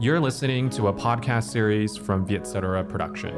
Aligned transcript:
You're 0.00 0.18
listening 0.18 0.70
to 0.70 0.88
a 0.88 0.94
podcast 0.94 1.50
series 1.50 1.94
from 1.94 2.24
Vietcetera 2.24 2.82
Production. 2.82 3.34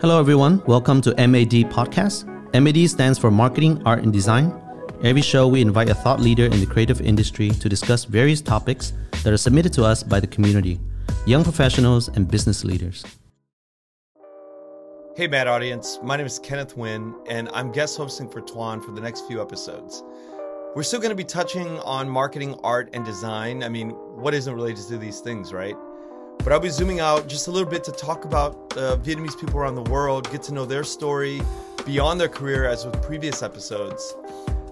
Hello, 0.00 0.18
everyone. 0.18 0.62
Welcome 0.64 1.02
to 1.02 1.10
MAD 1.10 1.68
Podcast. 1.68 2.24
MAD 2.58 2.88
stands 2.88 3.18
for 3.18 3.30
Marketing, 3.30 3.82
Art, 3.84 4.02
and 4.02 4.10
Design. 4.10 4.58
Every 5.04 5.20
show, 5.20 5.46
we 5.46 5.60
invite 5.60 5.90
a 5.90 5.94
thought 5.94 6.18
leader 6.18 6.46
in 6.46 6.60
the 6.60 6.66
creative 6.66 7.02
industry 7.02 7.50
to 7.50 7.68
discuss 7.68 8.06
various 8.06 8.40
topics 8.40 8.94
that 9.22 9.30
are 9.34 9.36
submitted 9.36 9.74
to 9.74 9.84
us 9.84 10.02
by 10.02 10.18
the 10.18 10.26
community, 10.26 10.80
young 11.26 11.44
professionals, 11.44 12.08
and 12.08 12.26
business 12.26 12.64
leaders. 12.64 13.04
Hey, 15.14 15.26
Mad 15.26 15.46
Audience. 15.46 15.98
My 16.02 16.16
name 16.16 16.24
is 16.24 16.38
Kenneth 16.38 16.74
Nguyen, 16.74 17.14
and 17.28 17.50
I'm 17.52 17.70
guest 17.70 17.98
hosting 17.98 18.30
for 18.30 18.40
Tuan 18.40 18.80
for 18.80 18.92
the 18.92 19.02
next 19.02 19.26
few 19.26 19.42
episodes. 19.42 20.02
We're 20.76 20.82
still 20.82 21.00
going 21.00 21.08
to 21.08 21.16
be 21.16 21.24
touching 21.24 21.78
on 21.80 22.06
marketing, 22.06 22.60
art, 22.62 22.90
and 22.92 23.02
design. 23.02 23.62
I 23.62 23.70
mean, 23.70 23.92
what 23.92 24.34
isn't 24.34 24.54
related 24.54 24.84
to 24.88 24.98
these 24.98 25.20
things, 25.20 25.50
right? 25.50 25.74
But 26.44 26.52
I'll 26.52 26.60
be 26.60 26.68
zooming 26.68 27.00
out 27.00 27.28
just 27.28 27.48
a 27.48 27.50
little 27.50 27.66
bit 27.66 27.82
to 27.84 27.92
talk 27.92 28.26
about 28.26 28.76
uh, 28.76 28.98
Vietnamese 28.98 29.40
people 29.40 29.58
around 29.58 29.76
the 29.76 29.90
world, 29.90 30.30
get 30.30 30.42
to 30.42 30.52
know 30.52 30.66
their 30.66 30.84
story 30.84 31.40
beyond 31.86 32.20
their 32.20 32.28
career, 32.28 32.66
as 32.66 32.84
with 32.84 33.00
previous 33.00 33.42
episodes. 33.42 34.14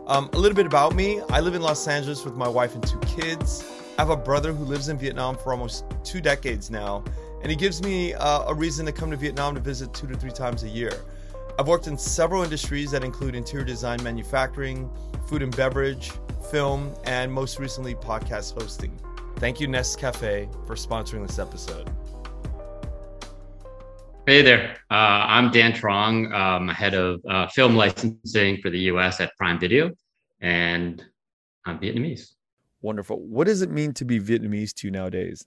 Um, 0.06 0.28
a 0.34 0.38
little 0.38 0.54
bit 0.54 0.66
about 0.66 0.94
me 0.94 1.22
I 1.30 1.40
live 1.40 1.54
in 1.54 1.62
Los 1.62 1.88
Angeles 1.88 2.22
with 2.22 2.34
my 2.34 2.48
wife 2.48 2.74
and 2.74 2.86
two 2.86 3.00
kids. 3.06 3.64
I 3.96 4.02
have 4.02 4.10
a 4.10 4.16
brother 4.16 4.52
who 4.52 4.66
lives 4.66 4.90
in 4.90 4.98
Vietnam 4.98 5.38
for 5.38 5.52
almost 5.52 5.86
two 6.04 6.20
decades 6.20 6.70
now, 6.70 7.02
and 7.40 7.50
he 7.50 7.56
gives 7.56 7.82
me 7.82 8.12
uh, 8.12 8.44
a 8.46 8.54
reason 8.54 8.84
to 8.84 8.92
come 8.92 9.10
to 9.10 9.16
Vietnam 9.16 9.54
to 9.54 9.60
visit 9.62 9.94
two 9.94 10.06
to 10.08 10.16
three 10.18 10.32
times 10.32 10.64
a 10.64 10.68
year. 10.68 10.92
I've 11.56 11.68
worked 11.68 11.86
in 11.86 11.96
several 11.96 12.42
industries 12.42 12.90
that 12.90 13.04
include 13.04 13.36
interior 13.36 13.64
design, 13.64 14.02
manufacturing, 14.02 14.90
food 15.28 15.40
and 15.40 15.56
beverage, 15.56 16.10
film, 16.50 16.92
and 17.04 17.32
most 17.32 17.60
recently, 17.60 17.94
podcast 17.94 18.60
hosting. 18.60 18.98
Thank 19.36 19.60
you, 19.60 19.68
Nescafe, 19.68 20.50
for 20.66 20.74
sponsoring 20.74 21.24
this 21.24 21.38
episode. 21.38 21.88
Hey 24.26 24.42
there. 24.42 24.78
Uh, 24.90 24.94
I'm 25.28 25.52
Dan 25.52 25.72
Trong, 25.74 26.32
um, 26.32 26.68
head 26.68 26.94
of 26.94 27.20
uh, 27.28 27.46
film 27.48 27.76
licensing 27.76 28.56
for 28.60 28.70
the 28.70 28.80
US 28.90 29.20
at 29.20 29.36
Prime 29.36 29.60
Video, 29.60 29.92
and 30.40 31.04
I'm 31.66 31.78
Vietnamese. 31.78 32.32
Wonderful. 32.82 33.20
What 33.20 33.46
does 33.46 33.62
it 33.62 33.70
mean 33.70 33.92
to 33.94 34.04
be 34.04 34.18
Vietnamese 34.18 34.72
to 34.74 34.88
you 34.88 34.90
nowadays? 34.90 35.46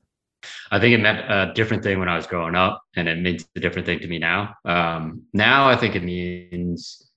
I 0.72 0.80
think 0.80 0.94
it 0.94 1.00
meant 1.00 1.20
a 1.30 1.54
different 1.54 1.84
thing 1.84 2.00
when 2.00 2.10
I 2.10 2.16
was 2.16 2.28
growing 2.28 2.56
up, 2.56 2.82
and 2.96 3.08
it 3.08 3.20
means 3.20 3.48
a 3.56 3.60
different 3.60 3.86
thing 3.86 4.00
to 4.00 4.08
me 4.08 4.20
now. 4.20 4.56
Um, 4.66 5.24
now 5.34 5.68
I 5.68 5.76
think 5.76 5.96
it 5.96 6.04
means, 6.04 7.12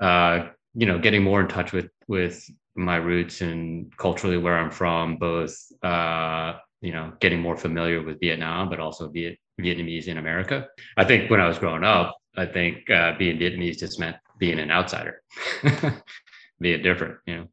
uh, 0.00 0.48
you 0.74 0.86
know, 0.86 0.98
getting 0.98 1.22
more 1.22 1.40
in 1.40 1.48
touch 1.48 1.72
with 1.72 1.90
with 2.08 2.44
my 2.76 2.96
roots 2.96 3.40
and 3.40 3.96
culturally 3.96 4.36
where 4.36 4.58
I'm 4.58 4.70
from, 4.70 5.16
both 5.16 5.56
uh, 5.82 6.54
you 6.80 6.92
know, 6.92 7.12
getting 7.20 7.40
more 7.40 7.56
familiar 7.56 8.02
with 8.02 8.20
Vietnam, 8.20 8.68
but 8.68 8.78
also 8.78 9.08
Viet- 9.08 9.38
Vietnamese 9.60 10.06
in 10.06 10.18
America. 10.18 10.66
I 10.96 11.04
think 11.04 11.30
when 11.30 11.40
I 11.40 11.48
was 11.48 11.58
growing 11.58 11.84
up, 11.84 12.14
I 12.36 12.46
think 12.46 12.90
uh, 12.90 13.12
being 13.16 13.38
Vietnamese 13.38 13.78
just 13.78 13.98
meant 13.98 14.16
being 14.38 14.58
an 14.58 14.70
outsider, 14.70 15.22
being 16.60 16.82
different, 16.82 17.18
you 17.26 17.36
know. 17.36 17.46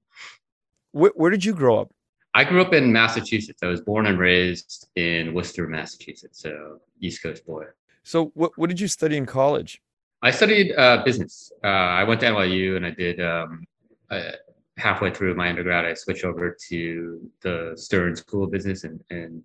Where, 0.91 1.11
where 1.15 1.29
did 1.31 1.45
you 1.45 1.53
grow 1.53 1.79
up? 1.79 1.91
I 2.33 2.43
grew 2.43 2.61
up 2.61 2.73
in 2.73 2.91
Massachusetts. 2.91 3.61
I 3.61 3.67
was 3.67 3.81
born 3.81 4.05
and 4.05 4.17
raised 4.17 4.87
in 4.95 5.33
Worcester, 5.33 5.67
Massachusetts, 5.67 6.41
so 6.41 6.79
East 7.01 7.21
Coast 7.21 7.45
boy. 7.45 7.65
So, 8.03 8.31
what, 8.33 8.57
what 8.57 8.69
did 8.69 8.79
you 8.79 8.87
study 8.87 9.17
in 9.17 9.25
college? 9.25 9.81
I 10.21 10.31
studied 10.31 10.73
uh, 10.75 11.03
business. 11.03 11.51
Uh, 11.63 11.67
I 11.67 12.03
went 12.03 12.21
to 12.21 12.27
NYU 12.27 12.77
and 12.77 12.85
I 12.85 12.91
did 12.91 13.19
um, 13.19 13.65
uh, 14.09 14.31
halfway 14.77 15.11
through 15.11 15.35
my 15.35 15.49
undergrad, 15.49 15.85
I 15.85 15.93
switched 15.93 16.25
over 16.25 16.57
to 16.69 17.29
the 17.41 17.73
Stern 17.75 18.15
School 18.15 18.43
of 18.45 18.51
Business 18.51 18.83
and, 18.83 19.01
and 19.09 19.43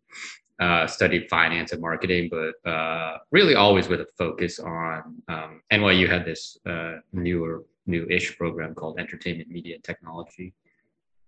uh, 0.58 0.86
studied 0.86 1.28
finance 1.28 1.72
and 1.72 1.80
marketing, 1.80 2.30
but 2.30 2.70
uh, 2.70 3.18
really 3.30 3.54
always 3.54 3.88
with 3.88 4.00
a 4.00 4.06
focus 4.16 4.58
on 4.58 5.22
um, 5.28 5.60
NYU 5.72 6.08
had 6.08 6.24
this 6.24 6.58
uh, 6.66 6.96
newer, 7.12 7.64
new-ish 7.86 8.36
program 8.38 8.74
called 8.74 8.98
Entertainment 8.98 9.50
Media 9.50 9.74
and 9.74 9.84
Technology, 9.84 10.54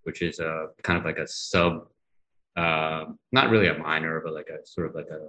which 0.04 0.22
is 0.22 0.41
a 0.41 0.69
kind 0.82 0.98
of 0.98 1.04
like 1.04 1.19
a 1.19 1.26
sub, 1.26 1.86
uh, 2.56 3.04
not 3.32 3.50
really 3.50 3.69
a 3.69 3.78
minor, 3.78 4.20
but 4.25 4.34
like 4.34 4.48
a 4.48 4.66
sort 4.66 4.88
of 4.88 4.94
like 4.94 5.09
a, 5.10 5.28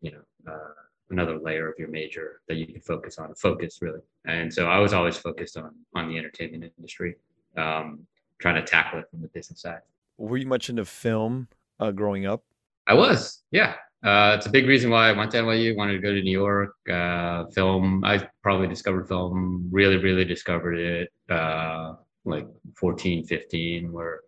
you 0.00 0.12
know, 0.12 0.52
uh, 0.52 0.74
another 1.10 1.38
layer 1.38 1.68
of 1.68 1.74
your 1.78 1.88
major 1.88 2.40
that 2.48 2.56
you 2.56 2.66
can 2.66 2.80
focus 2.80 3.18
on. 3.18 3.34
Focus 3.34 3.78
really, 3.80 4.00
and 4.24 4.52
so 4.52 4.68
I 4.68 4.78
was 4.78 4.92
always 4.92 5.16
focused 5.16 5.56
on 5.56 5.72
on 5.94 6.08
the 6.08 6.18
entertainment 6.18 6.72
industry 6.78 7.16
um, 7.56 8.06
trying 8.38 8.56
to 8.56 8.62
tackle 8.62 9.00
it 9.00 9.10
from 9.10 9.22
the 9.22 9.28
business 9.28 9.60
side. 9.62 9.80
Were 10.18 10.36
you 10.36 10.46
much 10.46 10.70
into 10.70 10.84
film 10.84 11.48
uh, 11.80 11.90
growing 11.90 12.26
up? 12.26 12.44
I 12.86 12.94
was, 12.94 13.42
yeah. 13.50 13.74
Uh, 14.04 14.34
it's 14.36 14.46
a 14.46 14.50
big 14.50 14.66
reason 14.66 14.90
why 14.90 15.08
I 15.08 15.12
went 15.12 15.30
to 15.32 15.38
NYU, 15.38 15.76
wanted 15.76 15.94
to 15.94 15.98
go 15.98 16.12
to 16.12 16.22
New 16.22 16.30
York. 16.30 16.74
Uh, 16.90 17.46
film, 17.46 18.04
I 18.04 18.28
probably 18.42 18.68
discovered 18.68 19.08
film, 19.08 19.68
really, 19.70 19.96
really 19.96 20.24
discovered 20.24 20.78
it 20.78 21.12
uh, 21.28 21.94
like 22.26 22.46
14, 22.76 23.24
15, 23.24 23.92
where 23.92 24.20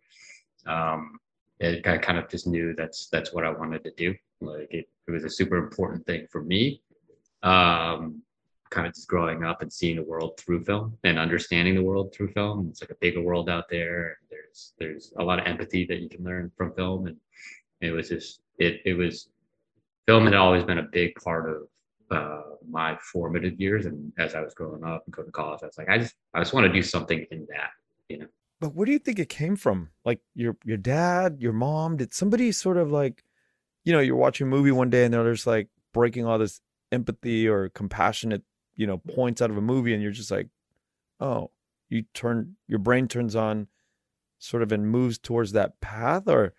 um, 0.67 1.19
it, 1.61 1.87
I 1.87 1.99
kind 1.99 2.19
of 2.19 2.29
just 2.29 2.47
knew 2.47 2.75
that's 2.75 3.09
that's 3.09 3.33
what 3.33 3.45
I 3.45 3.51
wanted 3.51 3.85
to 3.85 3.93
do. 3.97 4.15
Like 4.41 4.69
it, 4.71 4.89
it 5.07 5.11
was 5.11 5.25
a 5.25 5.31
super 5.31 5.57
important 5.57 6.07
thing 6.07 6.27
for 6.31 6.43
me. 6.43 6.83
Um, 7.43 8.23
kind 8.71 8.87
of 8.87 8.95
just 8.95 9.09
growing 9.09 9.45
up 9.45 9.63
and 9.63 9.73
seeing 9.73 9.97
the 9.97 10.03
world 10.03 10.39
through 10.39 10.65
film 10.65 10.97
and 11.05 11.19
understanding 11.19 11.75
the 11.75 11.83
world 11.83 12.13
through 12.15 12.33
film. 12.33 12.69
It's 12.71 12.83
like 12.83 12.91
a 12.91 12.97
bigger 13.01 13.23
world 13.23 13.49
out 13.49 13.65
there. 13.71 14.19
There's 14.31 14.75
there's 14.79 15.13
a 15.19 15.25
lot 15.25 15.39
of 15.39 15.47
empathy 15.47 15.85
that 15.87 16.01
you 16.01 16.09
can 16.09 16.25
learn 16.25 16.53
from 16.57 16.75
film, 16.75 17.07
and 17.07 17.17
it 17.81 17.91
was 17.91 18.09
just 18.09 18.41
it 18.59 18.81
it 18.85 18.95
was 18.95 19.29
film 20.07 20.25
had 20.25 20.35
always 20.35 20.65
been 20.65 20.79
a 20.79 20.89
big 20.91 21.15
part 21.17 21.51
of 21.51 21.69
uh, 22.11 22.43
my 22.69 22.97
formative 23.01 23.61
years. 23.61 23.87
And 23.87 24.13
as 24.19 24.35
I 24.35 24.41
was 24.41 24.55
growing 24.55 24.85
up 24.85 25.03
and 25.07 25.15
going 25.15 25.29
to 25.29 25.33
college, 25.33 25.61
I 25.63 25.67
was 25.67 25.79
like, 25.79 25.89
I 25.89 25.99
just 25.99 26.15
I 26.35 26.41
just 26.41 26.53
want 26.53 26.67
to 26.67 26.73
do 26.73 26.83
something 26.83 27.27
in 27.31 27.47
that, 27.51 27.71
you 28.09 28.19
know. 28.19 28.27
But 28.61 28.75
where 28.75 28.87
do 28.87 28.93
you 28.93 28.99
think 28.99 29.19
it 29.19 29.29
came 29.29 29.57
from? 29.57 29.91
Like 30.05 30.21
your 30.35 30.57
your 30.65 30.77
dad, 30.77 31.39
your 31.41 31.53
mom? 31.53 31.97
Did 31.97 32.13
somebody 32.13 32.51
sort 32.53 32.77
of 32.77 32.91
like, 32.91 33.23
you 33.85 33.93
know, 33.93 34.01
you're 34.01 34.17
watching 34.17 34.47
a 34.47 34.51
movie 34.51 34.73
one 34.73 34.91
day 34.91 35.05
and 35.05 35.15
they're 35.15 35.33
just 35.33 35.47
like 35.47 35.69
breaking 35.93 36.27
all 36.27 36.39
this 36.39 36.61
empathy 36.91 37.49
or 37.49 37.69
compassionate 37.69 38.43
you 38.79 38.87
know 38.87 38.97
points 38.97 39.43
out 39.43 39.51
of 39.51 39.59
a 39.59 39.61
movie 39.61 39.93
and 39.93 40.03
you're 40.03 40.13
just 40.13 40.31
like 40.31 40.49
oh 41.21 41.51
you 41.91 42.05
turn 42.15 42.57
your 42.67 42.79
brain 42.79 43.07
turns 43.09 43.37
on 43.37 43.67
sort 44.39 44.63
of 44.63 44.73
and 44.73 44.89
moves 44.89 45.19
towards 45.19 45.53
that 45.53 45.79
path 45.81 46.29
or 46.29 46.55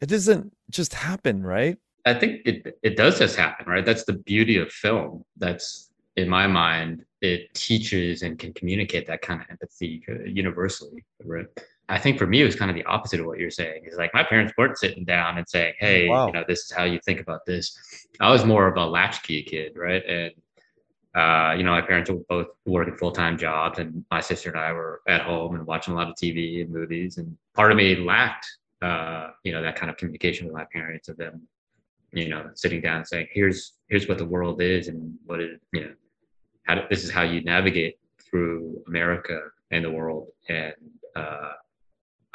it 0.00 0.08
doesn't 0.08 0.52
just 0.68 0.92
happen 0.92 1.42
right 1.42 1.78
i 2.04 2.12
think 2.12 2.40
it 2.44 2.78
it 2.82 2.96
does 2.96 3.18
just 3.18 3.36
happen 3.36 3.66
right 3.66 3.86
that's 3.86 4.04
the 4.04 4.12
beauty 4.12 4.58
of 4.58 4.70
film 4.70 5.24
that's 5.38 5.85
in 6.16 6.28
my 6.28 6.46
mind 6.46 7.04
it 7.20 7.52
teaches 7.54 8.22
and 8.22 8.38
can 8.38 8.52
communicate 8.52 9.06
that 9.06 9.22
kind 9.22 9.40
of 9.40 9.46
empathy 9.50 10.02
universally 10.26 11.04
right 11.24 11.46
I 11.88 11.98
think 11.98 12.18
for 12.18 12.26
me, 12.26 12.42
it 12.42 12.44
was 12.44 12.56
kind 12.56 12.70
of 12.70 12.74
the 12.74 12.84
opposite 12.84 13.20
of 13.20 13.26
what 13.26 13.38
you're 13.38 13.50
saying. 13.50 13.84
Is 13.84 13.96
like 13.96 14.12
my 14.12 14.24
parents 14.24 14.52
weren't 14.58 14.76
sitting 14.76 15.04
down 15.04 15.38
and 15.38 15.48
saying, 15.48 15.74
"Hey, 15.78 16.08
wow. 16.08 16.26
you 16.26 16.32
know, 16.32 16.44
this 16.46 16.64
is 16.64 16.72
how 16.72 16.84
you 16.84 16.98
think 17.04 17.20
about 17.20 17.46
this." 17.46 17.78
I 18.18 18.30
was 18.30 18.44
more 18.44 18.66
of 18.66 18.76
a 18.76 18.84
latchkey 18.84 19.44
kid, 19.44 19.76
right? 19.76 20.02
And 20.04 20.32
uh, 21.14 21.54
you 21.56 21.62
know, 21.62 21.70
my 21.70 21.80
parents 21.80 22.10
were 22.10 22.20
both 22.28 22.48
working 22.66 22.96
full 22.96 23.12
time 23.12 23.38
jobs, 23.38 23.78
and 23.78 24.04
my 24.10 24.20
sister 24.20 24.50
and 24.50 24.58
I 24.58 24.72
were 24.72 25.00
at 25.06 25.22
home 25.22 25.54
and 25.54 25.66
watching 25.66 25.94
a 25.94 25.96
lot 25.96 26.08
of 26.08 26.16
TV 26.16 26.60
and 26.60 26.70
movies. 26.70 27.18
And 27.18 27.36
part 27.54 27.70
of 27.70 27.76
me 27.76 27.96
lacked, 27.96 28.46
uh, 28.82 29.28
you 29.44 29.52
know, 29.52 29.62
that 29.62 29.76
kind 29.76 29.88
of 29.88 29.96
communication 29.96 30.46
with 30.46 30.54
my 30.54 30.66
parents 30.72 31.08
of 31.08 31.16
them, 31.16 31.46
you 32.12 32.28
know, 32.28 32.50
sitting 32.54 32.80
down 32.80 32.98
and 32.98 33.06
saying, 33.06 33.28
"Here's 33.30 33.74
here's 33.88 34.08
what 34.08 34.18
the 34.18 34.26
world 34.26 34.60
is, 34.60 34.88
and 34.88 35.14
what 35.24 35.40
is, 35.40 35.60
you 35.72 35.82
know, 35.82 35.92
how 36.66 36.74
to, 36.74 36.86
this 36.90 37.04
is 37.04 37.10
how 37.10 37.22
you 37.22 37.42
navigate 37.42 37.98
through 38.18 38.82
America 38.86 39.40
and 39.70 39.84
the 39.84 39.90
world." 39.90 40.28
And 40.48 40.74
uh, 41.14 41.52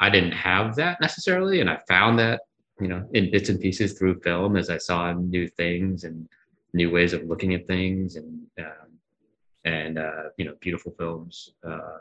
I 0.00 0.10
didn't 0.10 0.32
have 0.32 0.76
that 0.76 1.00
necessarily, 1.00 1.60
and 1.60 1.70
I 1.70 1.78
found 1.88 2.18
that, 2.18 2.40
you 2.80 2.88
know, 2.88 3.08
in 3.12 3.30
bits 3.30 3.48
and 3.48 3.60
pieces 3.60 3.92
through 3.92 4.20
film 4.20 4.56
as 4.56 4.68
I 4.70 4.78
saw 4.78 5.12
new 5.12 5.46
things 5.48 6.04
and 6.04 6.28
new 6.74 6.90
ways 6.90 7.12
of 7.12 7.24
looking 7.24 7.54
at 7.54 7.66
things 7.66 8.16
and 8.16 8.46
um, 8.58 8.92
and 9.64 9.98
uh, 9.98 10.24
you 10.36 10.44
know 10.44 10.54
beautiful 10.60 10.94
films 10.98 11.50
uh, 11.66 11.98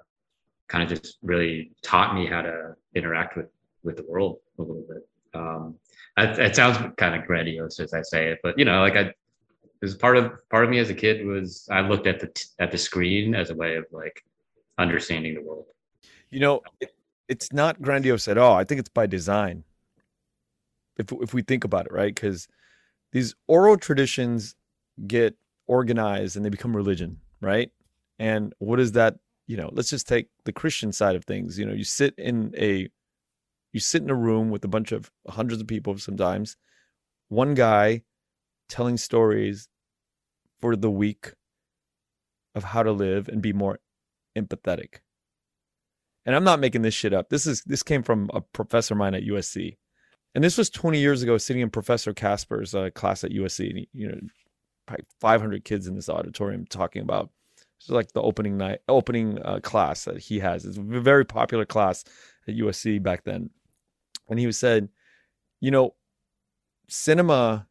kind 0.67 0.83
of 0.83 0.89
just 0.89 1.17
really 1.21 1.71
taught 1.83 2.15
me 2.15 2.25
how 2.25 2.41
to 2.41 2.75
interact 2.95 3.37
with 3.37 3.47
with 3.83 3.97
the 3.97 4.05
world 4.07 4.39
a 4.57 4.61
little 4.61 4.85
bit 4.87 5.07
um, 5.33 5.75
it 6.17 6.55
sounds 6.55 6.77
kind 6.97 7.15
of 7.15 7.25
grandiose 7.25 7.79
as 7.79 7.93
i 7.93 8.01
say 8.01 8.31
it 8.31 8.39
but 8.43 8.57
you 8.57 8.65
know 8.65 8.79
like 8.81 8.95
i 8.95 9.11
was 9.81 9.95
part 9.95 10.17
of 10.17 10.31
part 10.49 10.63
of 10.63 10.69
me 10.69 10.79
as 10.79 10.89
a 10.89 10.93
kid 10.93 11.25
was 11.25 11.67
i 11.71 11.81
looked 11.81 12.07
at 12.07 12.19
the 12.19 12.45
at 12.59 12.71
the 12.71 12.77
screen 12.77 13.35
as 13.35 13.49
a 13.49 13.55
way 13.55 13.75
of 13.75 13.85
like 13.91 14.23
understanding 14.77 15.33
the 15.33 15.41
world 15.41 15.65
you 16.29 16.39
know 16.39 16.61
it, 16.79 16.93
it's 17.27 17.51
not 17.51 17.81
grandiose 17.81 18.27
at 18.27 18.37
all 18.37 18.55
i 18.55 18.63
think 18.63 18.79
it's 18.79 18.89
by 18.89 19.05
design 19.05 19.63
if 20.97 21.11
if 21.21 21.33
we 21.33 21.41
think 21.41 21.63
about 21.63 21.85
it 21.85 21.91
right 21.91 22.13
because 22.13 22.47
these 23.11 23.35
oral 23.47 23.77
traditions 23.77 24.55
get 25.07 25.35
organized 25.67 26.35
and 26.35 26.45
they 26.45 26.49
become 26.49 26.75
religion, 26.75 27.19
right? 27.41 27.71
And 28.19 28.53
what 28.59 28.79
is 28.79 28.93
that? 28.93 29.15
You 29.47 29.57
know, 29.57 29.69
let's 29.73 29.89
just 29.89 30.07
take 30.07 30.27
the 30.45 30.53
Christian 30.53 30.91
side 30.91 31.15
of 31.15 31.25
things. 31.25 31.57
You 31.57 31.65
know, 31.65 31.73
you 31.73 31.83
sit 31.83 32.13
in 32.17 32.53
a 32.57 32.89
you 33.73 33.79
sit 33.79 34.01
in 34.01 34.09
a 34.09 34.15
room 34.15 34.49
with 34.49 34.63
a 34.63 34.67
bunch 34.67 34.91
of 34.91 35.11
hundreds 35.29 35.61
of 35.61 35.67
people 35.67 35.97
sometimes, 35.97 36.57
one 37.29 37.53
guy 37.53 38.03
telling 38.67 38.97
stories 38.97 39.69
for 40.61 40.75
the 40.75 40.91
week 40.91 41.33
of 42.55 42.63
how 42.63 42.83
to 42.83 42.91
live 42.91 43.27
and 43.27 43.41
be 43.41 43.53
more 43.53 43.79
empathetic. 44.37 44.99
And 46.25 46.35
I'm 46.35 46.43
not 46.43 46.59
making 46.59 46.83
this 46.83 46.93
shit 46.93 47.13
up. 47.13 47.29
This 47.29 47.47
is 47.47 47.63
this 47.63 47.83
came 47.83 48.03
from 48.03 48.29
a 48.33 48.41
professor 48.41 48.93
of 48.93 48.99
mine 48.99 49.15
at 49.15 49.23
USC. 49.23 49.77
And 50.35 50.43
this 50.43 50.57
was 50.57 50.69
20 50.69 50.99
years 50.99 51.23
ago 51.23 51.37
sitting 51.37 51.61
in 51.61 51.69
Professor 51.69 52.13
Casper's 52.13 52.73
uh, 52.73 52.89
class 52.93 53.23
at 53.23 53.31
USC. 53.31 53.69
And 53.69 53.77
he, 53.79 53.89
you 53.93 54.07
know, 54.07 54.19
probably 54.85 55.05
500 55.19 55.65
kids 55.65 55.87
in 55.87 55.95
this 55.95 56.09
auditorium 56.09 56.65
talking 56.65 57.01
about 57.01 57.29
it's 57.79 57.89
like 57.89 58.11
the 58.11 58.21
opening 58.21 58.57
night, 58.57 58.79
opening 58.87 59.39
uh, 59.43 59.59
class 59.61 60.05
that 60.05 60.19
he 60.19 60.39
has. 60.39 60.65
It's 60.65 60.77
a 60.77 60.81
very 60.81 61.25
popular 61.25 61.65
class 61.65 62.03
at 62.47 62.55
USC 62.55 63.01
back 63.01 63.23
then. 63.23 63.49
And 64.29 64.39
he 64.39 64.45
was 64.45 64.57
said, 64.57 64.89
you 65.59 65.71
know, 65.71 65.95
cinema 66.87 67.67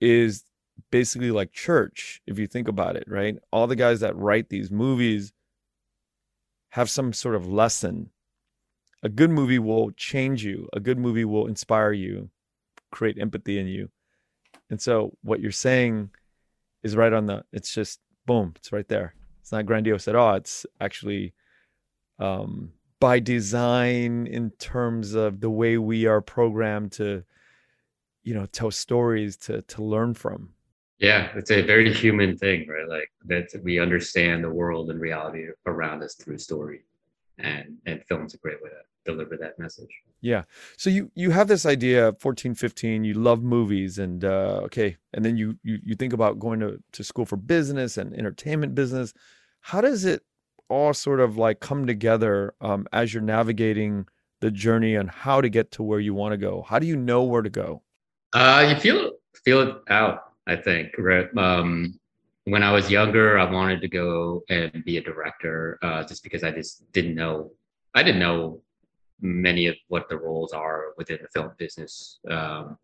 is 0.00 0.42
basically 0.90 1.30
like 1.30 1.52
church 1.52 2.20
if 2.26 2.38
you 2.38 2.46
think 2.46 2.68
about 2.68 2.96
it, 2.96 3.04
right? 3.06 3.36
All 3.52 3.66
the 3.66 3.76
guys 3.76 4.00
that 4.00 4.16
write 4.16 4.48
these 4.48 4.70
movies 4.70 5.32
have 6.70 6.90
some 6.90 7.12
sort 7.12 7.34
of 7.34 7.46
lesson. 7.46 8.10
A 9.02 9.08
good 9.08 9.30
movie 9.30 9.58
will 9.58 9.90
change 9.92 10.44
you. 10.44 10.68
A 10.72 10.80
good 10.80 10.98
movie 10.98 11.24
will 11.24 11.46
inspire 11.46 11.92
you, 11.92 12.30
create 12.90 13.18
empathy 13.18 13.58
in 13.58 13.66
you. 13.66 13.90
And 14.70 14.80
so 14.80 15.16
what 15.22 15.40
you're 15.40 15.52
saying 15.52 16.10
is 16.82 16.96
right 16.96 17.12
on 17.12 17.26
the 17.26 17.44
it's 17.52 17.72
just 17.72 18.00
boom, 18.26 18.52
it's 18.56 18.72
right 18.72 18.88
there. 18.88 19.14
It's 19.40 19.52
not 19.52 19.66
grandiose 19.66 20.08
at 20.08 20.16
all. 20.16 20.34
It's 20.34 20.66
actually 20.80 21.34
um 22.18 22.72
by 23.00 23.20
design 23.20 24.26
in 24.26 24.50
terms 24.58 25.14
of 25.14 25.40
the 25.40 25.50
way 25.50 25.78
we 25.78 26.06
are 26.06 26.20
programmed 26.20 26.92
to 26.92 27.24
you 28.24 28.34
know 28.34 28.46
tell 28.46 28.70
stories 28.70 29.36
to 29.36 29.62
to 29.62 29.82
learn 29.82 30.14
from 30.14 30.50
yeah 30.98 31.28
it's 31.34 31.50
a 31.50 31.62
very 31.62 31.92
human 31.92 32.36
thing 32.36 32.66
right 32.68 32.88
like 32.88 33.10
that 33.24 33.48
we 33.62 33.78
understand 33.78 34.42
the 34.42 34.50
world 34.50 34.90
and 34.90 35.00
reality 35.00 35.46
around 35.66 36.02
us 36.02 36.14
through 36.14 36.38
story 36.38 36.82
and 37.38 37.76
and 37.86 38.02
film's 38.04 38.34
a 38.34 38.38
great 38.38 38.62
way 38.62 38.70
to 38.70 39.10
deliver 39.10 39.36
that 39.36 39.58
message 39.58 39.88
yeah 40.20 40.42
so 40.76 40.90
you 40.90 41.10
you 41.14 41.30
have 41.30 41.48
this 41.48 41.64
idea 41.64 42.12
14 42.18 42.54
15 42.54 43.04
you 43.04 43.14
love 43.14 43.42
movies 43.42 43.98
and 43.98 44.24
uh 44.24 44.60
okay 44.62 44.96
and 45.14 45.24
then 45.24 45.36
you 45.36 45.58
you, 45.62 45.78
you 45.84 45.94
think 45.94 46.12
about 46.12 46.38
going 46.38 46.60
to, 46.60 46.78
to 46.92 47.02
school 47.02 47.24
for 47.24 47.36
business 47.36 47.96
and 47.96 48.12
entertainment 48.14 48.74
business 48.74 49.14
how 49.60 49.80
does 49.80 50.04
it 50.04 50.22
all 50.68 50.92
sort 50.92 51.20
of 51.20 51.36
like 51.36 51.60
come 51.60 51.86
together 51.86 52.54
um, 52.60 52.86
as 52.92 53.12
you're 53.12 53.22
navigating 53.22 54.06
the 54.40 54.50
journey 54.50 54.94
and 54.94 55.10
how 55.10 55.40
to 55.40 55.48
get 55.48 55.72
to 55.72 55.82
where 55.82 56.00
you 56.00 56.14
want 56.14 56.32
to 56.32 56.36
go? 56.36 56.62
How 56.62 56.78
do 56.78 56.86
you 56.86 56.96
know 56.96 57.24
where 57.24 57.42
to 57.42 57.50
go? 57.50 57.82
Uh, 58.32 58.66
you 58.68 58.80
feel 58.80 59.12
feel 59.44 59.60
it 59.62 59.76
out. 59.88 60.27
I 60.48 60.56
think. 60.56 60.94
Right. 60.98 61.28
Um, 61.36 61.98
when 62.44 62.62
I 62.62 62.72
was 62.72 62.90
younger, 62.90 63.38
I 63.38 63.50
wanted 63.50 63.80
to 63.82 63.88
go 63.88 64.42
and 64.48 64.84
be 64.84 64.96
a 64.96 65.02
director, 65.02 65.78
uh, 65.82 66.02
just 66.04 66.22
because 66.22 66.42
I 66.42 66.50
just 66.50 66.90
didn't 66.92 67.14
know. 67.14 67.52
I 67.94 68.02
didn't 68.02 68.20
know 68.20 68.62
many 69.20 69.66
of 69.66 69.76
what 69.88 70.08
the 70.08 70.16
roles 70.16 70.52
are 70.52 70.94
within 70.96 71.18
the 71.20 71.28
film 71.28 71.52
business. 71.58 72.18
Um, 72.30 72.78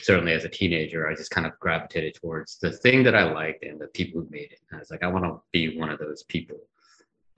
certainly, 0.00 0.32
as 0.32 0.44
a 0.44 0.48
teenager, 0.48 1.08
I 1.08 1.14
just 1.14 1.30
kind 1.30 1.46
of 1.46 1.58
gravitated 1.58 2.14
towards 2.14 2.58
the 2.58 2.70
thing 2.70 3.02
that 3.04 3.16
I 3.16 3.24
liked 3.32 3.64
and 3.64 3.80
the 3.80 3.88
people 3.88 4.20
who 4.20 4.28
made 4.30 4.52
it. 4.52 4.60
I 4.72 4.78
was 4.78 4.90
like, 4.90 5.02
I 5.02 5.08
want 5.08 5.24
to 5.24 5.40
be 5.52 5.76
one 5.76 5.90
of 5.90 5.98
those 5.98 6.22
people 6.22 6.58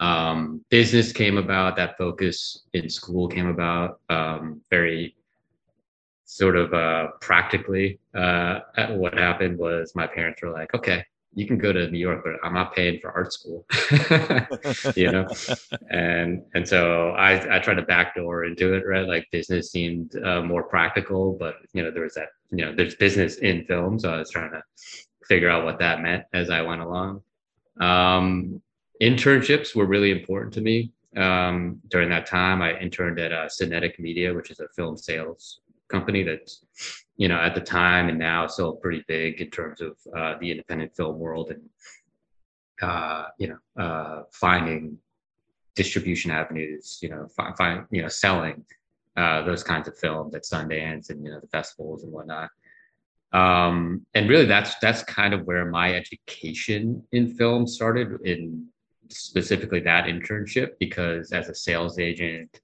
um, 0.00 0.64
business 0.70 1.12
came 1.12 1.36
about 1.36 1.76
that 1.76 1.96
focus 1.98 2.62
in 2.72 2.88
school 2.88 3.28
came 3.28 3.46
about 3.46 4.00
um, 4.08 4.60
very 4.70 5.14
sort 6.30 6.56
of 6.56 6.72
uh, 6.72 7.08
practically 7.20 7.98
uh, 8.14 8.60
what 8.90 9.14
happened 9.14 9.58
was 9.58 9.96
my 9.96 10.06
parents 10.06 10.40
were 10.40 10.50
like 10.50 10.72
okay 10.74 11.04
you 11.34 11.44
can 11.44 11.58
go 11.58 11.72
to 11.72 11.90
new 11.90 11.98
york 11.98 12.22
but 12.24 12.34
i'm 12.44 12.54
not 12.54 12.74
paying 12.74 13.00
for 13.00 13.10
art 13.10 13.32
school. 13.32 13.66
You 14.96 15.10
know? 15.12 15.28
And 15.90 16.42
and 16.54 16.66
so 16.66 17.10
i 17.10 17.56
i 17.56 17.58
tried 17.58 17.80
to 17.82 17.82
backdoor 17.82 18.44
into 18.44 18.74
it 18.74 18.84
right? 18.86 19.06
Like 19.06 19.26
business 19.32 19.72
seemed 19.72 20.14
uh, 20.24 20.42
more 20.42 20.62
practical 20.62 21.36
but 21.42 21.56
you 21.72 21.82
know 21.82 21.90
there 21.90 22.04
was 22.04 22.14
that 22.14 22.28
you 22.50 22.64
know 22.64 22.74
there's 22.76 22.94
business 22.94 23.36
in 23.38 23.64
film 23.64 23.98
so 23.98 24.12
i 24.14 24.18
was 24.18 24.30
trying 24.30 24.52
to 24.52 24.62
figure 25.24 25.50
out 25.50 25.64
what 25.64 25.78
that 25.80 26.00
meant 26.00 26.24
as 26.32 26.48
i 26.50 26.62
went 26.62 26.80
along. 26.80 27.22
Um, 27.80 28.60
internships 29.02 29.74
were 29.74 29.86
really 29.86 30.12
important 30.12 30.54
to 30.54 30.60
me. 30.60 30.92
Um, 31.16 31.80
during 31.88 32.10
that 32.10 32.26
time, 32.26 32.62
I 32.62 32.78
interned 32.78 33.18
at 33.18 33.32
uh, 33.32 33.48
Cinetic 33.48 33.98
Media, 33.98 34.32
which 34.32 34.50
is 34.50 34.60
a 34.60 34.68
film 34.76 34.96
sales 34.96 35.60
company 35.90 36.22
that's, 36.22 36.64
you 37.16 37.28
know, 37.28 37.38
at 37.38 37.54
the 37.54 37.60
time 37.60 38.08
and 38.08 38.18
now 38.18 38.46
still 38.46 38.76
pretty 38.76 39.04
big 39.08 39.40
in 39.40 39.50
terms 39.50 39.80
of 39.80 39.96
uh, 40.16 40.34
the 40.40 40.50
independent 40.50 40.94
film 40.96 41.18
world 41.18 41.50
and, 41.50 41.62
uh, 42.82 43.26
you 43.38 43.48
know, 43.48 43.82
uh, 43.82 44.22
finding 44.32 44.96
distribution 45.74 46.30
avenues, 46.30 46.98
you 47.02 47.08
know, 47.08 47.26
find, 47.36 47.56
find 47.56 47.86
you 47.90 48.02
know, 48.02 48.08
selling 48.08 48.64
uh, 49.16 49.42
those 49.42 49.62
kinds 49.62 49.88
of 49.88 49.98
films 49.98 50.34
at 50.34 50.44
Sundance 50.44 51.10
and 51.10 51.24
you 51.24 51.30
know 51.30 51.40
the 51.40 51.48
festivals 51.48 52.04
and 52.04 52.12
whatnot. 52.12 52.48
Um, 53.32 54.06
and 54.14 54.28
really, 54.28 54.46
that's 54.46 54.76
that's 54.80 55.02
kind 55.02 55.34
of 55.34 55.46
where 55.46 55.66
my 55.66 55.94
education 55.94 57.02
in 57.12 57.34
film 57.34 57.66
started 57.66 58.20
in 58.24 58.66
specifically 59.08 59.80
that 59.80 60.04
internship 60.04 60.70
because 60.78 61.32
as 61.32 61.48
a 61.48 61.54
sales 61.54 61.98
agent 61.98 62.60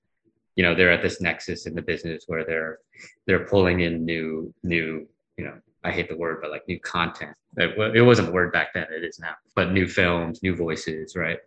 you 0.57 0.63
know 0.63 0.75
they're 0.75 0.91
at 0.91 1.03
this 1.03 1.21
nexus 1.21 1.67
in 1.67 1.75
the 1.75 1.83
business 1.83 2.25
where 2.27 2.45
they're 2.45 2.79
they're 3.27 3.47
pulling 3.47 3.81
in 3.81 4.05
new 4.05 4.53
new 4.63 5.07
you 5.37 5.45
know 5.45 5.55
i 5.85 5.91
hate 5.93 6.09
the 6.09 6.17
word 6.17 6.39
but 6.43 6.51
like 6.51 6.67
new 6.67 6.81
content. 6.81 7.37
It, 7.59 8.03
wasn't 8.03 8.29
a 8.29 8.33
word 8.33 8.53
back 8.53 8.75
then 8.75 8.87
it 8.91 9.05
is 9.05 9.19
now 9.19 9.35
but 9.55 9.73
new 9.73 9.87
films 9.87 10.43
new 10.43 10.55
voices 10.55 11.15
right? 11.17 11.39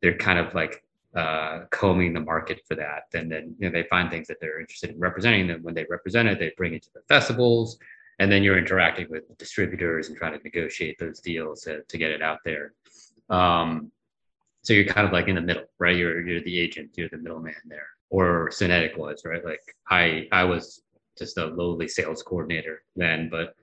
They're 0.00 0.16
kind 0.16 0.38
of 0.38 0.54
like 0.54 0.84
uh, 1.14 1.64
combing 1.70 2.12
the 2.12 2.20
market 2.20 2.60
for 2.68 2.74
that. 2.76 3.04
And 3.14 3.30
then 3.30 3.54
you 3.58 3.68
know 3.68 3.72
they 3.72 3.88
find 3.88 4.10
things 4.10 4.28
that 4.28 4.38
they're 4.40 4.60
interested 4.60 4.90
in 4.90 4.98
representing 4.98 5.46
them 5.46 5.62
when 5.62 5.74
they 5.74 5.86
represent 5.88 6.28
it 6.28 6.38
they 6.38 6.52
bring 6.56 6.74
it 6.74 6.82
to 6.84 6.90
the 6.94 7.00
festivals. 7.08 7.78
And 8.20 8.30
then 8.30 8.42
you're 8.42 8.58
interacting 8.58 9.06
with 9.08 9.36
distributors 9.38 10.08
and 10.08 10.16
trying 10.16 10.36
to 10.36 10.42
negotiate 10.42 10.98
those 10.98 11.20
deals 11.20 11.62
to, 11.62 11.82
to 11.82 11.98
get 11.98 12.10
it 12.10 12.20
out 12.20 12.38
there. 12.44 12.72
Um, 13.30 13.92
so 14.62 14.72
you're 14.72 14.92
kind 14.92 15.06
of 15.06 15.12
like 15.12 15.28
in 15.28 15.36
the 15.36 15.40
middle, 15.40 15.64
right? 15.78 15.96
You're 15.96 16.26
you're 16.26 16.42
the 16.42 16.58
agent, 16.58 16.90
you're 16.96 17.08
the 17.08 17.18
middleman 17.18 17.54
there. 17.66 17.86
Or 18.10 18.50
Cinetic 18.50 18.96
was, 18.96 19.22
right? 19.24 19.44
Like 19.44 19.60
I 19.90 20.28
I 20.32 20.44
was 20.44 20.82
just 21.18 21.36
a 21.36 21.46
lowly 21.46 21.88
sales 21.88 22.22
coordinator 22.22 22.82
then, 22.96 23.28
but 23.28 23.54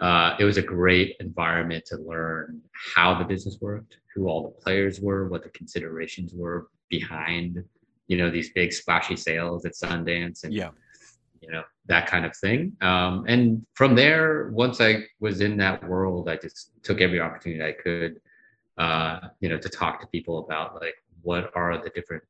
uh, 0.00 0.36
it 0.38 0.44
was 0.44 0.56
a 0.56 0.62
great 0.62 1.16
environment 1.20 1.84
to 1.86 1.96
learn 1.98 2.60
how 2.94 3.16
the 3.16 3.24
business 3.24 3.58
worked, 3.60 3.98
who 4.14 4.26
all 4.26 4.42
the 4.42 4.62
players 4.62 5.00
were, 5.00 5.28
what 5.28 5.42
the 5.42 5.50
considerations 5.50 6.32
were 6.34 6.68
behind, 6.88 7.62
you 8.08 8.16
know, 8.16 8.30
these 8.30 8.50
big 8.50 8.72
splashy 8.72 9.16
sales 9.16 9.64
at 9.64 9.74
Sundance 9.74 10.42
and 10.44 10.52
yeah. 10.52 10.70
you 11.40 11.50
know, 11.50 11.62
that 11.86 12.06
kind 12.06 12.24
of 12.26 12.34
thing. 12.36 12.72
Um, 12.80 13.24
and 13.28 13.64
from 13.74 13.94
there, 13.94 14.50
once 14.52 14.80
I 14.80 15.04
was 15.20 15.40
in 15.40 15.56
that 15.58 15.86
world, 15.88 16.28
I 16.28 16.36
just 16.36 16.72
took 16.82 17.00
every 17.00 17.20
opportunity 17.20 17.62
I 17.62 17.72
could 17.72 18.20
uh, 18.78 19.20
you 19.40 19.48
know, 19.48 19.58
to 19.58 19.68
talk 19.68 20.00
to 20.00 20.06
people 20.08 20.38
about 20.44 20.80
like 20.80 20.94
what 21.22 21.50
are 21.54 21.82
the 21.82 21.90
different 21.90 22.22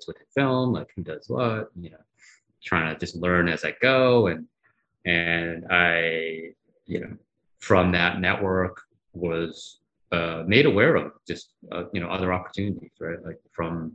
roles 0.00 0.06
within 0.06 0.26
film, 0.34 0.72
like 0.72 0.88
who 0.94 1.02
does 1.02 1.28
what, 1.28 1.70
you 1.78 1.90
know, 1.90 1.96
trying 2.62 2.92
to 2.92 2.98
just 2.98 3.16
learn 3.16 3.48
as 3.48 3.64
I 3.64 3.74
go. 3.80 4.28
And, 4.28 4.46
and 5.04 5.66
I, 5.70 6.52
you 6.86 7.00
know, 7.00 7.16
from 7.58 7.92
that 7.92 8.20
network 8.20 8.80
was 9.12 9.80
uh, 10.12 10.44
made 10.46 10.66
aware 10.66 10.96
of 10.96 11.12
just, 11.26 11.54
uh, 11.72 11.84
you 11.92 12.00
know, 12.00 12.08
other 12.08 12.32
opportunities, 12.32 12.90
right? 13.00 13.22
Like 13.24 13.38
from 13.52 13.92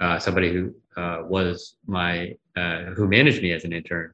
uh, 0.00 0.18
somebody 0.18 0.52
who 0.52 0.74
uh, 0.96 1.22
was 1.24 1.76
my, 1.86 2.34
uh, 2.56 2.84
who 2.96 3.08
managed 3.08 3.42
me 3.42 3.52
as 3.52 3.64
an 3.64 3.72
intern 3.72 4.12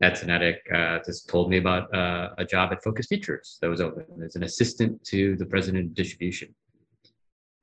at 0.00 0.16
Cinetic 0.16 0.58
uh, 0.72 1.00
just 1.04 1.28
told 1.28 1.50
me 1.50 1.58
about 1.58 1.92
uh, 1.94 2.30
a 2.38 2.44
job 2.44 2.72
at 2.72 2.82
Focus 2.84 3.06
Features 3.06 3.58
that 3.60 3.68
was 3.68 3.80
open 3.80 4.04
as 4.24 4.36
an 4.36 4.44
assistant 4.44 5.02
to 5.04 5.36
the 5.36 5.46
president 5.46 5.86
of 5.86 5.94
distribution. 5.94 6.54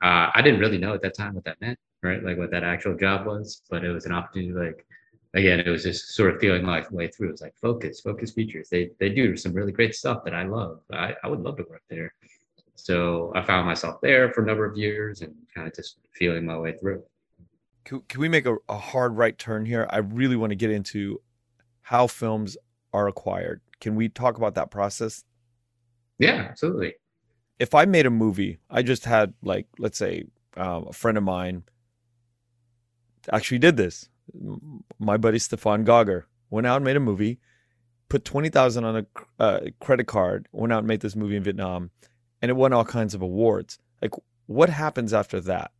Uh, 0.05 0.29
I 0.35 0.43
didn't 0.43 0.59
really 0.59 0.77
know 0.77 0.93
at 0.93 1.01
that 1.01 1.17
time 1.17 1.33
what 1.33 1.45
that 1.45 1.59
meant, 1.61 1.79
right? 2.03 2.23
Like 2.23 2.37
what 2.37 2.51
that 2.51 2.63
actual 2.63 2.95
job 2.95 3.25
was, 3.25 3.63
but 3.71 3.83
it 3.83 3.91
was 3.91 4.05
an 4.05 4.11
opportunity. 4.11 4.53
Like 4.53 4.85
again, 5.33 5.59
it 5.59 5.67
was 5.67 5.81
just 5.81 6.13
sort 6.13 6.31
of 6.31 6.39
feeling 6.39 6.63
my 6.63 6.85
way 6.91 7.07
through. 7.07 7.29
It 7.29 7.31
was 7.31 7.41
like 7.41 7.55
Focus, 7.59 8.01
Focus 8.01 8.31
Features. 8.31 8.69
They 8.69 8.91
they 8.99 9.09
do 9.09 9.35
some 9.35 9.51
really 9.51 9.71
great 9.71 9.95
stuff 9.95 10.23
that 10.25 10.35
I 10.35 10.43
love. 10.43 10.81
I, 10.93 11.15
I 11.23 11.27
would 11.27 11.41
love 11.41 11.57
to 11.57 11.65
work 11.67 11.81
there. 11.89 12.13
So 12.75 13.31
I 13.35 13.41
found 13.41 13.65
myself 13.65 13.99
there 14.01 14.31
for 14.31 14.43
a 14.43 14.45
number 14.45 14.63
of 14.63 14.77
years 14.77 15.21
and 15.21 15.33
kind 15.55 15.67
of 15.67 15.73
just 15.73 15.97
feeling 16.13 16.45
my 16.45 16.57
way 16.59 16.77
through. 16.77 17.01
Can, 17.83 18.01
can 18.07 18.21
we 18.21 18.29
make 18.29 18.45
a, 18.45 18.57
a 18.69 18.77
hard 18.77 19.17
right 19.17 19.35
turn 19.35 19.65
here? 19.65 19.87
I 19.89 19.97
really 19.97 20.35
want 20.35 20.51
to 20.51 20.55
get 20.55 20.69
into 20.69 21.19
how 21.81 22.05
films 22.05 22.57
are 22.93 23.07
acquired. 23.07 23.61
Can 23.79 23.95
we 23.95 24.09
talk 24.09 24.37
about 24.37 24.53
that 24.53 24.69
process? 24.69 25.23
Yeah, 26.19 26.45
absolutely. 26.49 26.93
If 27.59 27.73
I 27.73 27.85
made 27.85 28.05
a 28.05 28.09
movie, 28.09 28.59
I 28.69 28.81
just 28.81 29.05
had 29.05 29.33
like, 29.41 29.67
let's 29.79 29.97
say, 29.97 30.25
um, 30.57 30.87
a 30.87 30.93
friend 30.93 31.17
of 31.17 31.23
mine 31.23 31.63
actually 33.31 33.59
did 33.59 33.77
this. 33.77 34.09
My 34.99 35.17
buddy 35.17 35.39
Stephane 35.39 35.83
Gauger 35.83 36.27
went 36.49 36.67
out 36.67 36.77
and 36.77 36.85
made 36.85 36.97
a 36.97 37.01
movie, 37.01 37.39
put 38.09 38.25
20,000 38.25 38.83
on 38.83 38.95
a 38.97 39.05
uh, 39.39 39.59
credit 39.79 40.07
card, 40.07 40.47
went 40.51 40.73
out 40.73 40.79
and 40.79 40.87
made 40.87 41.01
this 41.01 41.15
movie 41.15 41.35
in 41.35 41.43
Vietnam, 41.43 41.91
and 42.41 42.49
it 42.49 42.55
won 42.55 42.73
all 42.73 42.85
kinds 42.85 43.13
of 43.13 43.21
awards. 43.21 43.77
Like, 44.01 44.11
what 44.47 44.69
happens 44.69 45.13
after 45.13 45.39
that? 45.41 45.71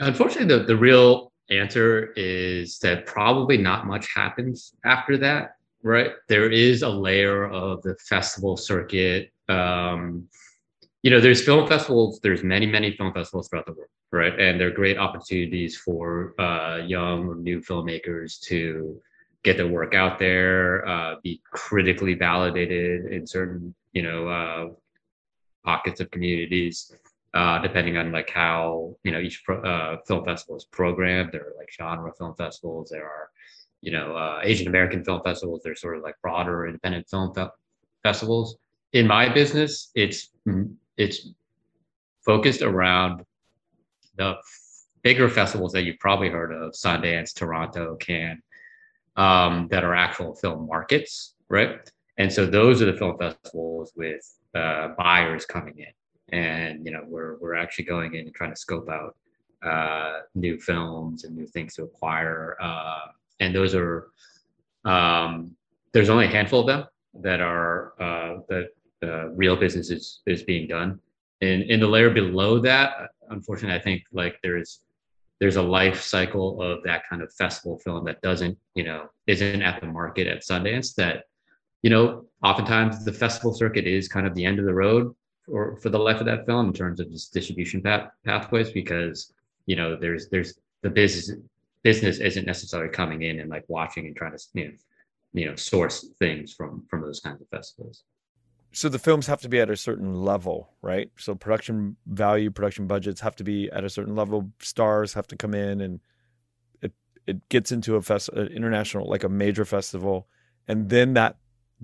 Unfortunately, 0.00 0.56
the, 0.56 0.64
the 0.64 0.76
real 0.76 1.32
answer 1.50 2.12
is 2.16 2.78
that 2.80 3.06
probably 3.06 3.56
not 3.56 3.86
much 3.86 4.08
happens 4.14 4.74
after 4.84 5.16
that, 5.18 5.52
right? 5.82 6.12
There 6.28 6.50
is 6.50 6.82
a 6.82 6.88
layer 6.88 7.48
of 7.48 7.82
the 7.82 7.96
festival 8.08 8.56
circuit. 8.56 9.30
Um, 9.48 10.28
you 11.02 11.10
know, 11.10 11.20
there's 11.20 11.44
film 11.44 11.68
festivals, 11.68 12.20
there's 12.22 12.42
many, 12.42 12.66
many 12.66 12.96
film 12.96 13.12
festivals 13.12 13.48
throughout 13.48 13.66
the 13.66 13.72
world, 13.72 13.90
right? 14.12 14.38
And 14.38 14.60
they're 14.60 14.70
great 14.70 14.98
opportunities 14.98 15.76
for 15.76 16.34
uh, 16.40 16.78
young 16.86 17.26
or 17.26 17.36
new 17.36 17.60
filmmakers 17.60 18.40
to 18.42 19.00
get 19.44 19.56
their 19.56 19.68
work 19.68 19.94
out 19.94 20.18
there, 20.18 20.86
uh, 20.88 21.14
be 21.22 21.40
critically 21.52 22.14
validated 22.14 23.12
in 23.12 23.26
certain, 23.26 23.74
you 23.92 24.02
know, 24.02 24.28
uh, 24.28 24.68
pockets 25.64 26.00
of 26.00 26.10
communities, 26.10 26.92
uh, 27.34 27.58
depending 27.60 27.96
on 27.96 28.10
like 28.10 28.30
how 28.30 28.96
you 29.04 29.12
know 29.12 29.20
each 29.20 29.44
pro- 29.44 29.62
uh, 29.62 29.98
film 30.06 30.24
festival 30.24 30.56
is 30.56 30.64
programmed. 30.64 31.30
There 31.32 31.42
are 31.42 31.54
like 31.56 31.70
genre 31.70 32.12
film 32.18 32.34
festivals. 32.34 32.90
There 32.90 33.04
are, 33.04 33.30
you 33.80 33.92
know, 33.92 34.16
uh, 34.16 34.40
Asian 34.42 34.66
American 34.66 35.04
film 35.04 35.20
festivals. 35.22 35.60
There's 35.62 35.80
sort 35.80 35.96
of 35.96 36.02
like 36.02 36.16
broader 36.22 36.66
independent 36.66 37.08
film 37.08 37.34
fe- 37.34 37.48
festivals. 38.02 38.56
In 38.92 39.06
my 39.06 39.28
business, 39.28 39.90
it's 39.94 40.30
it's 40.98 41.28
focused 42.24 42.62
around 42.62 43.24
the 44.16 44.36
bigger 45.02 45.28
festivals 45.28 45.72
that 45.72 45.84
you've 45.84 45.98
probably 45.98 46.28
heard 46.28 46.52
of: 46.52 46.72
Sundance, 46.72 47.32
Toronto, 47.34 47.96
Cannes 47.96 48.42
um, 49.18 49.68
that 49.70 49.84
are 49.84 49.94
actual 49.94 50.34
film 50.34 50.66
markets, 50.66 51.34
right? 51.48 51.90
And 52.18 52.32
so 52.32 52.46
those 52.46 52.80
are 52.80 52.90
the 52.90 52.96
film 52.96 53.18
festivals 53.18 53.92
with 53.96 54.22
uh, 54.54 54.88
buyers 54.96 55.44
coming 55.44 55.78
in, 55.78 56.38
and 56.38 56.84
you 56.86 56.92
know 56.92 57.02
we're 57.06 57.36
we're 57.38 57.54
actually 57.54 57.84
going 57.84 58.14
in 58.14 58.26
and 58.26 58.34
trying 58.34 58.50
to 58.50 58.56
scope 58.56 58.88
out 58.88 59.16
uh, 59.62 60.20
new 60.34 60.58
films 60.58 61.24
and 61.24 61.36
new 61.36 61.46
things 61.46 61.74
to 61.74 61.82
acquire, 61.82 62.56
uh, 62.60 63.06
and 63.40 63.54
those 63.54 63.74
are 63.74 64.08
um, 64.84 65.54
there's 65.92 66.10
only 66.10 66.26
a 66.26 66.30
handful 66.30 66.60
of 66.60 66.66
them 66.66 66.86
that 67.14 67.40
are 67.40 67.94
uh, 68.00 68.40
that 68.48 68.68
uh, 69.02 69.28
real 69.30 69.56
business 69.56 69.90
is 69.90 70.20
is 70.26 70.42
being 70.42 70.68
done. 70.68 71.00
And 71.40 71.62
in 71.62 71.80
the 71.80 71.86
layer 71.86 72.10
below 72.10 72.58
that, 72.60 73.10
unfortunately, 73.30 73.78
I 73.78 73.82
think 73.82 74.04
like 74.12 74.38
there's 74.42 74.80
there's 75.40 75.56
a 75.56 75.62
life 75.62 76.00
cycle 76.00 76.60
of 76.60 76.82
that 76.84 77.08
kind 77.08 77.22
of 77.22 77.32
festival 77.32 77.78
film 77.78 78.04
that 78.04 78.20
doesn't, 78.22 78.58
you 78.74 78.82
know, 78.82 79.08
isn't 79.26 79.62
at 79.62 79.80
the 79.80 79.86
market 79.86 80.26
at 80.26 80.42
Sundance 80.42 80.94
that, 80.96 81.24
you 81.82 81.90
know, 81.90 82.26
oftentimes 82.42 83.04
the 83.04 83.12
festival 83.12 83.54
circuit 83.54 83.86
is 83.86 84.08
kind 84.08 84.26
of 84.26 84.34
the 84.34 84.44
end 84.44 84.58
of 84.58 84.64
the 84.64 84.74
road 84.74 85.14
for, 85.46 85.76
for 85.76 85.90
the 85.90 85.98
life 85.98 86.18
of 86.18 86.26
that 86.26 86.44
film 86.44 86.66
in 86.66 86.72
terms 86.72 86.98
of 86.98 87.10
just 87.12 87.32
distribution 87.32 87.80
path, 87.80 88.10
pathways 88.24 88.72
because, 88.72 89.32
you 89.66 89.76
know, 89.76 89.96
there's 89.96 90.28
there's 90.28 90.58
the 90.82 90.90
business 90.90 91.38
business 91.82 92.18
isn't 92.18 92.46
necessarily 92.46 92.90
coming 92.90 93.22
in 93.22 93.40
and 93.40 93.50
like 93.50 93.64
watching 93.68 94.06
and 94.06 94.16
trying 94.16 94.36
to 94.36 94.44
you 94.54 94.64
know, 94.64 94.72
you 95.32 95.46
know 95.46 95.54
source 95.54 96.08
things 96.18 96.52
from 96.52 96.84
from 96.88 97.00
those 97.00 97.20
kinds 97.20 97.40
of 97.40 97.48
festivals 97.48 98.02
so 98.72 98.88
the 98.88 98.98
films 98.98 99.26
have 99.26 99.40
to 99.40 99.48
be 99.48 99.60
at 99.60 99.70
a 99.70 99.76
certain 99.76 100.14
level, 100.14 100.70
right? 100.82 101.10
So 101.16 101.34
production 101.34 101.96
value, 102.06 102.50
production 102.50 102.86
budgets 102.86 103.20
have 103.20 103.36
to 103.36 103.44
be 103.44 103.70
at 103.70 103.84
a 103.84 103.90
certain 103.90 104.14
level. 104.14 104.50
Stars 104.60 105.14
have 105.14 105.26
to 105.28 105.36
come 105.36 105.54
in, 105.54 105.80
and 105.80 106.00
it 106.82 106.92
it 107.26 107.48
gets 107.48 107.72
into 107.72 107.96
a 107.96 108.02
fest, 108.02 108.28
an 108.30 108.48
international, 108.48 109.08
like 109.08 109.24
a 109.24 109.28
major 109.28 109.64
festival, 109.64 110.28
and 110.66 110.88
then 110.88 111.14
that 111.14 111.36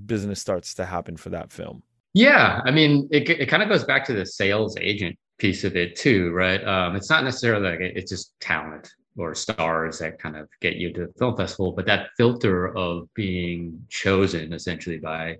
business 0.06 0.40
starts 0.40 0.74
to 0.74 0.84
happen 0.84 1.16
for 1.16 1.30
that 1.30 1.52
film. 1.52 1.82
Yeah, 2.12 2.60
I 2.64 2.70
mean, 2.70 3.08
it 3.10 3.28
it 3.28 3.46
kind 3.46 3.62
of 3.62 3.68
goes 3.68 3.84
back 3.84 4.04
to 4.06 4.12
the 4.12 4.26
sales 4.26 4.76
agent 4.80 5.16
piece 5.38 5.64
of 5.64 5.76
it 5.76 5.96
too, 5.96 6.32
right? 6.32 6.62
Um, 6.64 6.96
it's 6.96 7.10
not 7.10 7.24
necessarily 7.24 7.70
like 7.70 7.80
it's 7.80 8.10
just 8.10 8.38
talent 8.40 8.90
or 9.16 9.34
stars 9.34 10.00
that 10.00 10.18
kind 10.18 10.36
of 10.36 10.48
get 10.60 10.76
you 10.76 10.92
to 10.92 11.06
the 11.06 11.12
film 11.18 11.36
festival, 11.36 11.72
but 11.72 11.86
that 11.86 12.10
filter 12.16 12.76
of 12.76 13.08
being 13.14 13.80
chosen 13.88 14.52
essentially 14.52 14.98
by 14.98 15.36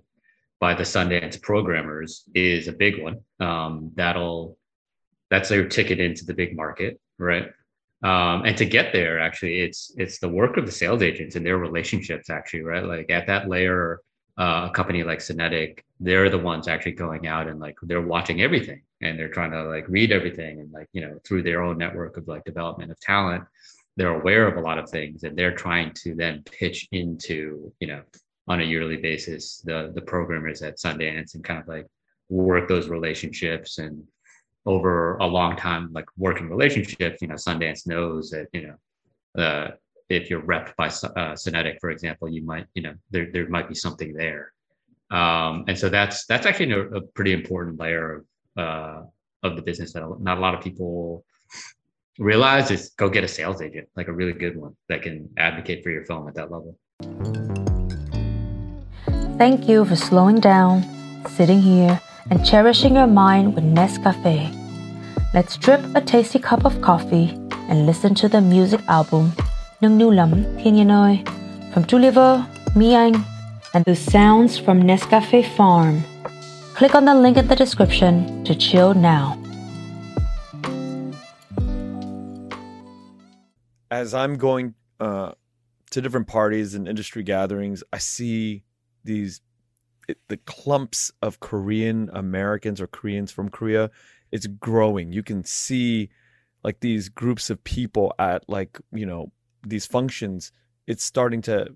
by 0.64 0.72
the 0.72 0.82
Sundance 0.82 1.38
programmers 1.42 2.24
is 2.34 2.68
a 2.68 2.72
big 2.72 3.02
one. 3.02 3.20
Um, 3.38 3.90
that'll 3.96 4.56
that's 5.28 5.50
their 5.50 5.68
ticket 5.68 6.00
into 6.00 6.24
the 6.24 6.32
big 6.32 6.56
market, 6.56 6.98
right? 7.18 7.48
Um, 8.02 8.46
and 8.46 8.56
to 8.56 8.64
get 8.64 8.94
there, 8.94 9.20
actually, 9.20 9.60
it's 9.60 9.92
it's 9.98 10.20
the 10.20 10.32
work 10.40 10.56
of 10.56 10.64
the 10.64 10.72
sales 10.72 11.02
agents 11.02 11.36
and 11.36 11.44
their 11.44 11.58
relationships, 11.58 12.30
actually, 12.30 12.62
right? 12.62 12.82
Like 12.82 13.10
at 13.10 13.26
that 13.26 13.46
layer, 13.46 14.00
uh, 14.38 14.68
a 14.70 14.74
company 14.74 15.02
like 15.04 15.20
Cinetic, 15.20 15.84
they're 16.00 16.30
the 16.30 16.38
ones 16.38 16.66
actually 16.66 16.92
going 16.92 17.26
out 17.26 17.46
and 17.46 17.60
like 17.60 17.76
they're 17.82 18.10
watching 18.14 18.40
everything 18.40 18.80
and 19.02 19.18
they're 19.18 19.34
trying 19.36 19.50
to 19.50 19.64
like 19.64 19.86
read 19.86 20.12
everything 20.12 20.60
and 20.60 20.72
like 20.72 20.88
you 20.94 21.02
know 21.02 21.18
through 21.26 21.42
their 21.42 21.60
own 21.62 21.76
network 21.76 22.16
of 22.16 22.26
like 22.26 22.42
development 22.44 22.90
of 22.90 22.98
talent, 23.00 23.44
they're 23.98 24.18
aware 24.18 24.48
of 24.48 24.56
a 24.56 24.66
lot 24.68 24.78
of 24.78 24.88
things 24.88 25.24
and 25.24 25.36
they're 25.36 25.58
trying 25.66 25.92
to 25.92 26.14
then 26.14 26.42
pitch 26.58 26.88
into 26.90 27.70
you 27.80 27.88
know 27.88 28.02
on 28.48 28.60
a 28.60 28.64
yearly 28.64 28.96
basis 28.96 29.60
the 29.64 29.92
the 29.94 30.02
programmers 30.02 30.62
at 30.62 30.78
Sundance 30.78 31.34
and 31.34 31.44
kind 31.44 31.60
of 31.60 31.68
like 31.68 31.86
work 32.28 32.68
those 32.68 32.88
relationships 32.88 33.78
and 33.78 34.02
over 34.66 35.16
a 35.18 35.26
long 35.26 35.56
time 35.56 35.90
like 35.92 36.06
working 36.16 36.48
relationships 36.48 37.20
you 37.20 37.28
know 37.28 37.34
Sundance 37.34 37.86
knows 37.86 38.30
that 38.30 38.48
you 38.52 38.62
know 38.66 39.42
uh, 39.42 39.70
if 40.08 40.30
you're 40.30 40.42
repped 40.42 40.76
by 40.76 40.86
uh, 40.86 41.34
Cinetic 41.34 41.78
for 41.80 41.90
example 41.90 42.28
you 42.28 42.42
might 42.44 42.66
you 42.74 42.82
know 42.82 42.94
there 43.10 43.30
there 43.32 43.48
might 43.48 43.68
be 43.68 43.74
something 43.74 44.12
there. 44.14 44.52
Um, 45.10 45.64
and 45.68 45.78
so 45.78 45.88
that's 45.88 46.26
that's 46.26 46.46
actually 46.46 46.72
a, 46.72 46.80
a 46.80 47.00
pretty 47.00 47.32
important 47.32 47.78
layer 47.78 48.16
of 48.16 48.24
uh, 48.56 49.02
of 49.42 49.56
the 49.56 49.62
business 49.62 49.92
that 49.92 50.02
not 50.20 50.38
a 50.38 50.40
lot 50.40 50.54
of 50.54 50.60
people 50.62 51.24
realize 52.18 52.70
is 52.70 52.90
go 52.96 53.08
get 53.08 53.24
a 53.24 53.28
sales 53.28 53.60
agent 53.60 53.88
like 53.96 54.08
a 54.08 54.12
really 54.12 54.32
good 54.32 54.56
one 54.56 54.74
that 54.88 55.02
can 55.02 55.28
advocate 55.36 55.82
for 55.82 55.90
your 55.90 56.04
film 56.04 56.28
at 56.28 56.34
that 56.34 56.50
level 56.50 56.78
Thank 59.36 59.68
you 59.68 59.84
for 59.84 59.96
slowing 59.96 60.38
down, 60.38 60.84
sitting 61.28 61.60
here, 61.60 62.00
and 62.30 62.46
cherishing 62.46 62.94
your 62.94 63.08
mind 63.08 63.56
with 63.56 63.64
Nescafe. 63.64 64.54
Let's 65.34 65.56
drip 65.56 65.80
a 65.96 66.00
tasty 66.00 66.38
cup 66.38 66.64
of 66.64 66.80
coffee 66.80 67.30
and 67.68 67.84
listen 67.84 68.14
to 68.14 68.28
the 68.28 68.40
music 68.40 68.80
album 68.86 69.32
Nung 69.82 69.98
Nu 69.98 70.12
Lam 70.12 70.44
Thiên 70.58 70.86
Noi 70.86 71.24
from 71.72 71.82
Tuliver, 71.82 72.46
Miang, 72.76 73.24
and 73.74 73.84
the 73.84 73.96
sounds 73.96 74.56
from 74.56 74.80
Nescafe 74.80 75.44
Farm. 75.56 76.04
Click 76.74 76.94
on 76.94 77.04
the 77.04 77.14
link 77.14 77.36
in 77.36 77.48
the 77.48 77.56
description 77.56 78.44
to 78.44 78.54
chill 78.54 78.94
now. 78.94 79.36
As 83.90 84.14
I'm 84.14 84.36
going 84.36 84.74
uh, 85.00 85.32
to 85.90 86.00
different 86.00 86.28
parties 86.28 86.74
and 86.74 86.86
industry 86.86 87.24
gatherings, 87.24 87.82
I 87.92 87.98
see 87.98 88.62
these 89.04 89.40
the 90.28 90.36
clumps 90.36 91.10
of 91.22 91.40
Korean 91.40 92.10
Americans 92.12 92.80
or 92.80 92.86
Koreans 92.86 93.32
from 93.32 93.48
Korea, 93.48 93.90
it's 94.32 94.46
growing. 94.46 95.12
You 95.12 95.22
can 95.22 95.44
see 95.44 96.10
like 96.62 96.80
these 96.80 97.08
groups 97.08 97.50
of 97.50 97.62
people 97.64 98.14
at 98.18 98.48
like 98.48 98.80
you 98.92 99.06
know 99.06 99.30
these 99.66 99.86
functions. 99.86 100.52
It's 100.86 101.04
starting 101.04 101.42
to. 101.42 101.68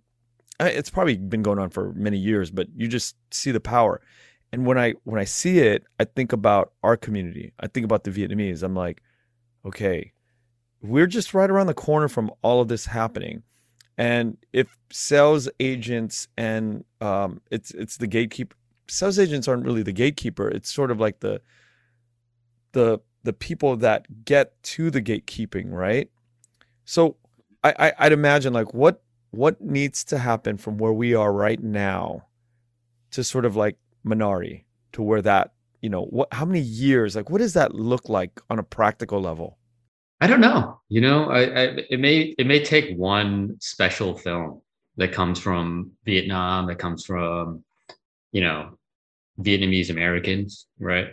It's 0.61 0.91
probably 0.91 1.17
been 1.17 1.43
going 1.43 1.61
on 1.61 1.71
for 1.71 1.93
many 1.93 2.19
years, 2.19 2.51
but 2.51 2.67
you 2.75 2.89
just 2.89 3.15
see 3.31 3.53
the 3.53 3.61
power. 3.61 4.01
And 4.53 4.67
when 4.67 4.79
I 4.79 4.95
when 5.05 5.21
I 5.21 5.25
see 5.25 5.61
it, 5.61 5.85
I 6.01 6.05
think 6.05 6.33
about 6.33 6.73
our 6.83 6.97
community. 6.97 7.53
I 7.61 7.69
think 7.69 7.85
about 7.85 8.05
the 8.05 8.11
Vietnamese. 8.11 8.63
I'm 8.63 8.75
like, 8.75 9.03
okay, 9.65 10.13
we're 10.83 11.07
just 11.07 11.35
right 11.35 11.51
around 11.51 11.67
the 11.67 11.75
corner 11.75 12.09
from 12.09 12.31
all 12.43 12.61
of 12.61 12.69
this 12.69 12.87
happening. 12.87 13.43
And 13.99 14.39
if 14.53 14.79
sales 14.91 15.49
agents 15.59 16.29
and 16.37 16.85
um, 17.01 17.41
it's 17.51 17.73
it's 17.73 17.97
the 17.97 18.07
gatekeeper, 18.07 18.57
sales 18.87 19.19
agents 19.19 19.49
aren't 19.49 19.65
really 19.65 19.83
the 19.83 19.93
gatekeeper. 19.93 20.49
It's 20.49 20.73
sort 20.73 20.93
of 20.93 21.01
like 21.01 21.21
the 21.21 21.43
the 22.73 23.01
the 23.25 23.33
people 23.33 23.77
that 23.79 24.25
get 24.25 24.63
to 24.63 24.91
the 24.91 25.03
gatekeeping, 25.03 25.73
right? 25.73 26.09
So 26.85 27.17
I, 27.65 27.75
I 27.79 27.93
I'd 27.99 28.13
imagine 28.13 28.53
like 28.53 28.73
what 28.73 29.03
what 29.33 29.61
needs 29.61 30.05
to 30.05 30.19
happen 30.19 30.57
from 30.57 30.79
where 30.79 30.93
we 30.93 31.15
are 31.15 31.33
right 31.33 31.63
now 31.63 32.25
to 33.11 33.25
sort 33.25 33.45
of 33.45 33.57
like 33.57 33.77
Minari 34.07 34.65
to 34.93 35.03
where 35.03 35.23
that 35.23 35.53
you 35.83 35.91
know 35.91 36.05
what 36.05 36.33
how 36.33 36.45
many 36.45 36.61
years 36.61 37.15
like 37.17 37.31
what 37.31 37.39
does 37.39 37.55
that 37.55 37.75
look 37.75 38.09
like 38.09 38.41
on 38.49 38.59
a 38.59 38.63
practical 38.63 39.21
level 39.21 39.58
I 40.21 40.27
don't 40.27 40.41
know. 40.41 40.81
You 40.89 41.01
know, 41.01 41.31
I, 41.31 41.41
I, 41.41 41.63
it 41.91 42.01
may 42.01 42.35
it 42.39 42.47
may 42.47 42.65
take 42.65 42.97
one 42.97 43.57
special 43.61 44.17
film 44.17 44.63
that 44.97 45.13
comes 45.13 45.39
from 45.39 45.93
Vietnam, 46.05 46.67
that 46.67 46.79
comes 46.79 47.05
from, 47.05 47.65
you 48.33 48.41
know, 48.41 48.79
Vietnamese 49.41 49.91
Americans, 49.91 50.67
right? 50.81 51.11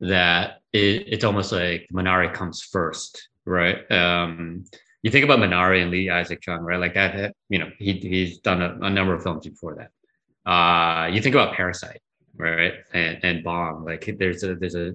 That 0.00 0.60
it, 0.72 1.04
it's 1.06 1.24
almost 1.24 1.52
like 1.52 1.88
Minari 1.92 2.32
comes 2.34 2.62
first, 2.62 3.28
right? 3.44 3.90
Um, 3.92 4.64
you 5.02 5.10
think 5.10 5.24
about 5.24 5.38
Minari 5.38 5.80
and 5.82 5.90
Lee 5.92 6.10
Isaac 6.10 6.40
Chung, 6.40 6.60
right? 6.60 6.80
Like 6.80 6.94
that, 6.94 7.34
you 7.48 7.60
know, 7.60 7.70
he 7.78 7.92
he's 7.92 8.38
done 8.38 8.60
a, 8.62 8.76
a 8.82 8.90
number 8.90 9.14
of 9.14 9.22
films 9.22 9.46
before 9.46 9.76
that. 9.76 10.50
Uh, 10.50 11.06
you 11.06 11.22
think 11.22 11.34
about 11.34 11.54
Parasite, 11.54 12.00
right? 12.36 12.74
And, 12.92 13.18
and 13.22 13.44
Bong, 13.44 13.84
like 13.84 14.16
there's 14.18 14.42
a, 14.42 14.56
there's 14.56 14.74
a, 14.74 14.94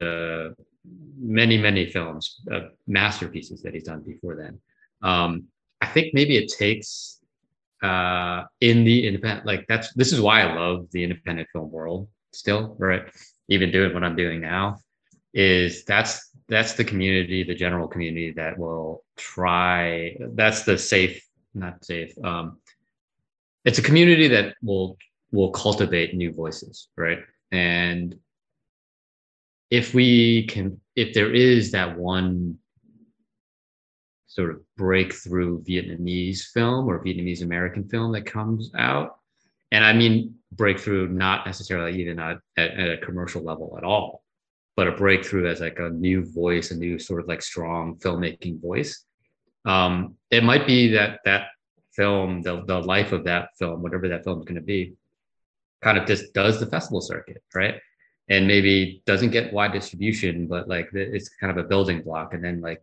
a, 0.00 0.50
many, 1.18 1.58
many 1.58 1.86
films, 1.86 2.40
uh, 2.52 2.60
masterpieces 2.86 3.62
that 3.62 3.74
he's 3.74 3.84
done 3.84 4.02
before 4.02 4.36
then. 4.36 4.60
Um, 5.02 5.44
I 5.80 5.86
think 5.86 6.14
maybe 6.14 6.36
it 6.36 6.52
takes 6.52 7.20
uh, 7.82 8.44
in 8.60 8.84
the 8.84 9.06
independent, 9.06 9.46
like 9.46 9.66
that's, 9.68 9.92
this 9.94 10.12
is 10.12 10.20
why 10.20 10.42
I 10.42 10.54
love 10.54 10.86
the 10.92 11.02
independent 11.02 11.48
film 11.52 11.70
world 11.70 12.08
still, 12.32 12.76
right? 12.78 13.02
Even 13.48 13.70
doing 13.70 13.92
what 13.94 14.04
I'm 14.04 14.16
doing 14.16 14.40
now 14.40 14.78
is 15.32 15.84
that's 15.84 16.30
that's 16.48 16.74
the 16.74 16.84
community, 16.84 17.44
the 17.44 17.54
general 17.54 17.86
community 17.86 18.32
that 18.32 18.58
will 18.58 19.04
try. 19.16 20.16
That's 20.34 20.64
the 20.64 20.76
safe, 20.76 21.24
not 21.54 21.84
safe. 21.84 22.12
Um, 22.24 22.58
it's 23.64 23.78
a 23.78 23.82
community 23.82 24.26
that 24.28 24.56
will 24.62 24.96
will 25.30 25.52
cultivate 25.52 26.14
new 26.14 26.32
voices, 26.32 26.88
right? 26.96 27.20
And 27.52 28.16
if 29.70 29.94
we 29.94 30.46
can, 30.46 30.80
if 30.96 31.14
there 31.14 31.32
is 31.32 31.70
that 31.72 31.96
one 31.96 32.58
sort 34.26 34.50
of 34.50 34.60
breakthrough 34.76 35.62
Vietnamese 35.62 36.42
film 36.52 36.88
or 36.88 37.04
Vietnamese 37.04 37.42
American 37.42 37.88
film 37.88 38.12
that 38.12 38.26
comes 38.26 38.70
out, 38.76 39.18
and 39.72 39.84
I 39.84 39.92
mean 39.92 40.34
breakthrough 40.52 41.08
not 41.08 41.46
necessarily 41.46 42.00
even 42.00 42.18
at, 42.18 42.38
at, 42.56 42.70
at 42.72 42.90
a 42.90 42.98
commercial 42.98 43.42
level 43.42 43.74
at 43.78 43.84
all, 43.84 44.24
but 44.76 44.88
a 44.88 44.92
breakthrough 44.92 45.48
as 45.48 45.60
like 45.60 45.78
a 45.78 45.90
new 45.90 46.24
voice, 46.24 46.70
a 46.70 46.76
new 46.76 46.98
sort 46.98 47.20
of 47.20 47.28
like 47.28 47.42
strong 47.42 47.96
filmmaking 47.96 48.60
voice. 48.60 49.04
Um, 49.64 50.16
it 50.30 50.42
might 50.42 50.66
be 50.66 50.88
that 50.92 51.20
that 51.24 51.48
film, 51.92 52.42
the, 52.42 52.64
the 52.64 52.78
life 52.78 53.12
of 53.12 53.24
that 53.24 53.50
film, 53.58 53.82
whatever 53.82 54.08
that 54.08 54.24
film 54.24 54.38
is 54.38 54.44
going 54.44 54.54
to 54.56 54.60
be, 54.60 54.94
kind 55.82 55.98
of 55.98 56.06
just 56.06 56.32
does 56.34 56.58
the 56.58 56.66
festival 56.66 57.00
circuit, 57.00 57.42
right? 57.54 57.74
And 58.30 58.46
maybe 58.46 59.02
doesn't 59.06 59.30
get 59.30 59.52
wide 59.52 59.72
distribution, 59.72 60.46
but 60.46 60.68
like 60.68 60.88
it's 60.92 61.28
kind 61.28 61.50
of 61.50 61.62
a 61.62 61.68
building 61.68 62.00
block. 62.02 62.32
And 62.32 62.42
then 62.42 62.60
like 62.60 62.82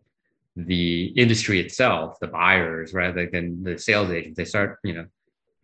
the 0.54 1.06
industry 1.16 1.58
itself, 1.58 2.20
the 2.20 2.26
buyers, 2.28 2.92
rather 2.92 3.26
than 3.26 3.64
the 3.64 3.78
sales 3.78 4.10
agents, 4.10 4.36
they 4.36 4.44
start, 4.44 4.78
you 4.84 4.92
know, 4.92 5.06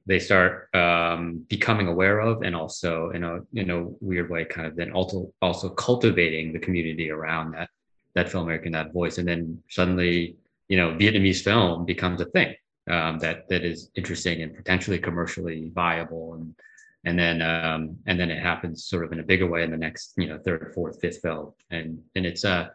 they 0.06 0.18
start 0.18 0.74
um, 0.74 1.44
becoming 1.48 1.88
aware 1.88 2.20
of 2.20 2.42
and 2.42 2.54
also 2.54 3.10
in 3.10 3.24
a 3.24 3.40
in 3.54 3.70
a 3.70 3.84
weird 4.00 4.30
way 4.30 4.44
kind 4.44 4.66
of 4.66 4.76
then 4.76 4.92
also 4.92 5.32
also 5.40 5.68
cultivating 5.70 6.52
the 6.52 6.58
community 6.58 7.10
around 7.10 7.52
that 7.52 7.70
that 8.14 8.26
filmmaker 8.26 8.66
and 8.66 8.74
that 8.74 8.92
voice 8.92 9.18
and 9.18 9.26
then 9.26 9.62
suddenly 9.68 10.36
you 10.68 10.76
know 10.76 10.90
vietnamese 10.90 11.42
film 11.42 11.84
becomes 11.84 12.20
a 12.20 12.26
thing 12.26 12.54
um, 12.90 13.18
that 13.18 13.48
that 13.48 13.64
is 13.64 13.90
interesting 13.94 14.42
and 14.42 14.54
potentially 14.54 14.98
commercially 14.98 15.70
viable 15.74 16.34
and 16.34 16.54
and 17.04 17.18
then 17.18 17.42
um, 17.42 17.96
and 18.06 18.18
then 18.18 18.30
it 18.30 18.42
happens 18.42 18.84
sort 18.84 19.04
of 19.04 19.12
in 19.12 19.20
a 19.20 19.22
bigger 19.22 19.46
way 19.46 19.62
in 19.62 19.70
the 19.70 19.76
next 19.76 20.14
you 20.16 20.26
know 20.26 20.38
third 20.38 20.72
fourth 20.74 21.00
fifth 21.00 21.20
film 21.20 21.52
and 21.70 21.98
and 22.14 22.26
it's 22.26 22.44
a 22.44 22.70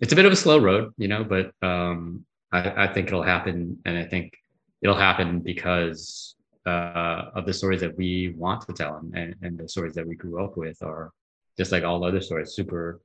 it's 0.00 0.12
a 0.12 0.16
bit 0.16 0.26
of 0.26 0.32
a 0.32 0.36
slow 0.36 0.58
road 0.58 0.92
you 0.96 1.08
know 1.08 1.24
but 1.24 1.52
um, 1.66 2.24
I, 2.52 2.84
I 2.84 2.92
think 2.92 3.08
it'll 3.08 3.22
happen. 3.22 3.78
And 3.84 3.98
i 3.98 4.04
think 4.04 4.34
it'll 4.82 4.96
happen 4.96 5.40
because 5.40 6.36
uh, 6.66 7.30
of 7.34 7.46
the 7.46 7.52
stories 7.52 7.80
that 7.80 7.96
we 7.96 8.34
want 8.36 8.62
to 8.66 8.72
tell 8.72 8.96
and, 9.14 9.34
and 9.42 9.58
the 9.58 9.68
stories 9.68 9.94
that 9.94 10.06
we 10.06 10.14
grew 10.14 10.42
up 10.42 10.56
with 10.56 10.82
are 10.82 11.12
just 11.58 11.72
like 11.72 11.84
all 11.84 12.04
other 12.04 12.20
stories 12.20 12.52
super 12.52 13.00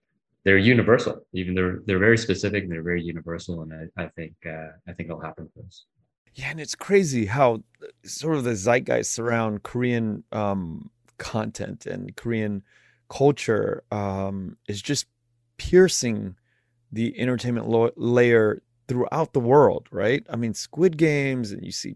they're 0.46 0.58
universal. 0.58 1.26
Even 1.34 1.54
they're 1.54 1.82
they're 1.86 2.00
very 2.00 2.18
specific 2.18 2.64
and 2.64 2.72
they're 2.72 2.82
very 2.82 3.04
universal. 3.04 3.62
And 3.64 3.74
i, 3.74 4.04
I 4.04 4.08
think 4.16 4.36
uh, 4.46 4.70
i 4.88 4.94
think 4.94 5.10
it'll 5.10 5.22
happen 5.22 5.50
for 5.54 5.66
us 5.66 5.86
yeah 6.36 6.50
and 6.50 6.60
it's 6.60 6.76
crazy 6.76 7.26
how 7.26 7.64
sort 8.04 8.36
of 8.36 8.44
the 8.44 8.56
zeitgeist 8.56 9.20
around 9.20 9.64
korean 9.64 10.24
um, 10.32 10.90
content 11.18 11.86
and 11.86 12.16
korean 12.16 12.64
culture 13.10 13.84
um, 13.92 14.56
is 14.68 14.82
just 14.82 15.08
piercing 15.58 16.36
the 16.92 17.20
entertainment 17.20 17.68
lo- 17.68 17.92
layer 17.96 18.62
throughout 18.88 19.34
the 19.34 19.40
world 19.40 19.88
right? 19.92 20.26
I 20.30 20.36
mean 20.36 20.54
squid 20.54 20.98
games 20.98 21.52
and 21.52 21.64
you 21.64 21.72
see 21.72 21.96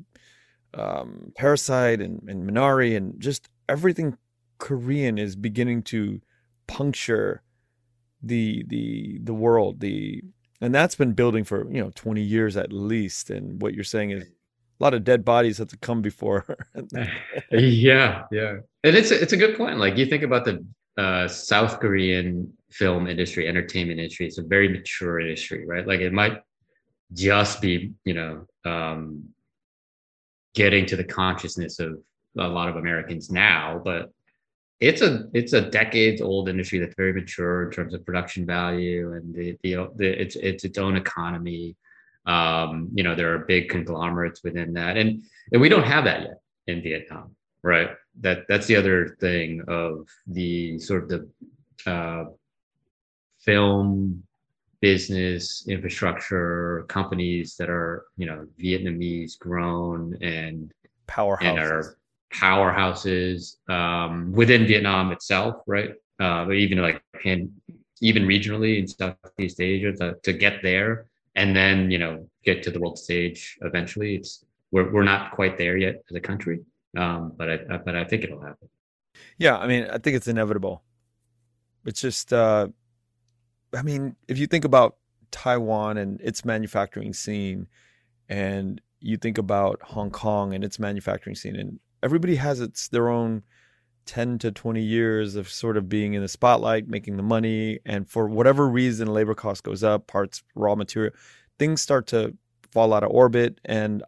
um, 0.75 1.31
Parasite 1.36 2.01
and, 2.01 2.27
and 2.27 2.49
Minari 2.49 2.95
and 2.95 3.19
just 3.19 3.49
everything 3.69 4.17
Korean 4.57 5.17
is 5.17 5.36
beginning 5.36 5.84
to 5.84 6.21
puncture 6.67 7.41
the 8.21 8.63
the 8.67 9.19
the 9.23 9.34
world 9.34 9.79
the 9.81 10.23
and 10.63 10.73
that's 10.73 10.95
been 10.95 11.13
building 11.13 11.43
for 11.43 11.69
you 11.71 11.82
know 11.82 11.91
20 11.95 12.21
years 12.21 12.58
at 12.58 12.71
least 12.71 13.30
and 13.30 13.62
what 13.62 13.73
you're 13.73 13.84
saying 13.84 14.12
is 14.12 14.23
a 14.23 14.84
lot 14.84 14.93
of 14.93 15.04
dead 15.04 15.23
bodies 15.23 15.58
have 15.58 15.67
to 15.67 15.78
come 15.78 16.02
before 16.02 16.45
yeah 17.52 18.23
yeah. 18.32 18.58
And 18.84 18.95
it's 18.95 19.12
a, 19.12 19.21
it's 19.21 19.34
a 19.34 19.38
good 19.38 19.58
point 19.58 19.78
like 19.78 19.97
you 19.97 20.06
think 20.06 20.23
about 20.23 20.45
the 20.45 20.65
uh, 20.97 21.28
south 21.28 21.80
korean 21.80 22.52
film 22.69 23.08
industry 23.08 23.47
entertainment 23.47 23.99
industry 23.99 24.28
it's 24.28 24.38
a 24.38 24.43
very 24.43 24.69
mature 24.69 25.19
industry 25.19 25.65
right? 25.67 25.88
Like 25.88 25.99
it 25.99 26.13
might 26.13 26.41
just 27.13 27.62
be 27.62 27.91
you 28.06 28.13
know 28.13 28.45
um, 28.65 29.23
getting 30.56 30.86
to 30.88 30.95
the 30.95 31.04
consciousness 31.04 31.80
of 31.80 31.99
a 32.38 32.47
lot 32.47 32.69
of 32.69 32.78
Americans 32.78 33.30
now, 33.30 33.82
but 33.84 34.12
it's 34.83 35.01
a 35.01 35.29
it's 35.33 35.53
a 35.53 35.61
decades 35.61 36.21
old 36.21 36.49
industry 36.49 36.77
that's 36.77 36.95
very 36.95 37.13
mature 37.13 37.63
in 37.63 37.71
terms 37.71 37.93
of 37.93 38.05
production 38.05 38.45
value 38.45 39.13
and 39.13 39.33
the, 39.33 39.57
the, 39.63 39.89
the 39.95 40.21
it's 40.21 40.35
it's 40.35 40.65
its 40.65 40.77
own 40.77 40.97
economy. 40.97 41.75
Um, 42.25 42.89
you 42.93 43.03
know, 43.03 43.15
there 43.15 43.33
are 43.33 43.39
big 43.39 43.69
conglomerates 43.69 44.43
within 44.43 44.73
that, 44.73 44.97
and 44.97 45.23
and 45.51 45.61
we 45.61 45.69
don't 45.69 45.83
have 45.85 46.03
that 46.03 46.21
yet 46.21 46.41
in 46.67 46.81
Vietnam, 46.81 47.35
right? 47.61 47.91
That 48.19 48.45
that's 48.49 48.67
the 48.67 48.75
other 48.75 49.15
thing 49.21 49.63
of 49.67 50.07
the 50.27 50.79
sort 50.79 51.03
of 51.03 51.09
the 51.09 51.29
uh, 51.89 52.25
film 53.39 54.23
business 54.81 55.65
infrastructure 55.69 56.85
companies 56.89 57.55
that 57.55 57.69
are 57.69 58.05
you 58.17 58.25
know 58.25 58.45
Vietnamese 58.59 59.39
grown 59.39 60.17
and 60.21 60.73
powerhouses 61.07 61.39
and 61.39 61.59
are 61.59 61.97
powerhouses 62.33 63.57
um, 63.69 64.31
within 64.31 64.65
Vietnam 64.65 65.11
itself, 65.11 65.55
right? 65.67 65.91
Uh, 66.19 66.45
but 66.45 66.53
even 66.53 66.79
like 66.79 67.01
even 68.01 68.23
regionally 68.23 68.79
in 68.79 68.87
Southeast 68.87 69.61
Asia 69.61 69.91
to, 69.93 70.15
to 70.23 70.33
get 70.33 70.61
there 70.61 71.07
and 71.35 71.55
then 71.55 71.89
you 71.89 71.97
know 71.97 72.27
get 72.43 72.63
to 72.63 72.71
the 72.71 72.79
world 72.79 72.99
stage 72.99 73.57
eventually. 73.61 74.15
It's 74.15 74.45
we're 74.71 74.91
we're 74.91 75.03
not 75.03 75.31
quite 75.31 75.57
there 75.57 75.77
yet 75.77 76.03
as 76.09 76.15
a 76.15 76.19
country, 76.19 76.61
um, 76.97 77.33
but 77.37 77.49
I 77.49 77.57
but 77.77 77.95
I 77.95 78.03
think 78.03 78.23
it'll 78.23 78.41
happen. 78.41 78.69
Yeah, 79.37 79.57
I 79.57 79.67
mean, 79.67 79.85
I 79.85 79.97
think 79.97 80.15
it's 80.15 80.27
inevitable. 80.27 80.83
It's 81.85 82.01
just 82.01 82.33
uh, 82.33 82.67
I 83.75 83.81
mean, 83.81 84.15
if 84.27 84.37
you 84.37 84.47
think 84.47 84.65
about 84.65 84.97
Taiwan 85.31 85.97
and 85.97 86.21
its 86.21 86.45
manufacturing 86.45 87.13
scene, 87.13 87.67
and 88.29 88.81
you 88.99 89.17
think 89.17 89.37
about 89.37 89.81
Hong 89.83 90.11
Kong 90.11 90.53
and 90.53 90.63
its 90.63 90.79
manufacturing 90.79 91.35
scene, 91.35 91.55
and 91.55 91.79
everybody 92.03 92.35
has 92.35 92.59
its 92.59 92.89
their 92.89 93.09
own 93.09 93.43
10 94.05 94.37
to 94.39 94.51
20 94.51 94.81
years 94.81 95.35
of 95.35 95.49
sort 95.49 95.77
of 95.77 95.87
being 95.87 96.13
in 96.13 96.21
the 96.21 96.27
spotlight, 96.27 96.87
making 96.87 97.17
the 97.17 97.23
money, 97.23 97.79
and 97.85 98.09
for 98.09 98.27
whatever 98.27 98.67
reason, 98.67 99.07
labor 99.07 99.33
cost 99.33 99.63
goes 99.63 99.83
up, 99.83 100.07
parts, 100.07 100.43
raw 100.55 100.75
material, 100.75 101.13
things 101.57 101.81
start 101.81 102.07
to 102.07 102.35
fall 102.71 102.93
out 102.93 103.03
of 103.03 103.11
orbit, 103.11 103.59
and 103.63 104.03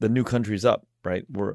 the 0.00 0.08
new 0.08 0.24
country's 0.24 0.64
up, 0.64 0.86
right? 1.04 1.24
We're, 1.30 1.54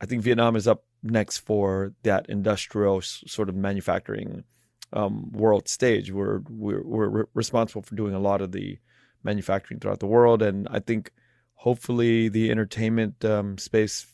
I 0.00 0.06
think 0.06 0.22
Vietnam 0.22 0.54
is 0.54 0.68
up 0.68 0.84
next 1.02 1.38
for 1.38 1.94
that 2.02 2.26
industrial 2.28 3.00
sort 3.00 3.48
of 3.48 3.54
manufacturing 3.54 4.44
um, 4.92 5.32
world 5.32 5.68
stage. 5.68 6.12
We're, 6.12 6.40
we're 6.48 6.82
we're 6.82 7.24
responsible 7.34 7.82
for 7.82 7.94
doing 7.94 8.14
a 8.14 8.20
lot 8.20 8.40
of 8.40 8.52
the 8.52 8.78
manufacturing 9.22 9.80
throughout 9.80 10.00
the 10.00 10.06
world, 10.06 10.42
and 10.42 10.68
I 10.70 10.80
think 10.80 11.10
hopefully 11.54 12.28
the 12.28 12.50
entertainment 12.50 13.24
um, 13.24 13.58
space 13.58 14.06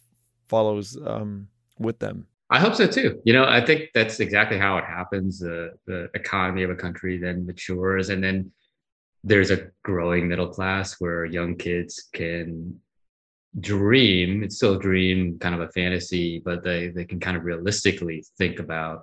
follows 0.55 0.97
um, 1.05 1.49
with 1.87 1.99
them. 1.99 2.17
I 2.57 2.59
hope 2.61 2.75
so 2.77 2.87
too. 2.87 3.21
You 3.25 3.33
know, 3.37 3.47
I 3.59 3.61
think 3.69 3.81
that's 3.97 4.21
exactly 4.21 4.59
how 4.65 4.73
it 4.81 4.85
happens. 4.99 5.41
The 5.41 5.59
the 5.91 6.01
economy 6.15 6.63
of 6.63 6.71
a 6.71 6.81
country 6.85 7.15
then 7.19 7.47
matures, 7.51 8.07
and 8.13 8.23
then 8.23 8.53
there's 9.31 9.51
a 9.51 9.61
growing 9.83 10.29
middle 10.29 10.51
class 10.57 10.87
where 11.01 11.25
young 11.25 11.57
kids 11.57 11.93
can 12.13 12.79
dream. 13.59 14.29
It's 14.45 14.57
still 14.57 14.75
a 14.75 14.85
dream, 14.89 15.39
kind 15.45 15.55
of 15.57 15.63
a 15.63 15.73
fantasy, 15.79 16.29
but 16.49 16.63
they 16.63 16.81
they 16.97 17.07
can 17.11 17.19
kind 17.19 17.37
of 17.37 17.45
realistically 17.45 18.19
think 18.39 18.57
about 18.67 18.99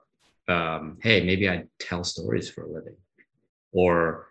um, 0.48 0.98
hey, 1.06 1.18
maybe 1.30 1.46
I 1.50 1.58
tell 1.88 2.04
stories 2.04 2.50
for 2.50 2.62
a 2.64 2.72
living, 2.78 2.98
or 3.72 4.28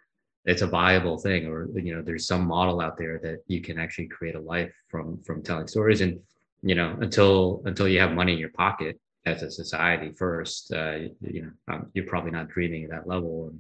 it's 0.50 0.62
a 0.62 0.66
viable 0.80 1.18
thing, 1.18 1.42
or 1.50 1.68
you 1.86 1.92
know, 1.94 2.02
there's 2.02 2.26
some 2.32 2.44
model 2.46 2.80
out 2.80 2.96
there 2.96 3.16
that 3.26 3.38
you 3.52 3.60
can 3.66 3.76
actually 3.78 4.08
create 4.16 4.36
a 4.36 4.46
life 4.54 4.74
from 4.92 5.04
from 5.26 5.42
telling 5.42 5.68
stories. 5.68 6.00
And 6.00 6.14
you 6.62 6.74
know, 6.74 6.96
until 7.00 7.62
until 7.64 7.88
you 7.88 8.00
have 8.00 8.12
money 8.12 8.32
in 8.32 8.38
your 8.38 8.50
pocket 8.50 9.00
as 9.26 9.42
a 9.42 9.50
society 9.50 10.12
first, 10.12 10.72
uh, 10.72 10.98
you 11.20 11.42
know, 11.42 11.50
um, 11.68 11.90
you're 11.94 12.06
probably 12.06 12.30
not 12.30 12.48
dreaming 12.48 12.84
at 12.84 12.90
that 12.90 13.06
level. 13.06 13.52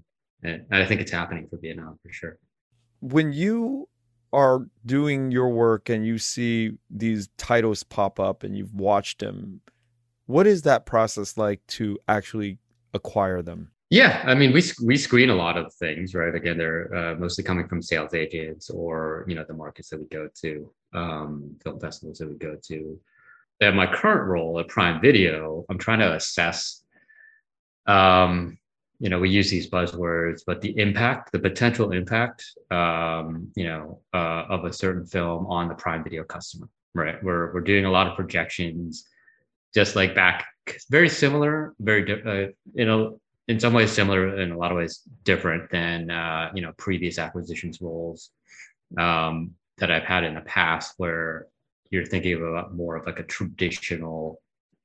And, 0.42 0.64
and 0.70 0.82
I 0.82 0.86
think 0.86 1.00
it's 1.00 1.12
happening 1.12 1.46
for 1.48 1.58
Vietnam 1.58 1.98
for 2.02 2.12
sure. 2.12 2.38
When 3.00 3.32
you 3.32 3.88
are 4.32 4.66
doing 4.86 5.30
your 5.30 5.48
work 5.48 5.88
and 5.88 6.06
you 6.06 6.18
see 6.18 6.72
these 6.88 7.28
titles 7.36 7.82
pop 7.82 8.20
up 8.20 8.42
and 8.44 8.56
you've 8.56 8.74
watched 8.74 9.18
them 9.18 9.60
what 10.30 10.46
is 10.46 10.62
that 10.62 10.86
process 10.86 11.36
like 11.36 11.66
to 11.66 11.98
actually 12.06 12.58
acquire 12.94 13.42
them? 13.42 13.72
Yeah, 13.90 14.22
I 14.24 14.34
mean, 14.36 14.52
we 14.52 14.62
we 14.84 14.96
screen 14.96 15.30
a 15.30 15.34
lot 15.34 15.56
of 15.58 15.74
things, 15.74 16.14
right? 16.14 16.32
Again, 16.32 16.56
they're 16.56 16.94
uh, 16.94 17.14
mostly 17.16 17.42
coming 17.42 17.66
from 17.66 17.82
sales 17.82 18.14
agents 18.14 18.70
or 18.70 19.24
you 19.26 19.34
know 19.34 19.44
the 19.46 19.54
markets 19.54 19.88
that 19.90 19.98
we 19.98 20.06
go 20.06 20.28
to, 20.42 20.72
um, 20.94 21.56
film 21.62 21.80
festivals 21.80 22.18
that 22.18 22.28
we 22.28 22.36
go 22.36 22.56
to. 22.68 23.00
At 23.60 23.74
my 23.74 23.92
current 23.92 24.28
role 24.28 24.60
at 24.60 24.68
Prime 24.68 25.00
Video, 25.00 25.64
I'm 25.68 25.78
trying 25.78 25.98
to 25.98 26.14
assess. 26.14 26.84
Um, 27.86 28.58
you 29.00 29.08
know, 29.08 29.18
we 29.18 29.28
use 29.30 29.50
these 29.50 29.68
buzzwords, 29.68 30.42
but 30.46 30.60
the 30.60 30.78
impact, 30.78 31.32
the 31.32 31.38
potential 31.40 31.90
impact, 31.90 32.44
um, 32.70 33.50
you 33.56 33.64
know, 33.64 34.00
uh, 34.14 34.44
of 34.48 34.66
a 34.66 34.72
certain 34.72 35.04
film 35.04 35.46
on 35.46 35.68
the 35.68 35.74
Prime 35.74 36.04
Video 36.04 36.22
customer, 36.22 36.68
right? 36.94 37.20
We're 37.24 37.52
we're 37.52 37.60
doing 37.60 37.86
a 37.86 37.90
lot 37.90 38.06
of 38.06 38.14
projections, 38.14 39.08
just 39.74 39.96
like 39.96 40.14
back, 40.14 40.46
very 40.90 41.08
similar, 41.08 41.74
very 41.80 42.02
uh, 42.24 42.52
you 42.72 42.84
know 42.86 43.20
in 43.50 43.58
some 43.58 43.72
ways 43.72 43.90
similar, 43.90 44.38
in 44.40 44.52
a 44.52 44.56
lot 44.56 44.70
of 44.70 44.76
ways 44.76 45.02
different 45.24 45.68
than 45.72 46.08
uh, 46.08 46.52
you 46.54 46.62
know 46.62 46.72
previous 46.78 47.18
acquisitions 47.18 47.80
roles 47.80 48.30
um, 48.96 49.52
that 49.78 49.90
I've 49.90 50.04
had 50.04 50.22
in 50.22 50.34
the 50.34 50.40
past, 50.42 50.94
where 50.98 51.48
you're 51.90 52.06
thinking 52.06 52.34
about 52.34 52.76
more 52.76 52.94
of 52.96 53.06
like 53.06 53.18
a 53.18 53.24
traditional 53.24 54.40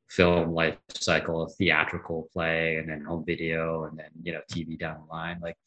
film 0.10 0.52
life 0.52 0.78
cycle, 0.90 1.44
a 1.44 1.50
theatrical 1.50 2.28
play, 2.34 2.78
and 2.78 2.90
then 2.90 3.02
home 3.02 3.24
video, 3.24 3.84
and 3.84 4.00
then 4.00 4.10
you 4.24 4.34
know 4.34 4.42
TV 4.52 4.80
down 4.80 4.98
the 5.06 5.14
line. 5.14 5.38
Like 5.44 5.58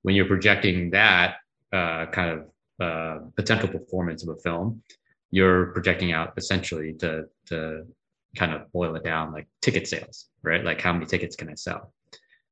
when 0.00 0.14
you're 0.14 0.32
projecting 0.34 0.90
that 0.92 1.36
uh, 1.74 2.06
kind 2.06 2.30
of 2.30 2.40
uh, 2.80 3.18
potential 3.36 3.68
performance 3.68 4.22
of 4.22 4.30
a 4.30 4.36
film, 4.36 4.82
you're 5.30 5.66
projecting 5.72 6.12
out 6.12 6.32
essentially 6.38 6.94
to 6.94 7.26
to 7.50 7.86
kind 8.34 8.54
of 8.54 8.72
boil 8.72 8.94
it 8.96 9.04
down 9.04 9.30
like 9.30 9.46
ticket 9.60 9.86
sales, 9.86 10.30
right? 10.42 10.64
Like 10.64 10.80
how 10.80 10.94
many 10.94 11.04
tickets 11.04 11.36
can 11.36 11.50
I 11.50 11.54
sell? 11.54 11.92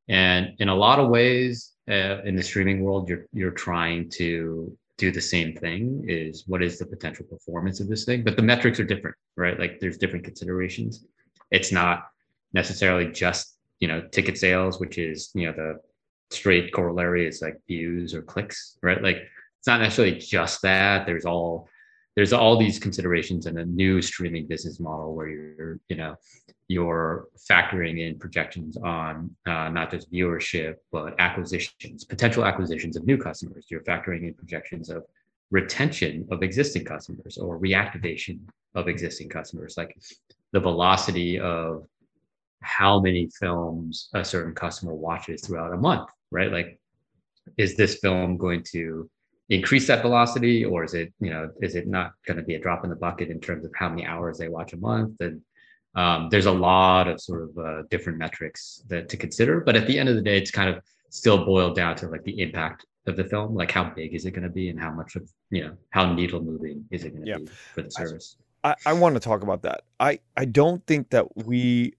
And 0.08 0.54
in 0.58 0.68
a 0.68 0.74
lot 0.74 0.98
of 0.98 1.08
ways, 1.08 1.72
uh, 1.90 2.22
in 2.24 2.36
the 2.36 2.42
streaming 2.42 2.82
world, 2.82 3.08
you're 3.08 3.26
you're 3.32 3.50
trying 3.50 4.10
to 4.10 4.76
do 4.96 5.12
the 5.12 5.20
same 5.20 5.54
thing. 5.54 6.04
Is 6.08 6.44
what 6.46 6.62
is 6.62 6.78
the 6.78 6.86
potential 6.86 7.24
performance 7.24 7.80
of 7.80 7.88
this 7.88 8.04
thing? 8.04 8.24
But 8.24 8.36
the 8.36 8.42
metrics 8.42 8.80
are 8.80 8.84
different, 8.84 9.16
right? 9.36 9.58
Like 9.58 9.80
there's 9.80 9.98
different 9.98 10.24
considerations. 10.24 11.04
It's 11.50 11.72
not 11.72 12.08
necessarily 12.52 13.06
just 13.12 13.56
you 13.80 13.88
know 13.88 14.02
ticket 14.12 14.38
sales, 14.38 14.80
which 14.80 14.98
is 14.98 15.30
you 15.34 15.46
know 15.46 15.52
the 15.52 15.80
straight 16.30 16.72
corollary 16.72 17.26
is 17.26 17.40
like 17.40 17.56
views 17.66 18.14
or 18.14 18.22
clicks, 18.22 18.78
right? 18.82 19.02
Like 19.02 19.18
it's 19.58 19.66
not 19.66 19.80
necessarily 19.80 20.18
just 20.18 20.62
that. 20.62 21.06
There's 21.06 21.24
all 21.24 21.68
there's 22.18 22.32
all 22.32 22.56
these 22.56 22.80
considerations 22.80 23.46
in 23.46 23.58
a 23.58 23.64
new 23.64 24.02
streaming 24.02 24.44
business 24.44 24.80
model 24.80 25.14
where 25.14 25.28
you're 25.28 25.78
you 25.88 25.94
know 25.94 26.16
you're 26.66 27.28
factoring 27.48 28.00
in 28.04 28.18
projections 28.18 28.76
on 28.78 29.30
uh, 29.46 29.68
not 29.68 29.92
just 29.92 30.10
viewership, 30.12 30.74
but 30.90 31.14
acquisitions, 31.20 32.02
potential 32.04 32.44
acquisitions 32.44 32.96
of 32.96 33.06
new 33.06 33.16
customers. 33.16 33.66
You're 33.70 33.84
factoring 33.84 34.26
in 34.26 34.34
projections 34.34 34.90
of 34.90 35.04
retention 35.52 36.26
of 36.32 36.42
existing 36.42 36.84
customers 36.86 37.38
or 37.38 37.56
reactivation 37.56 38.40
of 38.74 38.88
existing 38.88 39.28
customers, 39.28 39.76
like 39.76 39.96
the 40.50 40.58
velocity 40.58 41.38
of 41.38 41.86
how 42.62 42.98
many 42.98 43.30
films 43.38 44.08
a 44.12 44.24
certain 44.24 44.56
customer 44.56 44.92
watches 44.92 45.42
throughout 45.42 45.72
a 45.72 45.76
month, 45.76 46.10
right? 46.32 46.50
Like, 46.50 46.80
is 47.56 47.76
this 47.76 48.00
film 48.00 48.38
going 48.38 48.64
to 48.72 49.08
increase 49.50 49.86
that 49.86 50.02
velocity 50.02 50.64
or 50.64 50.84
is 50.84 50.94
it, 50.94 51.12
you 51.20 51.30
know, 51.30 51.50
is 51.62 51.74
it 51.74 51.86
not 51.86 52.12
going 52.26 52.36
to 52.36 52.42
be 52.42 52.54
a 52.54 52.60
drop 52.60 52.84
in 52.84 52.90
the 52.90 52.96
bucket 52.96 53.30
in 53.30 53.40
terms 53.40 53.64
of 53.64 53.72
how 53.74 53.88
many 53.88 54.04
hours 54.04 54.38
they 54.38 54.48
watch 54.48 54.72
a 54.72 54.76
month? 54.76 55.20
And 55.20 55.40
um, 55.94 56.28
there's 56.30 56.46
a 56.46 56.52
lot 56.52 57.08
of 57.08 57.20
sort 57.20 57.42
of 57.42 57.58
uh, 57.58 57.82
different 57.90 58.18
metrics 58.18 58.82
that 58.88 59.08
to 59.08 59.16
consider 59.16 59.60
but 59.60 59.76
at 59.76 59.86
the 59.86 59.98
end 59.98 60.08
of 60.08 60.14
the 60.14 60.22
day 60.22 60.38
it's 60.38 60.50
kind 60.50 60.70
of 60.70 60.82
still 61.10 61.44
boiled 61.44 61.74
down 61.74 61.96
to 61.96 62.08
like 62.08 62.22
the 62.24 62.40
impact 62.40 62.86
of 63.06 63.16
the 63.16 63.24
film 63.24 63.54
like 63.54 63.70
how 63.70 63.84
big 63.84 64.14
is 64.14 64.26
it 64.26 64.32
going 64.32 64.42
to 64.42 64.50
be 64.50 64.68
and 64.68 64.78
how 64.78 64.90
much 64.90 65.16
of 65.16 65.28
you 65.50 65.64
know 65.64 65.74
how 65.90 66.12
needle 66.12 66.40
moving 66.40 66.84
is 66.90 67.04
it 67.04 67.10
going 67.10 67.24
to 67.24 67.28
yeah. 67.28 67.38
be 67.38 67.46
for 67.46 67.82
the 67.82 67.90
service 67.90 68.36
I, 68.62 68.74
I 68.84 68.92
want 68.92 69.14
to 69.14 69.20
talk 69.20 69.42
about 69.42 69.62
that 69.62 69.82
i 69.98 70.20
i 70.36 70.44
don't 70.44 70.86
think 70.86 71.10
that 71.10 71.36
we 71.36 71.94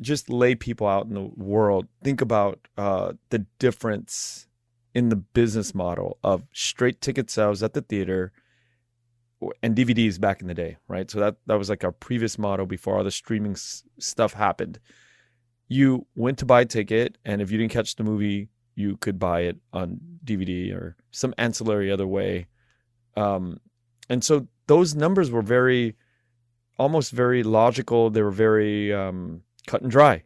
just 0.00 0.30
lay 0.30 0.54
people 0.54 0.86
out 0.86 1.06
in 1.06 1.14
the 1.14 1.30
world 1.36 1.86
think 2.02 2.22
about 2.22 2.58
uh, 2.78 3.12
the 3.28 3.40
difference 3.58 4.46
in 4.94 5.08
the 5.08 5.16
business 5.16 5.74
model 5.74 6.18
of 6.22 6.42
straight 6.52 7.00
ticket 7.00 7.30
sales 7.30 7.62
at 7.62 7.74
the 7.74 7.82
theater 7.82 8.32
and 9.62 9.76
DVDs 9.76 10.20
back 10.20 10.42
in 10.42 10.48
the 10.48 10.54
day, 10.54 10.76
right? 10.88 11.10
So 11.10 11.20
that 11.20 11.36
that 11.46 11.58
was 11.58 11.70
like 11.70 11.84
our 11.84 11.92
previous 11.92 12.38
model 12.38 12.66
before 12.66 12.98
all 12.98 13.04
the 13.04 13.10
streaming 13.10 13.52
s- 13.52 13.84
stuff 13.98 14.34
happened. 14.34 14.78
You 15.68 16.06
went 16.14 16.38
to 16.38 16.46
buy 16.46 16.62
a 16.62 16.66
ticket, 16.66 17.16
and 17.24 17.40
if 17.40 17.50
you 17.50 17.58
didn't 17.58 17.72
catch 17.72 17.96
the 17.96 18.02
movie, 18.02 18.48
you 18.74 18.96
could 18.96 19.18
buy 19.18 19.42
it 19.42 19.56
on 19.72 20.00
DVD 20.24 20.74
or 20.74 20.96
some 21.10 21.34
ancillary 21.38 21.90
other 21.90 22.06
way. 22.06 22.48
Um, 23.16 23.60
and 24.08 24.24
so 24.24 24.48
those 24.66 24.94
numbers 24.94 25.30
were 25.30 25.42
very, 25.42 25.96
almost 26.78 27.12
very 27.12 27.42
logical. 27.42 28.10
They 28.10 28.22
were 28.22 28.30
very 28.30 28.92
um, 28.92 29.42
cut 29.66 29.82
and 29.82 29.90
dry. 29.90 30.24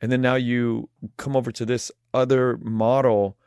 And 0.00 0.12
then 0.12 0.20
now 0.20 0.34
you 0.34 0.88
come 1.16 1.36
over 1.36 1.50
to 1.52 1.64
this 1.64 1.90
other 2.12 2.58
model, 2.58 3.38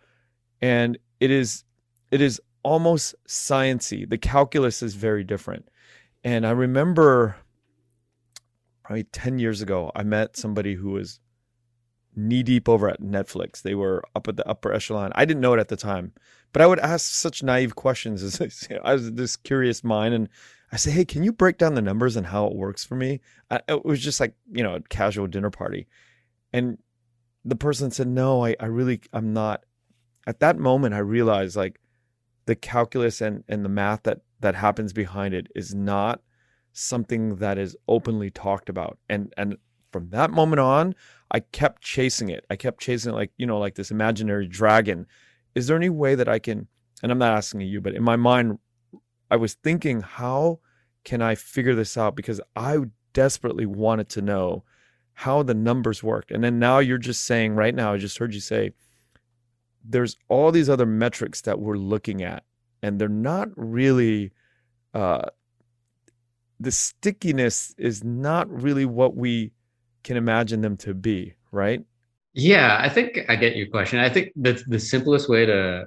and 0.61 0.97
it 1.19 1.31
is 1.31 1.63
it 2.11 2.21
is 2.21 2.41
almost 2.63 3.15
sciency. 3.27 4.09
The 4.09 4.17
calculus 4.17 4.81
is 4.81 4.95
very 4.95 5.23
different. 5.23 5.69
And 6.23 6.45
I 6.45 6.51
remember 6.51 7.37
probably 8.83 9.03
10 9.03 9.39
years 9.39 9.61
ago, 9.61 9.91
I 9.95 10.03
met 10.03 10.35
somebody 10.35 10.75
who 10.75 10.91
was 10.91 11.19
knee 12.15 12.43
deep 12.43 12.67
over 12.67 12.89
at 12.89 13.01
Netflix. 13.01 13.61
They 13.61 13.75
were 13.75 14.03
up 14.15 14.27
at 14.27 14.35
the 14.35 14.47
upper 14.47 14.73
echelon. 14.73 15.11
I 15.15 15.25
didn't 15.25 15.41
know 15.41 15.53
it 15.53 15.59
at 15.59 15.69
the 15.69 15.77
time, 15.77 16.11
but 16.51 16.61
I 16.61 16.67
would 16.67 16.79
ask 16.79 17.05
such 17.11 17.43
naive 17.43 17.75
questions 17.75 18.23
as 18.41 18.67
I 18.83 18.93
was 18.93 19.11
this 19.13 19.35
curious 19.35 19.83
mind. 19.83 20.13
And 20.13 20.29
I 20.71 20.77
say, 20.77 20.91
Hey, 20.91 21.05
can 21.05 21.23
you 21.23 21.31
break 21.31 21.57
down 21.57 21.75
the 21.75 21.81
numbers 21.81 22.15
and 22.15 22.27
how 22.27 22.47
it 22.47 22.55
works 22.55 22.83
for 22.83 22.95
me? 22.95 23.21
I, 23.49 23.61
it 23.67 23.85
was 23.85 24.01
just 24.01 24.19
like, 24.19 24.33
you 24.51 24.63
know, 24.63 24.75
a 24.75 24.81
casual 24.81 25.27
dinner 25.27 25.49
party. 25.49 25.87
And 26.51 26.77
the 27.45 27.55
person 27.55 27.91
said, 27.91 28.07
No, 28.07 28.43
I, 28.43 28.55
I 28.59 28.65
really, 28.65 29.01
I'm 29.13 29.33
not. 29.33 29.63
At 30.27 30.39
that 30.39 30.57
moment, 30.57 30.93
I 30.93 30.99
realized 30.99 31.55
like, 31.55 31.79
the 32.49 32.55
calculus 32.55 33.21
and, 33.21 33.43
and 33.47 33.63
the 33.63 33.69
math 33.69 34.01
that 34.03 34.21
that 34.39 34.55
happens 34.55 34.91
behind 34.91 35.35
it 35.35 35.45
is 35.53 35.75
not 35.75 36.19
something 36.73 37.35
that 37.35 37.59
is 37.59 37.77
openly 37.87 38.31
talked 38.31 38.69
about. 38.69 38.97
And 39.07 39.31
and 39.37 39.55
from 39.91 40.09
that 40.09 40.31
moment 40.31 40.59
on, 40.59 40.95
I 41.29 41.41
kept 41.41 41.83
chasing 41.83 42.29
it. 42.29 42.47
I 42.49 42.55
kept 42.55 42.81
chasing 42.81 43.13
it 43.13 43.15
like, 43.15 43.31
you 43.37 43.45
know, 43.45 43.59
like 43.59 43.75
this 43.75 43.91
imaginary 43.91 44.47
dragon. 44.47 45.05
Is 45.53 45.67
there 45.67 45.77
any 45.77 45.89
way 45.89 46.15
that 46.15 46.27
I 46.27 46.39
can 46.39 46.67
and 47.03 47.11
I'm 47.11 47.19
not 47.19 47.37
asking 47.37 47.61
you, 47.61 47.81
but 47.81 47.93
in 47.93 48.01
my 48.01 48.15
mind 48.15 48.57
I 49.29 49.35
was 49.35 49.53
thinking 49.53 50.01
how 50.01 50.59
can 51.03 51.21
I 51.21 51.35
figure 51.35 51.75
this 51.75 51.97
out 51.97 52.15
because 52.15 52.41
I 52.55 52.79
desperately 53.13 53.67
wanted 53.67 54.09
to 54.09 54.23
know 54.23 54.63
how 55.13 55.43
the 55.43 55.53
numbers 55.53 56.01
worked. 56.01 56.31
And 56.31 56.43
then 56.43 56.57
now 56.57 56.79
you're 56.79 56.97
just 56.97 57.25
saying 57.25 57.53
right 57.53 57.75
now, 57.75 57.93
I 57.93 57.97
just 57.97 58.17
heard 58.17 58.33
you 58.33 58.39
say 58.39 58.71
there's 59.83 60.17
all 60.27 60.51
these 60.51 60.69
other 60.69 60.85
metrics 60.85 61.41
that 61.41 61.59
we're 61.59 61.77
looking 61.77 62.23
at, 62.23 62.43
and 62.81 62.99
they're 62.99 63.09
not 63.09 63.49
really. 63.55 64.31
Uh, 64.93 65.29
the 66.59 66.71
stickiness 66.71 67.73
is 67.77 68.03
not 68.03 68.49
really 68.49 68.85
what 68.85 69.15
we 69.15 69.51
can 70.03 70.17
imagine 70.17 70.61
them 70.61 70.75
to 70.75 70.93
be, 70.93 71.33
right? 71.51 71.83
Yeah, 72.33 72.77
I 72.79 72.89
think 72.89 73.19
I 73.29 73.35
get 73.35 73.55
your 73.55 73.67
question. 73.67 73.99
I 73.99 74.09
think 74.09 74.31
the 74.35 74.61
the 74.67 74.79
simplest 74.79 75.29
way 75.29 75.45
to 75.45 75.85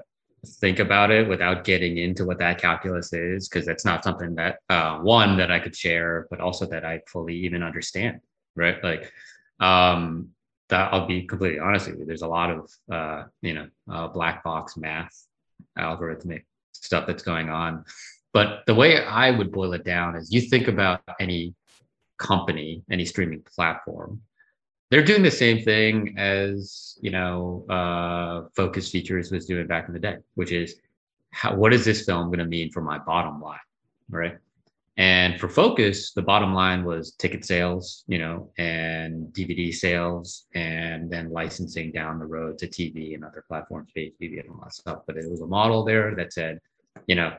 think 0.61 0.81
about 0.81 1.11
it 1.11 1.29
without 1.29 1.65
getting 1.65 1.99
into 1.99 2.25
what 2.25 2.39
that 2.39 2.61
calculus 2.61 3.13
is, 3.13 3.49
because 3.49 3.65
that's 3.65 3.85
not 3.85 4.03
something 4.03 4.35
that 4.35 4.59
uh, 4.69 4.99
one 4.99 5.37
that 5.37 5.53
I 5.53 5.61
could 5.61 5.77
share, 5.77 6.27
but 6.31 6.41
also 6.41 6.67
that 6.67 6.85
I 6.85 7.01
fully 7.07 7.37
even 7.37 7.63
understand, 7.63 8.21
right? 8.57 8.83
Like, 8.83 9.13
um, 9.61 10.31
that 10.73 10.93
I'll 10.93 11.07
be 11.07 11.23
completely 11.23 11.59
honest 11.59 11.87
with 11.87 11.99
you. 11.99 12.07
There's 12.07 12.23
a 12.23 12.27
lot 12.27 12.51
of 12.51 12.73
uh, 12.91 13.25
you 13.43 13.55
know 13.55 13.69
uh, 13.91 14.09
black 14.09 14.43
box 14.43 14.77
math, 14.77 15.15
algorithmic 15.79 16.45
stuff 16.73 17.07
that's 17.07 17.23
going 17.23 17.51
on. 17.51 17.85
But 18.33 18.63
the 18.67 18.75
way 18.75 19.05
I 19.05 19.31
would 19.31 19.53
boil 19.53 19.75
it 19.75 19.85
down 19.85 20.17
is 20.17 20.33
you 20.33 20.41
think 20.41 20.69
about 20.69 21.03
any 21.21 21.55
company, 22.17 22.83
any 22.91 23.05
streaming 23.05 23.43
platform, 23.55 24.23
they're 24.91 25.05
doing 25.05 25.23
the 25.23 25.31
same 25.31 25.63
thing 25.63 26.15
as 26.17 26.99
you 27.03 27.11
know 27.11 27.67
uh, 27.69 28.49
Focus 28.57 28.91
Features 28.91 29.31
was 29.31 29.45
doing 29.45 29.67
back 29.67 29.89
in 29.89 29.95
the 29.95 30.01
day, 30.01 30.17
which 30.35 30.53
is 30.53 30.77
how, 31.33 31.55
what 31.55 31.75
is 31.75 31.85
this 31.85 32.07
film 32.07 32.29
going 32.29 32.39
to 32.39 32.47
mean 32.47 32.71
for 32.71 32.81
my 32.81 32.99
bottom 32.99 33.43
line, 33.43 33.59
right? 34.09 34.39
And 34.99 35.41
for 35.41 35.49
Focus, 35.49 36.13
the 36.13 36.21
bottom 36.23 36.53
line 36.53 36.85
was 36.85 37.13
ticket 37.13 37.47
sales, 37.47 38.05
you 38.07 38.19
know, 38.19 38.51
and 38.59 39.29
DVD 39.33 39.73
sales, 39.73 40.45
and 40.55 41.11
then 41.11 41.31
licensing 41.31 41.93
down 41.93 42.19
the 42.19 42.27
road 42.27 42.59
to 42.59 42.69
TV 42.69 43.15
and 43.15 43.25
other 43.25 43.43
platforms, 43.49 43.91
TV 43.97 44.39
and 44.39 44.51
all 44.51 44.61
that 44.63 44.75
stuff. 44.75 44.99
But 45.07 45.17
it 45.17 45.31
was 45.31 45.41
a 45.41 45.47
model 45.47 45.83
there 45.85 46.15
that 46.17 46.33
said, 46.35 46.61
you 47.07 47.15
know, 47.15 47.33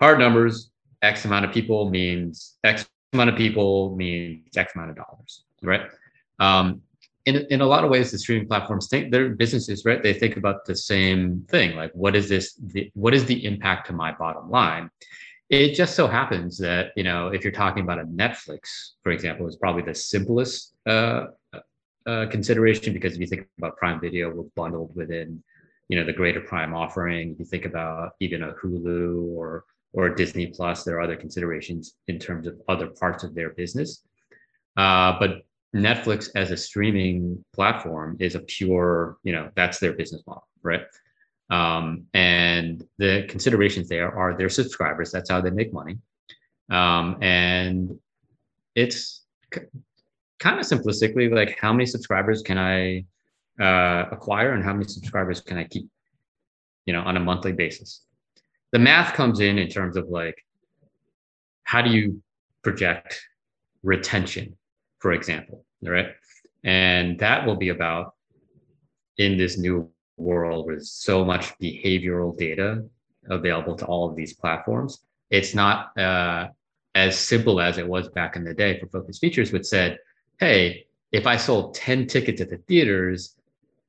hard 0.00 0.18
numbers, 0.18 0.70
X 1.02 1.24
amount 1.24 1.44
of 1.44 1.52
people 1.52 1.88
means 1.88 2.56
X 2.64 2.88
amount 3.12 3.30
of 3.30 3.36
people 3.36 3.94
means 3.96 4.56
X 4.56 4.74
amount 4.74 4.90
of 4.90 4.96
dollars, 4.96 5.44
right? 5.62 5.82
Um, 6.40 6.82
in, 7.26 7.46
in 7.50 7.60
a 7.60 7.66
lot 7.66 7.84
of 7.84 7.90
ways, 7.90 8.10
the 8.10 8.18
streaming 8.18 8.48
platforms 8.48 8.88
think 8.88 9.12
they're 9.12 9.30
businesses, 9.30 9.84
right? 9.84 10.02
They 10.02 10.14
think 10.14 10.36
about 10.36 10.64
the 10.64 10.74
same 10.74 11.46
thing, 11.48 11.76
like 11.76 11.92
what 11.92 12.16
is 12.16 12.28
this? 12.28 12.54
The, 12.54 12.90
what 12.94 13.14
is 13.14 13.24
the 13.26 13.44
impact 13.44 13.86
to 13.88 13.92
my 13.92 14.12
bottom 14.12 14.50
line? 14.50 14.90
It 15.50 15.74
just 15.74 15.94
so 15.94 16.06
happens 16.06 16.58
that 16.58 16.92
you 16.96 17.04
know 17.04 17.28
if 17.28 17.42
you're 17.42 17.52
talking 17.52 17.82
about 17.82 17.98
a 17.98 18.04
Netflix, 18.04 18.90
for 19.02 19.12
example, 19.12 19.46
is 19.46 19.56
probably 19.56 19.82
the 19.82 19.94
simplest 19.94 20.74
uh, 20.86 21.26
uh, 22.06 22.26
consideration 22.26 22.92
because 22.92 23.14
if 23.14 23.20
you 23.20 23.26
think 23.26 23.46
about 23.58 23.76
Prime 23.76 24.00
Video, 24.00 24.30
we're 24.30 24.44
bundled 24.56 24.94
within 24.94 25.42
you 25.88 25.98
know 25.98 26.04
the 26.04 26.12
greater 26.12 26.40
Prime 26.40 26.74
offering. 26.74 27.32
If 27.32 27.38
you 27.38 27.44
think 27.46 27.64
about 27.64 28.12
even 28.20 28.42
a 28.42 28.52
Hulu 28.54 29.24
or 29.36 29.64
or 29.94 30.10
Disney 30.10 30.48
Plus, 30.48 30.84
there 30.84 30.96
are 30.96 31.00
other 31.00 31.16
considerations 31.16 31.94
in 32.08 32.18
terms 32.18 32.46
of 32.46 32.60
other 32.68 32.88
parts 32.88 33.24
of 33.24 33.34
their 33.34 33.50
business. 33.50 34.02
Uh, 34.76 35.18
but 35.18 35.42
Netflix 35.74 36.30
as 36.34 36.50
a 36.50 36.56
streaming 36.56 37.44
platform 37.54 38.16
is 38.20 38.34
a 38.34 38.40
pure, 38.40 39.18
you 39.22 39.32
know, 39.32 39.50
that's 39.54 39.78
their 39.78 39.92
business 39.92 40.22
model, 40.26 40.46
right? 40.62 40.82
Um, 41.50 42.06
and 42.12 42.84
the 42.98 43.26
considerations 43.28 43.88
there 43.88 44.14
are 44.16 44.36
their 44.36 44.48
subscribers. 44.48 45.10
That's 45.10 45.30
how 45.30 45.40
they 45.40 45.50
make 45.50 45.72
money. 45.72 45.98
Um, 46.70 47.16
and 47.22 47.98
it's 48.74 49.22
c- 49.54 49.62
kind 50.38 50.60
of 50.60 50.66
simplistically 50.66 51.32
like 51.32 51.58
how 51.58 51.72
many 51.72 51.86
subscribers 51.86 52.42
can 52.42 52.58
I 52.58 53.04
uh, 53.62 54.06
acquire 54.12 54.52
and 54.52 54.62
how 54.62 54.74
many 54.74 54.86
subscribers 54.86 55.40
can 55.40 55.56
I 55.56 55.64
keep, 55.64 55.88
you 56.84 56.92
know, 56.92 57.00
on 57.00 57.16
a 57.16 57.20
monthly 57.20 57.52
basis. 57.52 58.02
The 58.72 58.78
math 58.78 59.14
comes 59.14 59.40
in 59.40 59.58
in 59.58 59.68
terms 59.68 59.96
of 59.96 60.08
like, 60.08 60.36
how 61.64 61.80
do 61.80 61.90
you 61.90 62.22
project 62.62 63.20
retention 63.82 64.58
for 64.98 65.12
example, 65.12 65.64
right? 65.82 66.08
And 66.64 67.18
that 67.20 67.46
will 67.46 67.56
be 67.56 67.68
about 67.68 68.14
in 69.16 69.36
this 69.36 69.58
new 69.58 69.90
world 70.18 70.66
with 70.66 70.84
so 70.84 71.24
much 71.24 71.56
behavioral 71.58 72.36
data 72.36 72.84
available 73.30 73.76
to 73.76 73.86
all 73.86 74.08
of 74.08 74.16
these 74.16 74.34
platforms. 74.34 75.00
It's 75.30 75.54
not 75.54 75.96
uh, 75.98 76.48
as 76.94 77.18
simple 77.18 77.60
as 77.60 77.78
it 77.78 77.86
was 77.86 78.08
back 78.08 78.36
in 78.36 78.44
the 78.44 78.54
day 78.54 78.78
for 78.78 78.86
Focus 78.86 79.18
Features, 79.18 79.52
which 79.52 79.66
said, 79.66 79.98
hey, 80.40 80.86
if 81.12 81.26
I 81.26 81.36
sold 81.36 81.74
10 81.74 82.06
tickets 82.06 82.40
at 82.40 82.50
the 82.50 82.58
theaters, 82.58 83.36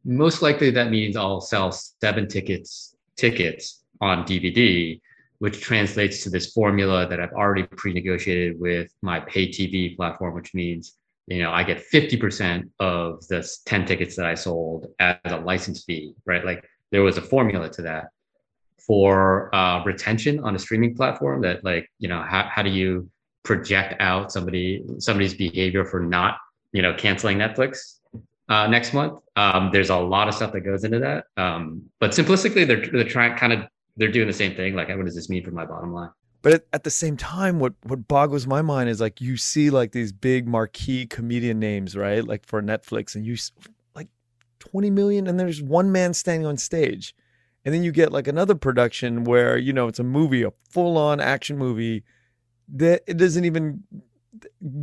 most 0.06 0.42
likely 0.42 0.72
that 0.72 0.92
means 0.92 1.16
I'll 1.16 1.42
sell 1.42 1.72
seven 1.72 2.28
tickets 2.28 2.96
tickets 3.18 3.84
on 4.00 4.24
DVD, 4.24 5.00
which 5.40 5.60
translates 5.60 6.24
to 6.24 6.30
this 6.30 6.54
formula 6.54 7.08
that 7.08 7.20
I've 7.20 7.34
already 7.34 7.64
pre-negotiated 7.64 8.60
with 8.60 8.94
my 9.02 9.20
pay 9.20 9.48
TV 9.50 9.96
platform, 9.96 10.36
which 10.36 10.54
means 10.54 10.96
you 11.30 11.44
know, 11.44 11.52
I 11.52 11.64
get 11.64 11.84
50% 11.94 12.70
of 12.80 13.26
the 13.28 13.48
10 13.66 13.86
tickets 13.86 14.16
that 14.16 14.26
I 14.26 14.34
sold 14.34 14.88
as 15.00 15.18
a 15.26 15.38
license 15.38 15.84
fee, 15.84 16.16
right? 16.26 16.44
Like 16.44 16.68
there 16.92 17.04
was 17.04 17.18
a 17.18 17.22
formula 17.22 17.70
to 17.70 17.84
that 17.84 18.08
for 18.86 19.54
uh, 19.54 19.84
retention 19.84 20.40
on 20.40 20.56
a 20.56 20.60
streaming 20.60 20.96
platform 20.96 21.42
that 21.42 21.64
like, 21.64 21.88
you 22.00 22.10
know, 22.10 22.24
how, 22.24 22.50
how 22.52 22.64
do 22.64 22.72
you 22.72 23.08
project 23.44 24.02
out 24.02 24.32
somebody, 24.32 24.84
somebody's 24.98 25.36
behavior 25.36 25.86
for 25.86 26.00
not, 26.00 26.38
you 26.72 26.82
know, 26.82 26.96
canceling 26.96 27.38
Netflix 27.38 28.00
uh, 28.50 28.66
next 28.66 28.96
month? 28.96 29.20
Um, 29.36 29.70
there's 29.72 29.92
a 29.92 29.98
lot 29.98 30.28
of 30.28 30.34
stuff 30.34 30.52
that 30.54 30.62
goes 30.62 30.84
into 30.84 30.98
that. 31.00 31.26
Um, 31.38 31.84
but 32.00 32.12
simplistically, 32.12 32.66
they're, 32.66 32.88
they're 32.88 33.04
trying 33.04 33.38
kind 33.38 33.54
of, 33.54 33.66
they're 33.98 34.12
doing 34.12 34.28
the 34.28 34.34
same 34.34 34.56
thing. 34.56 34.74
Like, 34.74 34.90
what 34.90 35.06
does 35.06 35.16
this 35.16 35.30
mean 35.30 35.44
for 35.44 35.52
my 35.52 35.66
bottom 35.66 35.94
line? 35.94 36.10
But 36.42 36.54
at, 36.54 36.66
at, 36.72 36.84
the 36.84 36.90
same 36.90 37.18
time, 37.18 37.60
what 37.60 37.74
what 37.84 38.08
boggles 38.08 38.48
my 38.48 38.62
mind 38.62 38.90
is 38.90 39.02
like 39.02 39.20
you 39.20 39.36
see 39.36 39.70
like 39.70 39.92
these 39.92 40.14
big 40.14 40.48
marquee 40.48 41.06
comedian 41.06 41.60
names, 41.60 41.98
right? 41.98 42.26
Like 42.26 42.46
for 42.46 42.62
Netflix, 42.62 43.16
and 43.16 43.26
you 43.26 43.36
like 43.94 44.08
twenty 44.60 44.90
million, 44.90 45.28
and 45.28 45.40
there's 45.40 45.62
one 45.62 45.92
man 45.92 46.14
standing 46.14 46.48
on 46.48 46.56
stage, 46.56 47.14
and 47.66 47.74
then 47.74 47.84
you 47.84 47.92
get 47.92 48.14
like 48.14 48.28
another 48.28 48.56
production 48.56 49.26
where 49.26 49.58
you 49.58 49.74
know 49.74 49.88
it's 49.88 50.00
a 50.00 50.04
movie, 50.04 50.44
a 50.44 50.54
full 50.70 50.98
on 50.98 51.20
action 51.20 51.58
movie 51.58 52.04
that 52.74 53.04
it 53.06 53.18
doesn't 53.18 53.44
even 53.44 53.84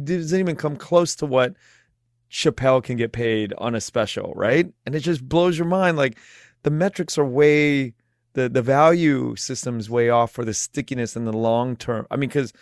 doesn't 0.04 0.38
even 0.38 0.56
come 0.56 0.76
close 0.76 1.16
to 1.16 1.26
what 1.26 1.54
Chappelle 2.30 2.82
can 2.82 2.96
get 2.96 3.12
paid 3.12 3.54
on 3.58 3.74
a 3.74 3.80
special, 3.80 4.32
right? 4.34 4.70
And 4.84 4.94
it 4.94 5.00
just 5.00 5.26
blows 5.26 5.56
your 5.56 5.68
mind. 5.68 5.96
Like 5.96 6.18
the 6.64 6.70
metrics 6.70 7.16
are 7.16 7.24
way 7.24 7.94
the 8.36 8.50
the 8.50 8.62
value 8.62 9.34
system's 9.34 9.88
way 9.88 10.10
off 10.10 10.30
for 10.30 10.44
the 10.44 10.54
stickiness 10.54 11.16
in 11.16 11.24
the 11.24 11.32
long 11.32 11.74
term. 11.74 12.06
I 12.10 12.16
mean, 12.16 12.28
because 12.28 12.52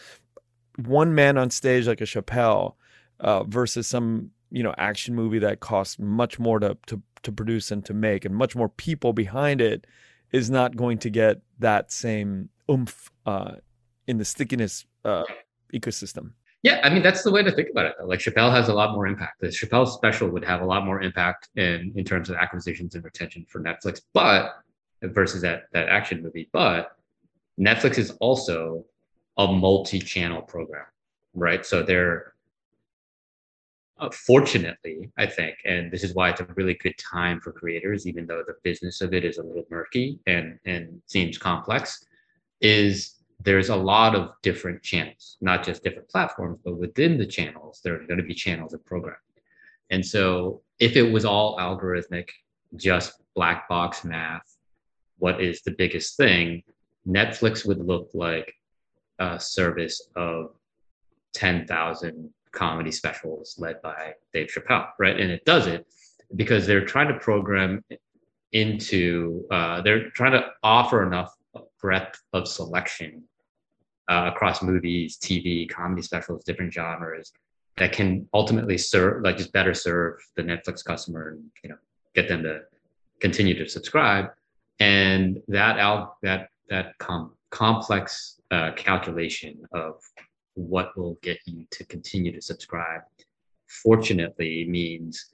one 0.86 1.14
man 1.14 1.36
on 1.36 1.50
stage 1.50 1.86
like 1.88 2.00
a 2.00 2.04
Chappelle 2.04 2.74
uh, 3.20 3.42
versus 3.42 3.86
some 3.86 4.30
you 4.50 4.62
know 4.62 4.72
action 4.78 5.14
movie 5.16 5.40
that 5.40 5.60
costs 5.60 5.98
much 5.98 6.38
more 6.38 6.60
to 6.60 6.78
to 6.86 7.02
to 7.24 7.32
produce 7.32 7.72
and 7.72 7.84
to 7.86 7.92
make, 7.92 8.24
and 8.24 8.34
much 8.34 8.54
more 8.54 8.68
people 8.68 9.12
behind 9.12 9.60
it, 9.60 9.84
is 10.30 10.48
not 10.48 10.76
going 10.76 10.96
to 10.98 11.10
get 11.10 11.40
that 11.58 11.90
same 11.90 12.48
oomph 12.70 13.10
uh, 13.26 13.56
in 14.06 14.18
the 14.18 14.24
stickiness 14.24 14.86
uh, 15.04 15.24
ecosystem. 15.74 16.30
Yeah, 16.62 16.80
I 16.84 16.88
mean 16.88 17.02
that's 17.02 17.24
the 17.24 17.32
way 17.32 17.42
to 17.42 17.50
think 17.50 17.68
about 17.68 17.86
it. 17.86 17.94
Though. 17.98 18.06
Like 18.06 18.20
Chappelle 18.20 18.52
has 18.52 18.68
a 18.68 18.74
lot 18.74 18.94
more 18.94 19.08
impact. 19.08 19.40
The 19.40 19.48
Chappelle 19.48 19.88
special 19.88 20.28
would 20.28 20.44
have 20.44 20.60
a 20.60 20.64
lot 20.64 20.86
more 20.86 21.02
impact 21.02 21.48
in 21.56 21.92
in 21.96 22.04
terms 22.04 22.30
of 22.30 22.36
acquisitions 22.36 22.94
and 22.94 23.02
retention 23.02 23.44
for 23.48 23.60
Netflix, 23.60 24.02
but 24.12 24.52
versus 25.12 25.42
that 25.42 25.64
that 25.72 25.88
action 25.88 26.22
movie. 26.22 26.48
But 26.52 26.96
Netflix 27.58 27.98
is 27.98 28.12
also 28.20 28.84
a 29.36 29.46
multi-channel 29.46 30.42
program, 30.42 30.86
right? 31.34 31.64
So 31.64 31.82
they're 31.82 32.34
uh, 34.00 34.10
fortunately, 34.10 35.10
I 35.16 35.26
think, 35.26 35.56
and 35.64 35.90
this 35.90 36.02
is 36.02 36.14
why 36.14 36.30
it's 36.30 36.40
a 36.40 36.46
really 36.56 36.74
good 36.74 36.98
time 36.98 37.40
for 37.40 37.52
creators, 37.52 38.08
even 38.08 38.26
though 38.26 38.42
the 38.44 38.56
business 38.64 39.00
of 39.00 39.14
it 39.14 39.24
is 39.24 39.38
a 39.38 39.42
little 39.42 39.66
murky 39.70 40.18
and 40.26 40.58
and 40.64 41.00
seems 41.06 41.38
complex, 41.38 42.04
is 42.60 43.14
there's 43.40 43.68
a 43.68 43.76
lot 43.76 44.14
of 44.14 44.32
different 44.42 44.82
channels, 44.82 45.36
not 45.40 45.64
just 45.64 45.84
different 45.84 46.08
platforms, 46.08 46.58
but 46.64 46.76
within 46.76 47.18
the 47.18 47.26
channels, 47.26 47.80
there 47.84 47.94
are 47.94 48.06
going 48.06 48.18
to 48.18 48.24
be 48.24 48.34
channels 48.34 48.72
of 48.72 48.84
programming. 48.84 49.18
And 49.90 50.04
so 50.04 50.62
if 50.80 50.96
it 50.96 51.02
was 51.02 51.24
all 51.24 51.58
algorithmic, 51.58 52.30
just 52.76 53.22
black 53.34 53.68
box 53.68 54.04
math, 54.04 54.53
what 55.18 55.40
is 55.40 55.62
the 55.62 55.72
biggest 55.72 56.16
thing, 56.16 56.62
Netflix 57.06 57.66
would 57.66 57.84
look 57.84 58.10
like 58.14 58.54
a 59.18 59.38
service 59.38 60.08
of 60.16 60.54
10,000 61.34 62.30
comedy 62.52 62.90
specials 62.90 63.56
led 63.58 63.80
by 63.82 64.14
Dave 64.32 64.48
Chappelle, 64.48 64.88
right? 64.98 65.18
And 65.18 65.30
it 65.30 65.44
does 65.44 65.66
it 65.66 65.86
because 66.36 66.66
they're 66.66 66.84
trying 66.84 67.08
to 67.08 67.18
program 67.18 67.84
into, 68.52 69.46
uh, 69.50 69.82
they're 69.82 70.10
trying 70.10 70.32
to 70.32 70.46
offer 70.62 71.04
enough 71.06 71.34
breadth 71.80 72.22
of 72.32 72.48
selection 72.48 73.24
uh, 74.08 74.30
across 74.32 74.62
movies, 74.62 75.18
TV, 75.18 75.68
comedy 75.68 76.02
specials, 76.02 76.44
different 76.44 76.72
genres 76.72 77.32
that 77.76 77.92
can 77.92 78.28
ultimately 78.32 78.78
serve, 78.78 79.24
like 79.24 79.36
just 79.36 79.52
better 79.52 79.74
serve 79.74 80.20
the 80.36 80.42
Netflix 80.42 80.84
customer 80.84 81.30
and, 81.30 81.44
you 81.62 81.70
know, 81.70 81.76
get 82.14 82.28
them 82.28 82.42
to 82.42 82.60
continue 83.20 83.56
to 83.58 83.68
subscribe 83.68 84.30
and 84.80 85.40
that 85.48 85.78
al- 85.78 86.16
that 86.22 86.48
that 86.68 86.96
com- 86.98 87.32
complex 87.50 88.40
uh, 88.50 88.72
calculation 88.72 89.58
of 89.72 90.00
what 90.54 90.96
will 90.96 91.18
get 91.22 91.38
you 91.46 91.66
to 91.70 91.84
continue 91.84 92.32
to 92.32 92.40
subscribe 92.40 93.02
fortunately 93.66 94.66
means 94.68 95.32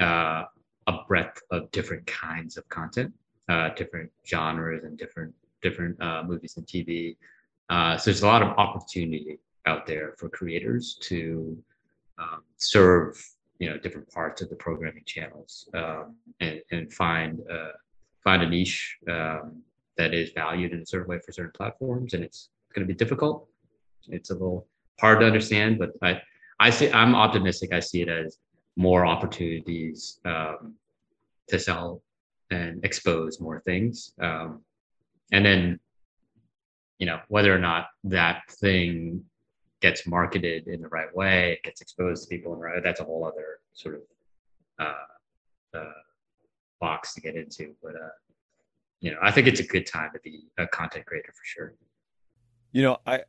uh, 0.00 0.44
a 0.86 0.92
breadth 1.08 1.42
of 1.50 1.70
different 1.70 2.06
kinds 2.06 2.56
of 2.56 2.68
content 2.68 3.12
uh, 3.48 3.70
different 3.74 4.10
genres 4.26 4.84
and 4.84 4.96
different 4.98 5.34
different 5.62 6.00
uh, 6.00 6.22
movies 6.22 6.56
and 6.56 6.66
tv 6.66 7.16
uh, 7.70 7.96
so 7.96 8.10
there's 8.10 8.22
a 8.22 8.26
lot 8.26 8.42
of 8.42 8.48
opportunity 8.58 9.38
out 9.66 9.86
there 9.86 10.14
for 10.18 10.28
creators 10.28 10.96
to 11.00 11.56
um, 12.18 12.42
serve 12.56 13.22
you 13.58 13.68
know 13.68 13.78
different 13.78 14.10
parts 14.12 14.42
of 14.42 14.48
the 14.48 14.56
programming 14.56 15.02
channels 15.06 15.68
um, 15.74 16.14
and, 16.40 16.60
and 16.70 16.92
find 16.92 17.40
uh, 17.50 17.72
find 18.26 18.42
a 18.42 18.48
niche 18.48 18.98
um, 19.08 19.62
that 19.96 20.12
is 20.12 20.32
valued 20.32 20.72
in 20.72 20.80
a 20.80 20.86
certain 20.86 21.08
way 21.08 21.20
for 21.24 21.30
certain 21.30 21.52
platforms, 21.54 22.12
and 22.12 22.24
it's 22.24 22.48
going 22.74 22.84
to 22.86 22.92
be 22.92 22.98
difficult. 23.04 23.48
It's 24.08 24.30
a 24.30 24.32
little 24.32 24.66
hard 24.98 25.20
to 25.20 25.26
understand, 25.26 25.78
but 25.78 25.90
I 26.02 26.20
I 26.58 26.70
see 26.70 26.90
I'm 26.90 27.14
optimistic. 27.14 27.72
I 27.72 27.80
see 27.80 28.00
it 28.02 28.08
as 28.08 28.38
more 28.76 29.06
opportunities 29.06 30.18
um, 30.24 30.74
to 31.50 31.56
sell 31.58 32.02
and 32.50 32.84
expose 32.84 33.40
more 33.40 33.60
things, 33.60 34.12
um, 34.20 34.60
and 35.30 35.46
then 35.46 35.78
you 36.98 37.06
know 37.06 37.20
whether 37.28 37.54
or 37.54 37.62
not 37.70 37.86
that 38.16 38.38
thing 38.60 39.24
gets 39.80 40.04
marketed 40.04 40.66
in 40.66 40.82
the 40.82 40.88
right 40.88 41.14
way, 41.14 41.60
gets 41.62 41.80
exposed 41.80 42.24
to 42.24 42.28
people 42.28 42.52
in 42.54 42.58
the 42.58 42.64
right. 42.64 42.82
That's 42.82 43.00
a 43.00 43.04
whole 43.04 43.24
other 43.24 43.60
sort 43.72 43.94
of 43.96 44.02
uh, 44.84 45.78
uh, 45.78 46.05
box 46.80 47.14
to 47.14 47.20
get 47.20 47.36
into. 47.36 47.74
But 47.82 47.94
uh, 47.94 48.08
you 49.00 49.10
know, 49.10 49.18
I 49.22 49.30
think 49.30 49.46
it's 49.46 49.60
a 49.60 49.66
good 49.66 49.86
time 49.86 50.10
to 50.14 50.20
be 50.20 50.44
a 50.58 50.66
content 50.66 51.06
creator 51.06 51.32
for 51.32 51.44
sure. 51.44 51.74
You 52.72 52.82
know, 52.82 52.98
I 53.06 53.22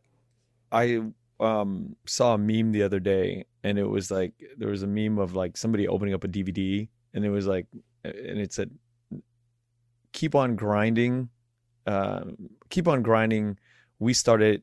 I 0.71 1.01
um, 1.39 1.95
saw 2.05 2.33
a 2.33 2.37
meme 2.37 2.71
the 2.71 2.83
other 2.83 2.99
day, 2.99 3.45
and 3.63 3.77
it 3.77 3.85
was 3.85 4.11
like 4.11 4.33
there 4.57 4.69
was 4.69 4.83
a 4.83 4.87
meme 4.87 5.19
of 5.19 5.35
like 5.35 5.57
somebody 5.57 5.87
opening 5.87 6.13
up 6.13 6.23
a 6.23 6.27
DVD, 6.27 6.87
and 7.13 7.25
it 7.25 7.29
was 7.29 7.47
like, 7.47 7.67
and 8.03 8.39
it 8.39 8.53
said, 8.53 8.71
"Keep 10.13 10.35
on 10.35 10.55
grinding, 10.55 11.29
uh, 11.85 12.21
keep 12.69 12.87
on 12.87 13.01
grinding." 13.01 13.57
We 13.99 14.13
started 14.13 14.61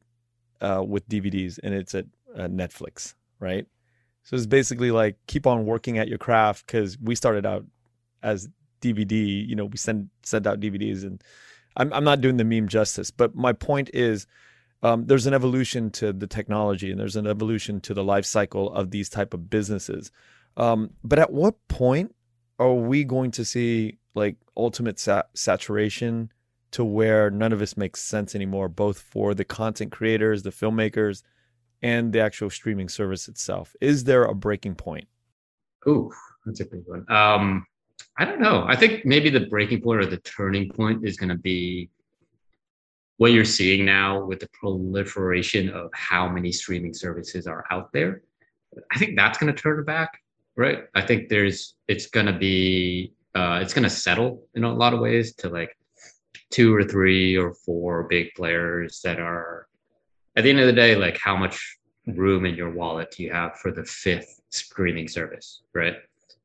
uh, 0.60 0.84
with 0.86 1.08
DVDs, 1.08 1.58
and 1.62 1.74
it's 1.74 1.94
at 1.94 2.06
uh, 2.36 2.48
Netflix, 2.48 3.14
right? 3.40 3.66
So 4.22 4.36
it's 4.36 4.46
basically 4.46 4.90
like 4.90 5.16
keep 5.26 5.46
on 5.46 5.66
working 5.66 5.98
at 5.98 6.08
your 6.08 6.18
craft 6.18 6.66
because 6.66 6.98
we 6.98 7.14
started 7.14 7.44
out 7.44 7.64
as 8.22 8.48
DVD. 8.84 9.48
You 9.48 9.56
know, 9.56 9.66
we 9.66 9.76
send 9.76 10.10
send 10.22 10.46
out 10.46 10.60
DVDs, 10.60 11.02
and 11.02 11.22
I'm 11.76 11.92
I'm 11.92 12.04
not 12.04 12.20
doing 12.20 12.36
the 12.36 12.44
meme 12.44 12.68
justice, 12.68 13.10
but 13.10 13.34
my 13.34 13.52
point 13.52 13.90
is 13.92 14.26
um, 14.84 15.06
there's 15.06 15.26
an 15.26 15.32
evolution 15.32 15.90
to 15.92 16.12
the 16.12 16.26
technology 16.26 16.90
and 16.90 17.00
there's 17.00 17.16
an 17.16 17.26
evolution 17.26 17.80
to 17.80 17.94
the 17.94 18.04
life 18.04 18.26
cycle 18.26 18.70
of 18.74 18.90
these 18.90 19.08
type 19.08 19.32
of 19.32 19.48
businesses. 19.48 20.12
Um, 20.58 20.90
but 21.02 21.18
at 21.18 21.32
what 21.32 21.54
point 21.68 22.14
are 22.58 22.74
we 22.74 23.02
going 23.02 23.30
to 23.32 23.46
see 23.46 23.98
like 24.14 24.36
ultimate 24.56 25.00
sa- 25.00 25.22
saturation 25.32 26.30
to 26.72 26.84
where 26.84 27.30
none 27.30 27.52
of 27.52 27.60
this 27.60 27.78
makes 27.78 28.02
sense 28.02 28.34
anymore, 28.34 28.68
both 28.68 28.98
for 28.98 29.34
the 29.34 29.44
content 29.44 29.90
creators, 29.90 30.42
the 30.42 30.50
filmmakers, 30.50 31.22
and 31.80 32.12
the 32.12 32.20
actual 32.20 32.50
streaming 32.50 32.90
service 32.90 33.26
itself? 33.26 33.74
Is 33.80 34.04
there 34.04 34.24
a 34.24 34.34
breaking 34.34 34.74
point? 34.74 35.08
Ooh, 35.88 36.12
that's 36.44 36.60
a 36.60 36.66
big 36.66 36.82
one. 36.86 37.10
Um, 37.10 37.66
I 38.18 38.24
don't 38.24 38.40
know. 38.40 38.64
I 38.66 38.76
think 38.76 39.04
maybe 39.04 39.30
the 39.30 39.46
breaking 39.46 39.80
point 39.80 40.00
or 40.00 40.06
the 40.06 40.18
turning 40.18 40.70
point 40.70 41.06
is 41.06 41.16
going 41.16 41.30
to 41.30 41.38
be 41.38 41.90
what 43.16 43.32
you're 43.32 43.44
seeing 43.44 43.84
now 43.84 44.24
with 44.24 44.40
the 44.40 44.48
proliferation 44.48 45.68
of 45.70 45.90
how 45.94 46.28
many 46.28 46.50
streaming 46.50 46.94
services 46.94 47.46
are 47.46 47.64
out 47.70 47.92
there, 47.92 48.22
I 48.92 48.98
think 48.98 49.16
that's 49.16 49.38
going 49.38 49.54
to 49.54 49.60
turn 49.60 49.84
back, 49.84 50.20
right? 50.56 50.84
I 50.94 51.02
think 51.02 51.28
there's 51.28 51.74
it's 51.88 52.06
going 52.06 52.26
to 52.26 52.32
be 52.32 53.12
uh, 53.34 53.60
it's 53.62 53.74
going 53.74 53.84
to 53.84 53.90
settle 53.90 54.46
in 54.54 54.64
a 54.64 54.72
lot 54.72 54.94
of 54.94 55.00
ways 55.00 55.34
to 55.36 55.48
like 55.48 55.76
two 56.50 56.74
or 56.74 56.84
three 56.84 57.36
or 57.36 57.52
four 57.52 58.04
big 58.04 58.32
players 58.34 59.00
that 59.02 59.18
are 59.18 59.66
at 60.36 60.44
the 60.44 60.50
end 60.50 60.60
of 60.60 60.66
the 60.66 60.72
day 60.72 60.96
like 60.96 61.18
how 61.18 61.36
much 61.36 61.78
room 62.06 62.44
in 62.44 62.54
your 62.54 62.70
wallet 62.70 63.10
do 63.12 63.22
you 63.22 63.32
have 63.32 63.56
for 63.58 63.70
the 63.70 63.84
fifth 63.84 64.40
streaming 64.50 65.08
service, 65.08 65.62
right? 65.72 65.94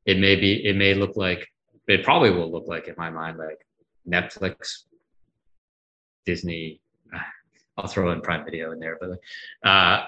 It 0.09 0.17
may 0.17 0.35
be 0.35 0.65
it 0.65 0.75
may 0.75 0.95
look 0.95 1.15
like 1.15 1.47
it 1.87 2.03
probably 2.03 2.31
will 2.31 2.51
look 2.51 2.67
like 2.67 2.87
in 2.87 2.95
my 2.97 3.11
mind 3.11 3.37
like 3.37 3.59
Netflix 4.07 4.85
Disney. 6.25 6.81
I'll 7.77 7.87
throw 7.87 8.11
in 8.11 8.21
Prime 8.21 8.43
Video 8.43 8.71
in 8.71 8.79
there, 8.79 8.97
but 8.99 9.11
uh, 9.69 10.05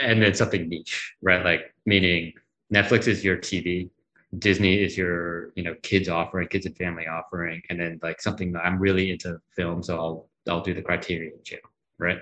and 0.00 0.22
then 0.22 0.34
something 0.34 0.68
niche, 0.68 1.16
right? 1.20 1.44
Like 1.44 1.74
meaning 1.84 2.32
Netflix 2.72 3.08
is 3.08 3.24
your 3.24 3.36
TV, 3.36 3.90
Disney 4.38 4.82
is 4.82 4.96
your 4.96 5.52
you 5.56 5.64
know 5.64 5.74
kids 5.82 6.08
offering, 6.08 6.46
kids 6.46 6.66
and 6.66 6.76
family 6.76 7.08
offering, 7.08 7.60
and 7.70 7.80
then 7.80 7.98
like 8.04 8.22
something 8.22 8.52
that 8.52 8.64
I'm 8.64 8.78
really 8.78 9.10
into 9.10 9.40
film, 9.50 9.82
so 9.82 9.98
I'll 9.98 10.28
I'll 10.48 10.62
do 10.62 10.74
the 10.74 10.82
Criterion 10.82 11.38
channel, 11.42 11.70
right? 11.98 12.18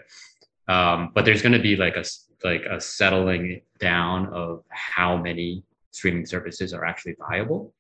Um, 0.66 1.11
but 1.14 1.27
there's 1.27 1.42
going 1.42 1.53
to 1.53 1.66
be 1.70 1.77
like 1.77 1.96
a 1.96 2.05
like 2.42 2.64
a 2.64 2.81
settling 2.81 3.61
down 3.79 4.29
of 4.29 4.64
how 4.70 5.16
many 5.16 5.62
streaming 5.92 6.26
services 6.26 6.72
are 6.74 6.85
actually 6.85 7.14
viable. 7.18 7.72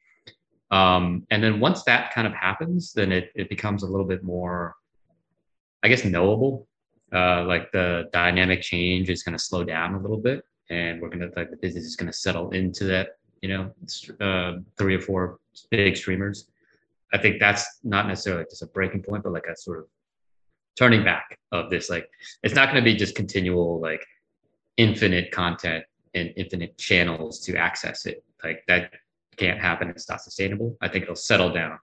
Um, 0.70 1.26
and 1.30 1.42
then 1.42 1.60
once 1.60 1.82
that 1.84 2.14
kind 2.14 2.26
of 2.26 2.32
happens, 2.32 2.92
then 2.92 3.12
it, 3.12 3.30
it 3.34 3.50
becomes 3.50 3.82
a 3.82 3.86
little 3.86 4.06
bit 4.06 4.22
more 4.22 4.74
I 5.82 5.88
guess 5.88 6.04
knowable. 6.04 6.68
Uh, 7.12 7.44
like 7.44 7.70
the 7.72 8.08
dynamic 8.12 8.62
change 8.62 9.10
is 9.10 9.22
going 9.22 9.36
to 9.36 9.42
slow 9.42 9.64
down 9.64 9.94
a 9.94 10.00
little 10.00 10.16
bit, 10.16 10.44
and 10.70 11.00
we're 11.00 11.08
going 11.08 11.20
to 11.20 11.30
like 11.36 11.50
the 11.50 11.56
business 11.56 11.84
is 11.84 11.96
going 11.96 12.10
to 12.10 12.16
settle 12.16 12.50
into 12.50 12.84
that. 12.84 13.10
You 13.42 13.48
know, 13.48 13.74
uh, 14.20 14.58
three 14.78 14.94
or 14.94 15.00
four 15.00 15.38
big 15.70 15.96
streamers. 15.96 16.46
I 17.12 17.18
think 17.18 17.40
that's 17.40 17.80
not 17.82 18.06
necessarily 18.06 18.44
just 18.48 18.62
a 18.62 18.66
breaking 18.66 19.02
point, 19.02 19.24
but 19.24 19.32
like 19.32 19.46
a 19.46 19.56
sort 19.56 19.80
of 19.80 19.86
turning 20.78 21.04
back 21.04 21.36
of 21.50 21.68
this. 21.68 21.90
Like, 21.90 22.08
it's 22.44 22.54
not 22.54 22.70
going 22.70 22.82
to 22.82 22.90
be 22.90 22.96
just 22.96 23.16
continual 23.16 23.80
like 23.80 24.06
infinite 24.76 25.32
content 25.32 25.84
and 26.14 26.32
infinite 26.36 26.76
channels 26.78 27.40
to 27.40 27.56
access 27.56 28.06
it. 28.06 28.24
Like 28.44 28.64
that 28.68 28.92
can't 29.36 29.60
happen. 29.60 29.90
It's 29.90 30.08
not 30.08 30.20
sustainable. 30.20 30.76
I 30.80 30.88
think 30.88 31.04
it'll 31.04 31.16
settle 31.16 31.52
down. 31.52 31.78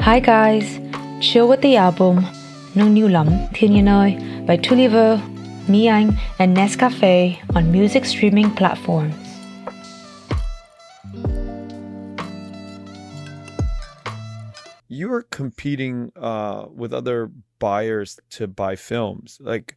Hi 0.00 0.20
guys. 0.20 0.80
Chill 1.20 1.48
with 1.48 1.60
the 1.60 1.76
album 1.76 2.24
Nung 2.74 2.94
New 2.94 3.08
Lam 3.08 3.28
Thiên 3.54 3.72
Nhiên 3.72 3.88
ơi 3.88 4.46
by 4.46 4.56
Tulliver, 4.56 5.20
Mi 5.68 5.88
Anh, 5.88 6.18
and 6.38 6.56
Nescafe 6.56 7.38
on 7.54 7.70
music 7.70 8.04
streaming 8.04 8.50
platforms. 8.50 9.14
You 14.88 15.12
are 15.12 15.22
competing 15.22 16.12
uh, 16.16 16.66
with 16.74 16.92
other 16.92 17.30
buyers 17.58 18.18
to 18.30 18.46
buy 18.46 18.76
films. 18.76 19.38
Like, 19.40 19.76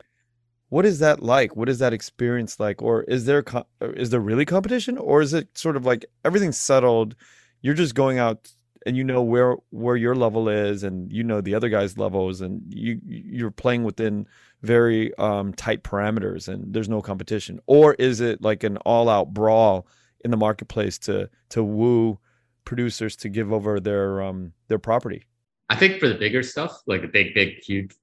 what 0.76 0.86
is 0.86 1.00
that 1.00 1.24
like? 1.24 1.56
What 1.56 1.70
is 1.70 1.80
that 1.80 1.94
experience 1.94 2.60
like? 2.60 2.82
Or 2.82 3.04
is 3.04 3.24
there 3.24 3.46
is 3.82 4.10
there 4.10 4.20
really 4.20 4.44
competition, 4.44 4.98
or 4.98 5.22
is 5.22 5.34
it 5.34 5.58
sort 5.58 5.78
of 5.78 5.86
like 5.86 6.06
everything's 6.26 6.58
settled? 6.58 7.16
You're 7.62 7.76
just 7.76 7.96
going 7.96 8.20
out 8.20 8.52
and 8.86 8.98
you 8.98 9.04
know 9.06 9.22
where 9.22 9.56
where 9.70 9.96
your 9.96 10.16
level 10.16 10.50
is 10.50 10.84
and 10.84 11.10
you 11.14 11.24
know 11.24 11.40
the 11.40 11.56
other 11.56 11.70
guy's 11.70 11.98
levels 11.98 12.42
and 12.42 12.62
you 12.68 13.00
you're 13.06 13.52
playing 13.52 13.86
within 13.86 14.28
very 14.64 15.16
um, 15.18 15.54
tight 15.54 15.82
parameters 15.82 16.50
and 16.50 16.74
there's 16.74 16.90
no 16.90 17.02
competition 17.02 17.58
or 17.68 17.94
is 17.94 18.20
it 18.20 18.42
like 18.42 18.66
an 18.66 18.76
all 18.80 19.08
out 19.08 19.34
brawl 19.34 19.88
in 20.26 20.30
the 20.30 20.38
marketplace 20.38 20.98
to 21.00 21.30
to 21.48 21.64
woo 21.64 22.20
producers 22.66 23.16
to 23.16 23.30
give 23.30 23.54
over 23.54 23.80
their 23.80 24.22
um 24.22 24.52
their 24.68 24.80
property 24.80 25.24
i 25.70 25.76
think 25.76 26.00
for 26.00 26.10
the 26.10 26.16
bigger 26.16 26.44
stuff 26.44 26.82
like 26.86 27.02
the 27.02 27.08
big 27.08 27.34
big 27.34 27.64
huge 27.64 27.96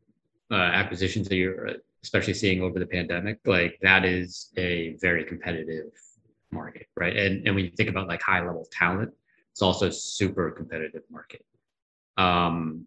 uh, 0.51 0.55
acquisitions 0.55 1.29
that 1.29 1.37
you're 1.37 1.69
uh, 1.69 1.75
especially 2.03 2.35
seeing 2.35 2.63
over 2.63 2.79
the 2.79 2.87
pandemic 2.87 3.39
like 3.47 3.79
that 3.83 4.05
is 4.05 4.51
a 4.57 4.97
very 5.01 5.25
competitive 5.25 5.93
market 6.51 6.87
right 6.97 7.17
and 7.17 7.47
and 7.47 7.55
when 7.55 7.65
you 7.65 7.71
think 7.71 7.89
about 7.89 8.09
like 8.09 8.21
high 8.23 8.41
level 8.41 8.67
talent 8.71 9.13
it's 9.53 9.63
also 9.63 9.89
a 9.89 9.93
super 9.93 10.51
competitive 10.51 11.03
market. 11.11 11.45
Um, 12.17 12.87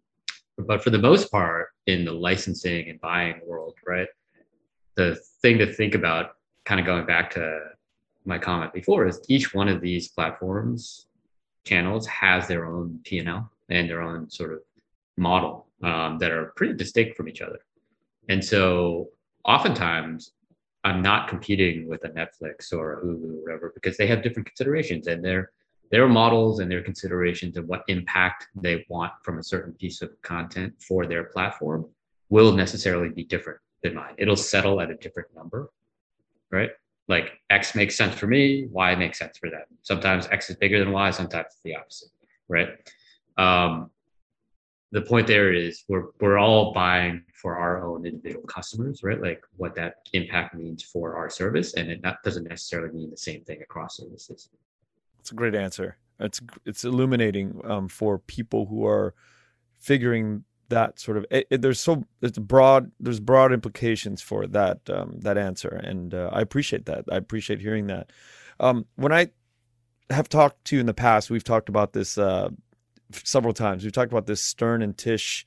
but 0.58 0.82
for 0.82 0.90
the 0.90 0.98
most 0.98 1.30
part, 1.30 1.68
in 1.86 2.04
the 2.04 2.12
licensing 2.12 2.90
and 2.90 3.00
buying 3.00 3.40
world, 3.46 3.74
right, 3.86 4.08
the 4.96 5.16
thing 5.42 5.58
to 5.58 5.72
think 5.72 5.94
about, 5.94 6.32
kind 6.64 6.80
of 6.80 6.86
going 6.86 7.06
back 7.06 7.30
to 7.32 7.60
my 8.24 8.38
comment 8.38 8.72
before, 8.72 9.06
is 9.06 9.20
each 9.28 9.54
one 9.54 9.68
of 9.68 9.80
these 9.80 10.08
platforms 10.08 11.06
channels 11.64 12.06
has 12.06 12.48
their 12.48 12.66
own 12.66 13.00
P&L 13.04 13.50
and 13.68 13.88
their 13.88 14.00
own 14.00 14.28
sort 14.30 14.52
of 14.52 14.60
model 15.16 15.66
um, 15.82 16.18
that 16.18 16.32
are 16.32 16.52
pretty 16.56 16.74
distinct 16.74 17.16
from 17.16 17.28
each 17.28 17.42
other. 17.42 17.58
And 18.28 18.44
so 18.44 19.08
oftentimes 19.44 20.32
I'm 20.84 21.02
not 21.02 21.28
competing 21.28 21.88
with 21.88 22.04
a 22.04 22.10
Netflix 22.10 22.72
or 22.72 22.94
a 22.94 23.04
Hulu 23.04 23.24
or 23.24 23.42
whatever 23.42 23.72
because 23.74 23.96
they 23.96 24.06
have 24.06 24.22
different 24.22 24.46
considerations 24.46 25.06
and 25.06 25.24
they're 25.24 25.50
their 25.90 26.08
models 26.08 26.58
and 26.60 26.70
their 26.70 26.82
considerations 26.82 27.56
of 27.56 27.66
what 27.66 27.84
impact 27.88 28.48
they 28.56 28.84
want 28.88 29.12
from 29.22 29.38
a 29.38 29.42
certain 29.42 29.72
piece 29.74 30.02
of 30.02 30.10
content 30.22 30.74
for 30.80 31.06
their 31.06 31.24
platform 31.24 31.86
will 32.28 32.52
necessarily 32.52 33.08
be 33.08 33.24
different 33.24 33.60
than 33.82 33.94
mine. 33.94 34.14
It'll 34.18 34.36
settle 34.36 34.80
at 34.80 34.90
a 34.90 34.96
different 34.96 35.28
number, 35.34 35.70
right? 36.50 36.70
Like 37.08 37.40
X 37.50 37.74
makes 37.76 37.96
sense 37.96 38.16
for 38.16 38.26
me, 38.26 38.66
Y 38.72 38.94
makes 38.96 39.18
sense 39.18 39.38
for 39.38 39.48
them. 39.48 39.62
Sometimes 39.82 40.26
X 40.32 40.50
is 40.50 40.56
bigger 40.56 40.80
than 40.80 40.90
Y, 40.90 41.10
sometimes 41.10 41.46
it's 41.46 41.60
the 41.62 41.76
opposite, 41.76 42.08
right? 42.48 42.68
Um, 43.38 43.90
the 44.92 45.02
point 45.02 45.26
there 45.26 45.52
is 45.52 45.84
we're 45.88 46.06
we're 46.20 46.38
all 46.38 46.72
buying 46.72 47.24
for 47.34 47.56
our 47.56 47.84
own 47.84 48.06
individual 48.06 48.46
customers, 48.46 49.02
right? 49.02 49.20
Like 49.20 49.42
what 49.56 49.74
that 49.74 49.96
impact 50.12 50.54
means 50.54 50.82
for 50.82 51.16
our 51.16 51.28
service, 51.28 51.74
and 51.74 51.90
it 51.90 52.02
not, 52.02 52.22
doesn't 52.22 52.48
necessarily 52.48 52.94
mean 52.94 53.10
the 53.10 53.16
same 53.16 53.42
thing 53.44 53.62
across 53.62 53.96
services. 53.96 54.48
It's 55.20 55.32
a 55.32 55.34
great 55.34 55.54
answer. 55.54 55.96
It's 56.20 56.40
it's 56.64 56.84
illuminating 56.84 57.60
um, 57.64 57.88
for 57.88 58.18
people 58.18 58.66
who 58.66 58.86
are 58.86 59.14
figuring 59.78 60.44
that 60.68 60.98
sort 60.98 61.16
of. 61.16 61.26
It, 61.30 61.46
it, 61.50 61.62
there's 61.62 61.80
so 61.80 62.04
it's 62.22 62.38
broad. 62.38 62.90
There's 63.00 63.20
broad 63.20 63.52
implications 63.52 64.22
for 64.22 64.46
that 64.46 64.78
um, 64.88 65.18
that 65.20 65.36
answer, 65.36 65.68
and 65.68 66.14
uh, 66.14 66.30
I 66.32 66.40
appreciate 66.40 66.86
that. 66.86 67.04
I 67.10 67.16
appreciate 67.16 67.60
hearing 67.60 67.88
that. 67.88 68.12
Um, 68.60 68.86
when 68.94 69.12
I 69.12 69.30
have 70.10 70.28
talked 70.28 70.64
to 70.66 70.76
you 70.76 70.80
in 70.80 70.86
the 70.86 70.94
past, 70.94 71.28
we've 71.28 71.44
talked 71.44 71.68
about 71.68 71.92
this 71.92 72.16
uh, 72.16 72.50
several 73.12 73.52
times. 73.52 73.84
We've 73.84 73.92
talked 73.92 74.12
about 74.12 74.26
this 74.26 74.42
Stern 74.42 74.82
and 74.82 74.96
Tisch 74.96 75.44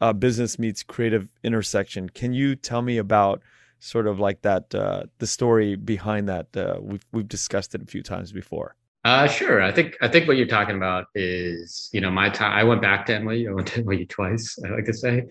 uh, 0.00 0.12
business 0.12 0.58
meets 0.58 0.82
creative 0.82 1.28
intersection. 1.42 2.08
Can 2.08 2.32
you 2.32 2.56
tell 2.56 2.82
me 2.82 2.98
about 2.98 3.42
sort 3.78 4.06
of 4.06 4.18
like 4.18 4.42
that 4.42 4.74
uh, 4.74 5.04
the 5.18 5.26
story 5.26 5.76
behind 5.76 6.28
that? 6.28 6.54
Uh, 6.56 6.78
we've 6.80 7.04
we've 7.12 7.28
discussed 7.28 7.74
it 7.74 7.82
a 7.82 7.86
few 7.86 8.02
times 8.02 8.32
before. 8.32 8.76
Uh, 9.04 9.28
sure. 9.28 9.62
I 9.62 9.70
think 9.70 9.96
I 10.00 10.08
think 10.08 10.26
what 10.26 10.36
you're 10.36 10.48
talking 10.48 10.76
about 10.76 11.06
is 11.14 11.88
you 11.92 12.00
know 12.00 12.10
my 12.10 12.28
time. 12.28 12.52
I 12.52 12.64
went 12.64 12.82
back 12.82 13.06
to 13.06 13.12
NYU. 13.12 13.50
I 13.50 13.54
went 13.54 13.68
to 13.68 13.82
NYU 13.82 14.08
twice. 14.08 14.58
I 14.64 14.70
like 14.70 14.84
to 14.86 14.94
say 14.94 15.24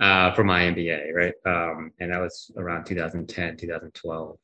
uh, 0.00 0.34
for 0.34 0.44
my 0.44 0.62
MBA, 0.62 1.12
right? 1.14 1.34
Um, 1.46 1.92
and 1.98 2.12
that 2.12 2.20
was 2.20 2.50
around 2.56 2.84
2010, 2.84 3.56
2012. 3.56 4.36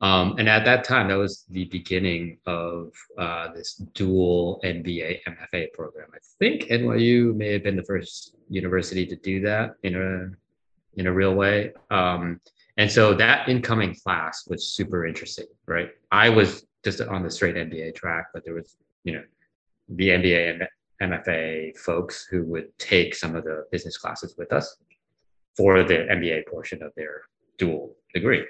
Um, 0.00 0.36
and 0.38 0.48
at 0.48 0.64
that 0.64 0.84
time, 0.84 1.08
that 1.08 1.18
was 1.18 1.44
the 1.50 1.64
beginning 1.66 2.38
of 2.46 2.92
uh, 3.18 3.52
this 3.52 3.74
dual 3.94 4.60
MBA 4.64 5.18
MFA 5.26 5.72
program. 5.72 6.08
I 6.14 6.18
think 6.38 6.64
NYU 6.64 7.34
may 7.34 7.52
have 7.52 7.64
been 7.64 7.76
the 7.76 7.82
first 7.82 8.36
university 8.48 9.04
to 9.06 9.16
do 9.16 9.40
that 9.42 9.74
in 9.82 9.96
a 9.96 11.00
in 11.00 11.06
a 11.06 11.12
real 11.12 11.34
way. 11.34 11.72
Um, 11.90 12.40
and 12.76 12.90
so 12.90 13.12
that 13.14 13.48
incoming 13.48 13.94
class 13.94 14.46
was 14.46 14.68
super 14.68 15.04
interesting, 15.04 15.46
right? 15.66 15.90
I 16.12 16.28
was 16.28 16.64
just 16.84 17.00
on 17.00 17.22
the 17.22 17.30
straight 17.30 17.56
MBA 17.56 17.94
track, 17.96 18.26
but 18.32 18.44
there 18.44 18.54
was, 18.54 18.76
you 19.04 19.14
know, 19.14 19.22
the 19.88 20.10
MBA 20.10 20.68
and 21.00 21.12
MFA 21.12 21.76
folks 21.76 22.26
who 22.30 22.44
would 22.44 22.76
take 22.78 23.14
some 23.14 23.34
of 23.34 23.44
the 23.44 23.64
business 23.72 23.96
classes 23.96 24.36
with 24.38 24.52
us 24.52 24.76
for 25.56 25.82
the 25.82 26.06
MBA 26.10 26.46
portion 26.46 26.82
of 26.82 26.92
their 26.96 27.22
dual 27.58 27.96
degree. 28.14 28.44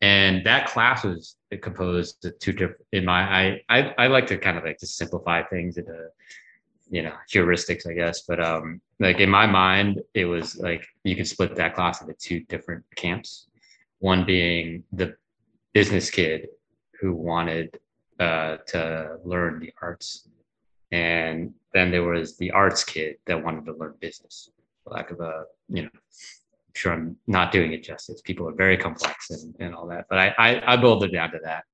And 0.00 0.46
that 0.46 0.68
class 0.68 1.04
was 1.04 1.36
composed 1.60 2.24
of 2.24 2.38
two 2.38 2.52
different, 2.52 2.80
in 2.92 3.04
my, 3.04 3.20
I, 3.20 3.60
I, 3.68 3.94
I 3.98 4.06
like 4.06 4.26
to 4.28 4.38
kind 4.38 4.56
of 4.56 4.64
like 4.64 4.78
just 4.78 4.96
simplify 4.96 5.42
things 5.42 5.76
into, 5.76 6.08
you 6.88 7.02
know, 7.02 7.14
heuristics, 7.32 7.88
I 7.88 7.94
guess. 7.94 8.22
But 8.22 8.38
um, 8.38 8.80
like 9.00 9.18
in 9.18 9.28
my 9.28 9.46
mind, 9.46 10.00
it 10.14 10.24
was 10.24 10.56
like 10.56 10.86
you 11.04 11.16
could 11.16 11.26
split 11.26 11.56
that 11.56 11.74
class 11.74 12.00
into 12.00 12.14
two 12.14 12.40
different 12.40 12.84
camps. 12.94 13.48
One 13.98 14.24
being 14.24 14.84
the 14.92 15.16
business 15.72 16.10
kid 16.10 16.48
who 17.00 17.12
wanted 17.14 17.78
uh, 18.20 18.58
to 18.68 19.16
learn 19.24 19.58
the 19.58 19.72
arts, 19.82 20.28
and 20.92 21.52
then 21.74 21.90
there 21.90 22.04
was 22.04 22.36
the 22.36 22.50
arts 22.52 22.84
kid 22.84 23.16
that 23.26 23.42
wanted 23.44 23.66
to 23.66 23.74
learn 23.74 23.94
business. 24.00 24.50
For 24.84 24.94
lack 24.94 25.10
of 25.10 25.20
a, 25.20 25.44
you 25.68 25.82
know, 25.82 25.90
sure 26.78 26.92
I'm 26.92 27.16
not 27.26 27.52
doing 27.52 27.72
it 27.72 27.82
justice. 27.82 28.20
People 28.22 28.48
are 28.48 28.54
very 28.54 28.76
complex 28.76 29.30
and, 29.30 29.54
and 29.58 29.74
all 29.74 29.86
that, 29.88 30.06
but 30.08 30.18
I, 30.18 30.34
I 30.38 30.72
I 30.72 30.76
boiled 30.76 31.04
it 31.04 31.12
down 31.12 31.30
to 31.32 31.40
that. 31.44 31.64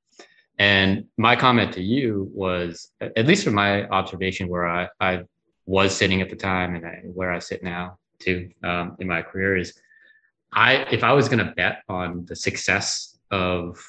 And 0.59 1.07
my 1.17 1.35
comment 1.37 1.73
to 1.75 1.83
you 1.83 2.31
was, 2.33 2.93
at 3.01 3.27
least 3.27 3.45
from 3.45 3.55
my 3.55 3.89
observation, 3.89 4.49
where 4.49 4.67
I, 4.67 4.89
I 5.01 5.23
was 5.67 5.97
sitting 5.97 6.21
at 6.21 6.31
the 6.31 6.37
time 6.37 6.77
and 6.77 6.87
I, 6.87 7.03
where 7.13 7.33
I 7.33 7.41
sit 7.41 7.63
now 7.63 7.99
too 8.21 8.51
um, 8.63 8.97
in 9.01 9.09
my 9.09 9.23
career, 9.23 9.57
is 9.57 9.75
I 10.53 10.87
if 10.93 11.03
I 11.03 11.13
was 11.13 11.29
going 11.29 11.45
to 11.45 11.53
bet 11.57 11.83
on 11.89 12.25
the 12.27 12.37
success 12.37 13.19
of 13.31 13.85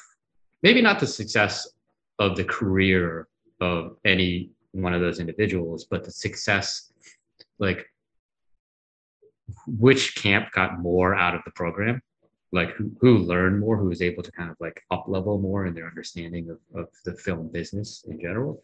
maybe 0.62 0.82
not 0.82 0.98
the 0.98 1.06
success 1.06 1.68
of 2.18 2.36
the 2.36 2.44
career 2.44 3.28
of 3.60 3.96
any 4.04 4.50
one 4.72 4.92
of 4.92 5.00
those 5.00 5.20
individuals, 5.20 5.84
but 5.84 6.04
the 6.04 6.10
success, 6.10 6.92
like 7.58 7.86
which 9.66 10.14
camp 10.16 10.52
got 10.52 10.80
more 10.80 11.14
out 11.14 11.34
of 11.34 11.42
the 11.44 11.50
program, 11.52 12.02
like 12.52 12.70
who, 12.70 12.90
who 13.00 13.18
learned 13.18 13.60
more, 13.60 13.76
who 13.76 13.88
was 13.88 14.02
able 14.02 14.22
to 14.22 14.32
kind 14.32 14.50
of 14.50 14.56
like 14.60 14.82
up 14.90 15.04
level 15.08 15.38
more 15.38 15.66
in 15.66 15.74
their 15.74 15.86
understanding 15.86 16.50
of, 16.50 16.58
of 16.74 16.88
the 17.04 17.14
film 17.14 17.48
business 17.48 18.04
in 18.08 18.20
general. 18.20 18.62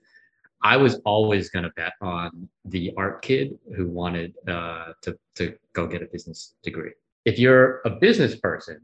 I 0.65 0.77
was 0.77 1.01
always 1.05 1.51
going 1.51 1.65
to 1.65 1.71
bet 1.71 1.95
on 2.01 2.49
the 2.65 2.93
art 2.97 3.23
kid 3.23 3.59
who 3.77 3.89
wanted 3.89 4.35
uh, 4.47 4.93
to, 5.03 5.19
to 5.35 5.57
go 5.73 5.87
get 5.87 6.03
a 6.03 6.07
business 6.07 6.55
degree. 6.63 6.93
If 7.25 7.39
you're 7.39 7.81
a 7.85 7.91
business 7.91 8.37
person 8.37 8.81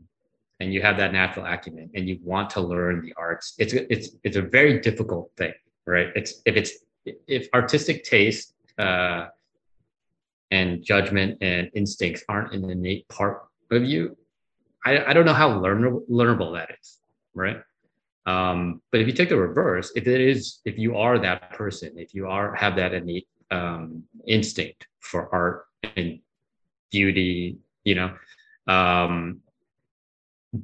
and 0.61 0.73
you 0.73 0.83
have 0.83 0.97
that 0.97 1.13
natural 1.13 1.47
acumen 1.47 1.91
and 1.95 2.09
you 2.09 2.19
want 2.23 2.51
to 2.51 2.61
learn 2.61 3.01
the 3.05 3.13
arts 3.17 3.55
it's 3.59 3.73
it's 3.73 4.11
it's 4.25 4.37
a 4.37 4.43
very 4.43 4.81
difficult 4.81 5.31
thing 5.37 5.53
right 5.87 6.09
it's 6.15 6.43
if 6.45 6.57
it's 6.57 6.73
if 7.27 7.49
artistic 7.55 8.05
taste 8.05 8.55
uh, 8.79 9.27
and 10.51 10.83
judgment 10.83 11.39
and 11.41 11.71
instincts 11.75 12.23
aren't 12.29 12.53
an 12.53 12.69
innate 12.71 13.09
part 13.09 13.43
of 13.71 13.85
you 13.85 14.17
i, 14.85 15.05
I 15.07 15.13
don't 15.13 15.27
know 15.27 15.35
how 15.35 15.59
learn, 15.59 16.01
learnable 16.11 16.55
that 16.55 16.71
is 16.81 16.99
right 17.35 17.61
um, 18.27 18.83
but 18.93 19.01
if 19.01 19.07
you 19.07 19.15
take 19.15 19.31
the 19.31 19.37
reverse 19.37 19.93
if 19.97 20.07
it 20.07 20.21
is 20.21 20.61
if 20.65 20.79
you 20.79 20.97
are 20.97 21.19
that 21.19 21.53
person 21.53 21.93
if 21.97 22.15
you 22.15 22.27
are 22.27 22.55
have 22.55 22.77
that 22.77 22.93
innate 22.93 23.29
um, 23.51 24.05
instinct 24.27 24.87
for 25.01 25.33
art 25.35 25.67
and 25.97 26.21
beauty 26.91 27.59
you 27.85 27.95
know 27.95 28.15
um, 28.67 29.41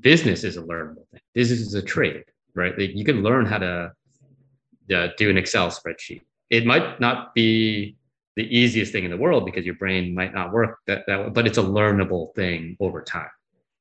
business 0.01 0.45
is 0.45 0.57
a 0.57 0.62
learnable 0.62 1.09
thing. 1.11 1.20
Business 1.35 1.61
is 1.61 1.74
a 1.74 1.82
trade, 1.82 2.24
right? 2.55 2.76
Like 2.78 2.95
you 2.95 3.05
can 3.05 3.22
learn 3.22 3.47
how 3.47 3.59
to 3.59 3.93
uh, 4.95 5.09
do 5.16 5.30
an 5.30 5.39
Excel 5.39 5.70
spreadsheet. 5.70 6.22
It 6.51 6.66
might 6.66 7.01
not 7.01 7.35
be 7.35 7.97
the 8.37 8.57
easiest 8.57 8.93
thing 8.93 9.05
in 9.05 9.11
the 9.11 9.16
world 9.16 9.45
because 9.45 9.64
your 9.64 9.76
brain 9.76 10.14
might 10.14 10.35
not 10.35 10.53
work 10.53 10.78
that, 10.87 11.05
that 11.07 11.32
but 11.32 11.47
it's 11.47 11.59
a 11.59 11.62
learnable 11.62 12.35
thing 12.35 12.76
over 12.80 13.03
time. 13.03 13.28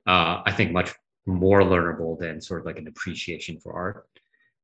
Uh, 0.05 0.41
I 0.45 0.51
think 0.51 0.71
much 0.71 0.91
more 1.25 1.61
learnable 1.61 2.19
than 2.19 2.41
sort 2.41 2.59
of 2.61 2.65
like 2.65 2.77
an 2.77 2.87
appreciation 2.87 3.59
for 3.59 3.73
art. 3.73 4.07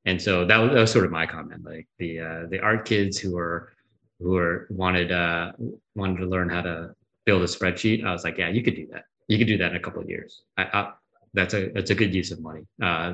And 0.05 0.21
so 0.21 0.45
that 0.45 0.57
was, 0.57 0.71
that 0.71 0.79
was 0.79 0.91
sort 0.91 1.05
of 1.05 1.11
my 1.11 1.25
comment. 1.25 1.63
Like 1.65 1.87
the 1.97 2.19
uh, 2.19 2.45
the 2.49 2.59
art 2.59 2.85
kids 2.85 3.17
who 3.17 3.37
are 3.37 3.73
who 4.19 4.35
are 4.37 4.67
wanted 4.69 5.11
uh, 5.11 5.51
wanted 5.95 6.17
to 6.17 6.25
learn 6.25 6.49
how 6.49 6.61
to 6.61 6.95
build 7.25 7.41
a 7.41 7.45
spreadsheet. 7.45 8.05
I 8.05 8.11
was 8.11 8.23
like, 8.23 8.37
yeah, 8.37 8.49
you 8.49 8.63
could 8.63 8.75
do 8.75 8.87
that. 8.91 9.05
You 9.27 9.37
could 9.37 9.47
do 9.47 9.57
that 9.57 9.71
in 9.71 9.77
a 9.77 9.79
couple 9.79 10.01
of 10.01 10.09
years. 10.09 10.43
I, 10.57 10.63
I, 10.63 10.91
that's 11.33 11.53
a 11.53 11.69
that's 11.69 11.91
a 11.91 11.95
good 11.95 12.13
use 12.13 12.31
of 12.31 12.41
money. 12.41 12.65
Uh, 12.81 13.13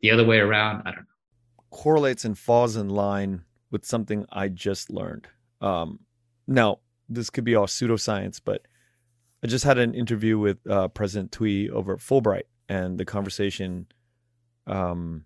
the 0.00 0.10
other 0.10 0.24
way 0.24 0.38
around, 0.38 0.82
I 0.82 0.90
don't 0.90 1.00
know. 1.00 1.66
Correlates 1.70 2.24
and 2.24 2.38
falls 2.38 2.76
in 2.76 2.88
line 2.88 3.42
with 3.70 3.84
something 3.86 4.26
I 4.30 4.48
just 4.48 4.90
learned. 4.90 5.28
Um, 5.62 6.00
now, 6.46 6.80
this 7.08 7.30
could 7.30 7.44
be 7.44 7.54
all 7.54 7.66
pseudoscience, 7.66 8.40
but 8.44 8.66
I 9.42 9.46
just 9.46 9.64
had 9.64 9.78
an 9.78 9.94
interview 9.94 10.38
with 10.38 10.58
uh, 10.68 10.88
President 10.88 11.30
Thuy 11.30 11.70
over 11.70 11.94
at 11.94 12.00
Fulbright, 12.00 12.44
and 12.68 12.98
the 12.98 13.04
conversation 13.04 13.86
um, 14.66 15.24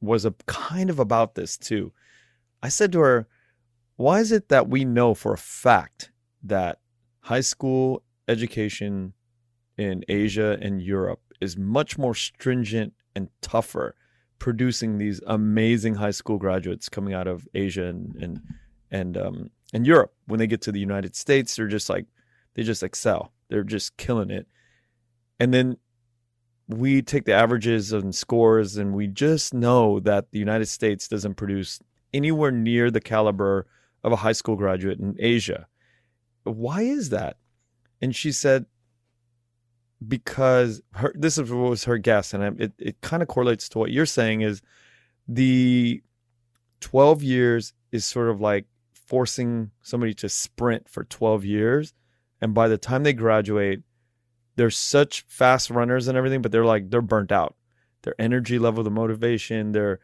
was 0.00 0.24
a 0.24 0.34
kind 0.46 0.90
of 0.90 0.98
about 0.98 1.34
this 1.34 1.56
too. 1.56 1.92
I 2.62 2.68
said 2.68 2.92
to 2.92 3.00
her, 3.00 3.28
"Why 3.96 4.20
is 4.20 4.32
it 4.32 4.48
that 4.48 4.68
we 4.68 4.84
know 4.84 5.14
for 5.14 5.32
a 5.32 5.38
fact 5.38 6.10
that 6.42 6.80
high 7.20 7.40
school 7.40 8.02
education 8.28 9.12
in 9.76 10.04
Asia 10.08 10.58
and 10.60 10.80
Europe 10.80 11.20
is 11.40 11.56
much 11.56 11.98
more 11.98 12.14
stringent 12.14 12.94
and 13.14 13.28
tougher 13.42 13.94
producing 14.38 14.98
these 14.98 15.20
amazing 15.26 15.94
high 15.94 16.10
school 16.10 16.38
graduates 16.38 16.88
coming 16.88 17.14
out 17.14 17.26
of 17.26 17.48
Asia 17.54 17.86
and 17.86 18.14
and 18.16 18.40
and 18.90 19.16
um 19.16 19.50
and 19.72 19.86
Europe. 19.86 20.12
When 20.26 20.38
they 20.38 20.46
get 20.46 20.62
to 20.62 20.72
the 20.72 20.80
United 20.80 21.16
States, 21.16 21.56
they're 21.56 21.68
just 21.68 21.88
like 21.88 22.06
they 22.54 22.62
just 22.62 22.82
excel. 22.82 23.32
They're 23.48 23.64
just 23.64 23.96
killing 23.96 24.30
it. 24.30 24.46
And 25.38 25.52
then 25.52 25.76
we 26.68 27.02
take 27.02 27.24
the 27.24 27.32
averages 27.32 27.92
and 27.92 28.14
scores 28.14 28.76
and 28.76 28.94
we 28.94 29.06
just 29.06 29.54
know 29.54 30.00
that 30.00 30.30
the 30.32 30.38
United 30.38 30.66
States 30.66 31.06
doesn't 31.06 31.34
produce 31.34 31.78
anywhere 32.12 32.50
near 32.50 32.90
the 32.90 33.00
caliber 33.00 33.66
of 34.02 34.12
a 34.12 34.16
high 34.16 34.32
school 34.32 34.56
graduate 34.56 34.98
in 34.98 35.16
Asia. 35.18 35.66
Why 36.44 36.82
is 36.82 37.10
that? 37.10 37.36
And 38.00 38.14
she 38.14 38.32
said 38.32 38.66
because 40.06 40.82
her 40.92 41.14
this 41.16 41.38
was 41.38 41.84
her 41.84 41.98
guess, 41.98 42.34
and 42.34 42.60
it 42.60 42.72
it 42.78 43.00
kind 43.00 43.22
of 43.22 43.28
correlates 43.28 43.68
to 43.70 43.78
what 43.78 43.90
you're 43.90 44.06
saying 44.06 44.42
is 44.42 44.62
the 45.26 46.02
12 46.80 47.22
years 47.22 47.72
is 47.92 48.04
sort 48.04 48.28
of 48.28 48.40
like 48.40 48.66
forcing 49.06 49.70
somebody 49.82 50.14
to 50.14 50.28
sprint 50.28 50.88
for 50.88 51.04
12 51.04 51.44
years 51.44 51.94
and 52.40 52.54
by 52.54 52.68
the 52.68 52.78
time 52.78 53.02
they 53.02 53.12
graduate 53.12 53.80
they're 54.56 54.70
such 54.70 55.24
fast 55.28 55.70
runners 55.70 56.08
and 56.08 56.18
everything 56.18 56.42
but 56.42 56.52
they're 56.52 56.64
like 56.64 56.90
they're 56.90 57.00
burnt 57.00 57.32
out 57.32 57.54
their 58.02 58.14
energy 58.18 58.58
level 58.58 58.82
the 58.82 58.90
motivation 58.90 59.72
their 59.72 60.00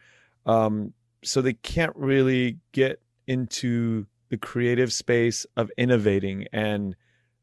um 0.46 0.92
so 1.24 1.40
they 1.40 1.52
can't 1.52 1.94
really 1.96 2.58
get 2.72 3.00
into 3.26 4.06
the 4.28 4.36
creative 4.36 4.92
space 4.92 5.46
of 5.56 5.70
innovating 5.76 6.46
and 6.52 6.96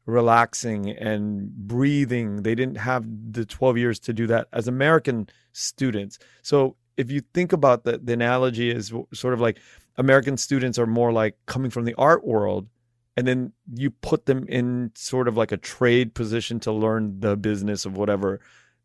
relaxing 0.06 0.90
and 0.90 1.50
breathing. 1.52 2.42
They 2.42 2.54
didn't 2.54 2.78
have 2.78 3.04
the 3.32 3.44
12 3.44 3.78
years 3.78 3.98
to 4.00 4.12
do 4.12 4.26
that 4.26 4.48
as 4.52 4.68
American 4.68 5.28
students. 5.52 6.18
So 6.42 6.76
if 6.96 7.10
you 7.10 7.22
think 7.32 7.52
about 7.52 7.84
the, 7.84 7.98
the 7.98 8.12
analogy 8.12 8.70
is 8.70 8.92
sort 9.14 9.34
of 9.34 9.40
like 9.40 9.58
American 9.96 10.36
students 10.36 10.78
are 10.78 10.86
more 10.86 11.12
like 11.12 11.36
coming 11.46 11.70
from 11.70 11.84
the 11.84 11.94
art 11.94 12.26
world 12.26 12.68
and 13.16 13.26
then 13.26 13.52
you 13.74 13.90
put 13.90 14.26
them 14.26 14.46
in 14.48 14.92
sort 14.94 15.28
of 15.28 15.36
like 15.36 15.52
a 15.52 15.56
trade 15.56 16.14
position 16.14 16.60
to 16.60 16.72
learn 16.72 17.20
the 17.20 17.36
business 17.36 17.84
of 17.84 17.96
whatever 17.96 18.40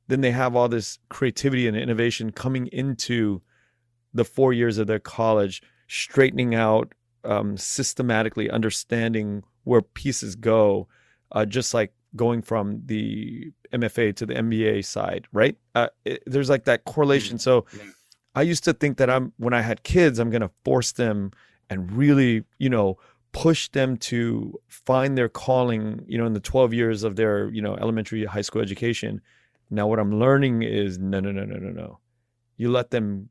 then 0.08 0.22
they 0.22 0.32
have 0.32 0.56
all 0.56 0.70
this 0.70 1.00
creativity 1.10 1.68
and 1.68 1.76
innovation 1.76 2.32
coming 2.32 2.68
into 2.68 3.42
the 4.14 4.26
four 4.26 4.54
years 4.54 4.78
of 4.78 4.88
their 4.88 5.00
college 5.00 5.62
straightening 5.88 6.56
out 6.56 6.94
um, 7.24 7.58
systematically 7.58 8.50
understanding 8.50 9.44
where 9.64 9.82
pieces 9.82 10.36
go 10.36 10.88
uh, 11.32 11.46
just 11.46 11.74
like 11.74 11.94
going 12.16 12.42
from 12.42 12.82
the 12.86 13.52
MFA 13.74 14.16
to 14.16 14.26
the 14.26 14.36
MBA 14.36 14.86
side, 14.86 15.28
right? 15.34 15.58
Uh, 15.74 15.90
it, 16.06 16.24
there's 16.26 16.50
like 16.50 16.66
that 16.66 16.86
correlation. 16.86 17.38
Mm-hmm. 17.38 17.42
So 17.42 17.66
I 18.36 18.42
used 18.42 18.64
to 18.66 18.74
think 18.74 18.98
that 18.98 19.10
I'm 19.10 19.34
when 19.38 19.54
I 19.54 19.62
had 19.62 19.84
kids, 19.84 20.20
I'm 20.20 20.30
gonna 20.30 20.52
force 20.64 20.92
them 20.92 21.32
and 21.70 21.92
really, 21.92 22.44
you 22.60 22.70
know, 22.70 22.98
push 23.32 23.70
them 23.70 23.98
to 23.98 24.60
find 24.68 25.18
their 25.18 25.30
calling, 25.30 26.04
you 26.08 26.18
know, 26.18 26.26
in 26.26 26.34
the 26.34 26.40
12 26.40 26.74
years 26.74 27.04
of 27.04 27.16
their, 27.16 27.50
you 27.50 27.62
know, 27.62 27.76
elementary 27.76 28.24
high 28.26 28.42
school 28.42 28.62
education. 28.62 29.22
Now 29.70 29.88
what 29.88 30.00
I'm 30.00 30.20
learning 30.20 30.64
is 30.64 31.00
no, 31.00 31.20
no, 31.20 31.32
no, 31.32 31.44
no, 31.44 31.58
no, 31.58 31.70
no. 31.70 32.00
You 32.58 32.70
let 32.70 32.92
them 32.92 33.30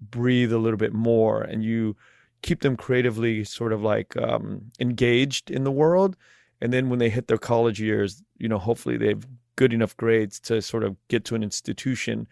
breathe 0.00 0.52
a 0.52 0.58
little 0.58 0.76
bit 0.76 0.92
more 0.92 1.42
and 1.42 1.62
you 1.62 1.96
keep 2.42 2.60
them 2.60 2.76
creatively 2.76 3.44
sort 3.44 3.72
of 3.72 3.82
like 3.82 4.16
um, 4.16 4.70
engaged 4.80 5.50
in 5.50 5.64
the 5.64 5.72
world. 5.72 6.16
And 6.60 6.72
then 6.72 6.88
when 6.88 6.98
they 6.98 7.10
hit 7.10 7.28
their 7.28 7.38
college 7.38 7.80
years, 7.80 8.22
you 8.38 8.48
know, 8.48 8.58
hopefully 8.58 8.96
they 8.96 9.08
have 9.08 9.26
good 9.56 9.72
enough 9.72 9.96
grades 9.96 10.38
to 10.40 10.62
sort 10.62 10.84
of 10.84 10.96
get 11.08 11.24
to 11.24 11.34
an 11.34 11.42
institution 11.42 12.26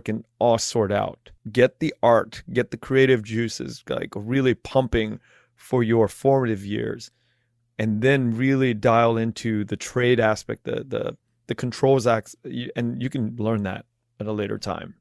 can 0.00 0.24
all 0.38 0.58
sort 0.58 0.90
out. 0.90 1.30
Get 1.52 1.80
the 1.80 1.94
art, 2.02 2.42
get 2.52 2.70
the 2.70 2.76
creative 2.76 3.22
juices 3.22 3.82
like 3.88 4.12
really 4.14 4.54
pumping 4.54 5.20
for 5.56 5.82
your 5.82 6.08
formative 6.08 6.64
years. 6.64 7.10
And 7.78 8.02
then 8.02 8.36
really 8.36 8.72
dial 8.72 9.16
into 9.16 9.64
the 9.64 9.76
trade 9.76 10.20
aspect, 10.20 10.64
the 10.64 10.84
the 10.84 11.16
the 11.48 11.54
controls 11.54 12.06
acts, 12.06 12.36
and 12.76 13.02
you 13.02 13.10
can 13.10 13.34
learn 13.36 13.64
that 13.64 13.84
at 14.20 14.26
a 14.26 14.32
later 14.32 14.58
time. 14.58 14.94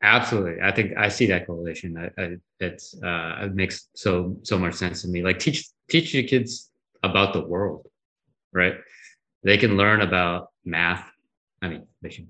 Absolutely, 0.00 0.62
I 0.62 0.70
think 0.70 0.96
I 0.96 1.08
see 1.08 1.26
that 1.26 1.46
correlation. 1.46 1.98
I, 1.98 2.22
I, 2.22 2.36
it's 2.60 2.94
uh, 3.02 3.38
it 3.42 3.54
makes 3.54 3.88
so 3.94 4.38
so 4.42 4.56
much 4.56 4.74
sense 4.74 5.02
to 5.02 5.08
me. 5.08 5.22
Like 5.22 5.40
teach 5.40 5.68
teach 5.90 6.14
your 6.14 6.22
kids 6.22 6.70
about 7.02 7.32
the 7.32 7.44
world, 7.44 7.88
right? 8.52 8.74
They 9.42 9.58
can 9.58 9.76
learn 9.76 10.00
about 10.00 10.50
math. 10.64 11.04
I 11.62 11.68
mean, 11.68 11.86
they 12.00 12.10
should 12.10 12.28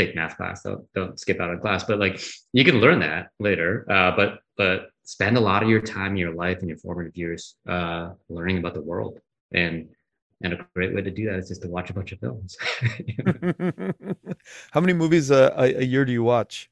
take 0.00 0.14
math 0.14 0.36
class. 0.36 0.62
Don't 0.62 0.84
don't 0.94 1.18
skip 1.18 1.40
out 1.40 1.50
of 1.50 1.60
class. 1.60 1.84
But 1.84 1.98
like 1.98 2.20
you 2.52 2.64
can 2.64 2.80
learn 2.80 3.00
that 3.00 3.28
later. 3.38 3.86
Uh, 3.90 4.14
but 4.16 4.38
but 4.56 4.90
spend 5.04 5.36
a 5.36 5.40
lot 5.40 5.62
of 5.62 5.68
your 5.68 5.80
time 5.80 6.12
in 6.12 6.16
your 6.16 6.34
life 6.34 6.58
and 6.60 6.68
your 6.68 6.78
formative 6.78 7.16
years 7.16 7.56
uh, 7.68 8.10
learning 8.28 8.58
about 8.58 8.74
the 8.74 8.82
world 8.82 9.18
and 9.52 9.88
and 10.42 10.54
a 10.54 10.66
great 10.74 10.94
way 10.94 11.02
to 11.02 11.10
do 11.10 11.26
that 11.26 11.38
is 11.38 11.48
just 11.48 11.62
to 11.62 11.68
watch 11.68 11.90
a 11.90 11.92
bunch 11.92 12.12
of 12.12 12.20
films. 12.20 12.56
How 14.70 14.80
many 14.80 14.94
movies 14.94 15.30
a, 15.30 15.52
a, 15.56 15.84
year 15.84 16.06
do 16.06 16.12
you 16.12 16.22
watch? 16.22 16.70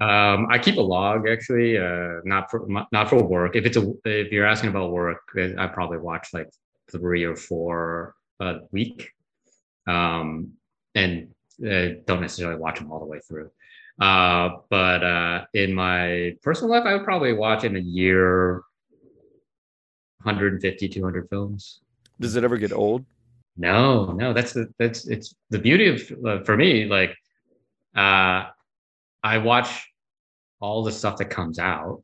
Um, 0.00 0.48
I 0.50 0.58
keep 0.58 0.76
a 0.76 0.80
log 0.80 1.28
actually, 1.28 1.78
uh, 1.78 2.20
not 2.24 2.50
for 2.50 2.66
not 2.90 3.08
for 3.08 3.22
work. 3.22 3.54
If 3.54 3.64
it's 3.64 3.76
a 3.76 3.92
if 4.04 4.32
you're 4.32 4.46
asking 4.46 4.70
about 4.70 4.90
work, 4.90 5.20
I 5.36 5.66
probably 5.68 5.98
watch 5.98 6.28
like 6.32 6.48
three 6.90 7.24
or 7.24 7.36
four 7.36 8.14
a 8.40 8.60
week, 8.72 9.10
um, 9.86 10.52
and 10.94 11.28
uh, 11.64 12.00
don't 12.06 12.20
necessarily 12.20 12.58
watch 12.58 12.78
them 12.78 12.90
all 12.92 13.00
the 13.00 13.06
way 13.06 13.20
through. 13.20 13.50
Uh, 14.00 14.50
but 14.70 15.02
uh, 15.02 15.44
in 15.54 15.74
my 15.74 16.36
personal 16.42 16.70
life, 16.70 16.84
I 16.86 16.94
would 16.94 17.04
probably 17.04 17.32
watch 17.32 17.64
in 17.64 17.76
a 17.76 17.80
year 17.80 18.62
150, 20.22 20.88
200 20.88 21.28
films. 21.28 21.80
Does 22.20 22.36
it 22.36 22.44
ever 22.44 22.56
get 22.56 22.72
old? 22.72 23.04
No, 23.56 24.12
no. 24.12 24.32
That's 24.32 24.52
the 24.52 24.72
that's 24.78 25.06
it's 25.08 25.34
the 25.50 25.58
beauty 25.58 25.88
of 25.88 26.12
uh, 26.24 26.44
for 26.44 26.56
me. 26.56 26.86
Like, 26.86 27.10
uh, 27.96 28.46
I 29.22 29.38
watch 29.38 29.88
all 30.60 30.84
the 30.84 30.92
stuff 30.92 31.18
that 31.18 31.30
comes 31.30 31.58
out, 31.58 32.02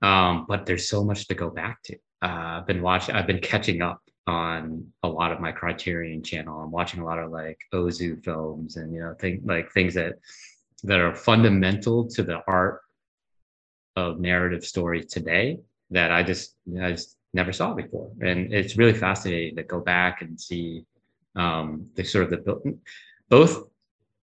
um, 0.00 0.46
but 0.48 0.64
there's 0.64 0.88
so 0.88 1.04
much 1.04 1.28
to 1.28 1.34
go 1.34 1.50
back 1.50 1.82
to. 1.84 1.96
Uh, 2.22 2.60
I've 2.60 2.66
been 2.66 2.82
watching. 2.82 3.14
I've 3.14 3.26
been 3.26 3.40
catching 3.40 3.82
up 3.82 4.00
on 4.26 4.86
a 5.02 5.08
lot 5.08 5.32
of 5.32 5.40
my 5.40 5.52
Criterion 5.52 6.22
channel. 6.22 6.60
I'm 6.60 6.70
watching 6.70 7.00
a 7.00 7.04
lot 7.04 7.18
of 7.18 7.30
like 7.30 7.58
Ozu 7.72 8.22
films 8.22 8.76
and 8.76 8.92
you 8.92 9.00
know 9.00 9.14
think 9.18 9.42
like 9.44 9.72
things 9.72 9.94
that 9.94 10.18
that 10.84 11.00
are 11.00 11.14
fundamental 11.14 12.08
to 12.08 12.22
the 12.22 12.42
art 12.46 12.82
of 13.96 14.20
narrative 14.20 14.64
story 14.64 15.04
today 15.04 15.58
that 15.90 16.12
I 16.12 16.22
just 16.22 16.54
I 16.80 16.92
just 16.92 17.16
never 17.32 17.52
saw 17.52 17.74
before. 17.74 18.10
And 18.20 18.52
it's 18.52 18.76
really 18.76 18.94
fascinating 18.94 19.56
to 19.56 19.62
go 19.62 19.80
back 19.80 20.22
and 20.22 20.40
see 20.40 20.84
um, 21.36 21.86
the 21.94 22.04
sort 22.04 22.24
of 22.24 22.44
the 22.44 22.78
both 23.28 23.64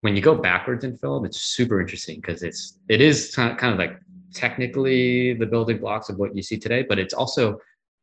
when 0.02 0.16
you 0.16 0.22
go 0.22 0.36
backwards 0.36 0.86
in 0.86 0.98
film, 0.98 1.26
it's 1.26 1.42
super 1.42 1.82
interesting 1.82 2.18
because 2.22 2.44
it's 2.44 2.80
it 2.88 3.02
is 3.02 3.36
kind 3.36 3.66
of 3.66 3.78
like 3.78 4.00
technically 4.34 5.34
the 5.34 5.46
building 5.46 5.78
blocks 5.80 6.10
of 6.10 6.18
what 6.18 6.36
you 6.36 6.42
see 6.42 6.58
today, 6.58 6.84
but 6.88 7.00
it's 7.00 7.14
also 7.14 7.60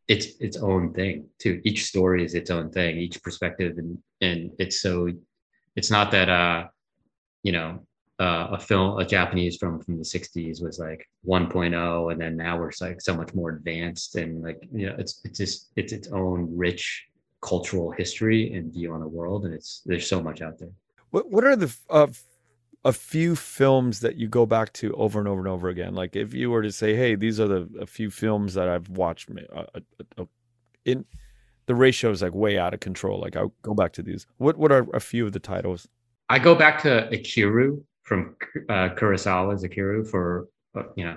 it's 0.08 0.26
its 0.40 0.56
own 0.56 0.92
thing 0.92 1.28
too. 1.38 1.60
Each 1.64 1.84
story 1.84 2.24
is 2.24 2.34
its 2.34 2.50
own 2.50 2.70
thing, 2.70 2.96
each 2.98 3.22
perspective, 3.22 3.78
and 3.78 3.98
and 4.20 4.52
it's 4.58 4.80
so 4.80 5.08
it's 5.74 5.90
not 5.90 6.10
that 6.12 6.28
uh 6.28 6.68
you 7.42 7.52
know 7.52 7.86
uh, 8.18 8.48
a 8.52 8.58
film, 8.58 8.98
a 8.98 9.04
Japanese 9.04 9.58
film 9.58 9.78
from 9.78 9.98
the 9.98 10.04
60s 10.04 10.62
was 10.62 10.78
like 10.78 11.06
1.0, 11.26 12.12
and 12.12 12.20
then 12.20 12.34
now 12.36 12.58
we're 12.58 12.70
like 12.80 13.00
so 13.00 13.14
much 13.14 13.34
more 13.34 13.50
advanced 13.50 14.16
and 14.16 14.42
like 14.42 14.58
you 14.72 14.86
know, 14.86 14.96
it's 14.98 15.20
it's 15.24 15.38
just 15.38 15.70
it's 15.76 15.92
its 15.92 16.08
own 16.08 16.48
rich 16.56 17.04
cultural 17.42 17.90
history 17.90 18.54
and 18.54 18.72
view 18.72 18.92
on 18.94 19.00
the 19.00 19.08
world, 19.08 19.44
and 19.44 19.54
it's 19.54 19.82
there's 19.84 20.08
so 20.08 20.22
much 20.22 20.40
out 20.40 20.58
there. 20.58 20.70
What 21.10 21.30
what 21.30 21.44
are 21.44 21.56
the 21.56 21.74
uh, 21.90 22.06
a 22.86 22.92
few 22.92 23.34
films 23.34 24.00
that 24.00 24.16
you 24.16 24.28
go 24.28 24.46
back 24.46 24.72
to 24.74 24.94
over 24.94 25.18
and 25.18 25.28
over 25.28 25.40
and 25.40 25.48
over 25.48 25.68
again? 25.68 25.94
Like 25.94 26.14
if 26.14 26.32
you 26.32 26.50
were 26.50 26.62
to 26.62 26.70
say, 26.70 26.94
hey, 26.94 27.16
these 27.16 27.40
are 27.40 27.48
the 27.48 27.68
a 27.80 27.86
few 27.86 28.10
films 28.10 28.54
that 28.54 28.68
I've 28.68 28.88
watched, 28.90 29.28
uh, 29.30 29.64
uh, 29.74 29.80
uh, 30.16 30.24
in 30.84 31.04
the 31.66 31.74
ratio 31.74 32.10
is 32.10 32.22
like 32.22 32.34
way 32.34 32.58
out 32.58 32.74
of 32.74 32.80
control. 32.80 33.20
Like 33.20 33.36
I'll 33.36 33.52
go 33.62 33.74
back 33.74 33.92
to 33.94 34.02
these. 34.02 34.26
What 34.38 34.56
what 34.56 34.70
are 34.70 34.86
a 34.94 35.00
few 35.00 35.26
of 35.26 35.32
the 35.32 35.40
titles? 35.40 35.88
I 36.28 36.38
go 36.38 36.54
back 36.54 36.80
to 36.82 37.08
Ikiru 37.12 37.82
from 38.02 38.36
uh, 38.68 38.90
Kurosawa's 38.90 39.64
Ikiru 39.64 40.08
for 40.08 40.48
uh, 40.76 40.84
you 40.94 41.04
know 41.04 41.16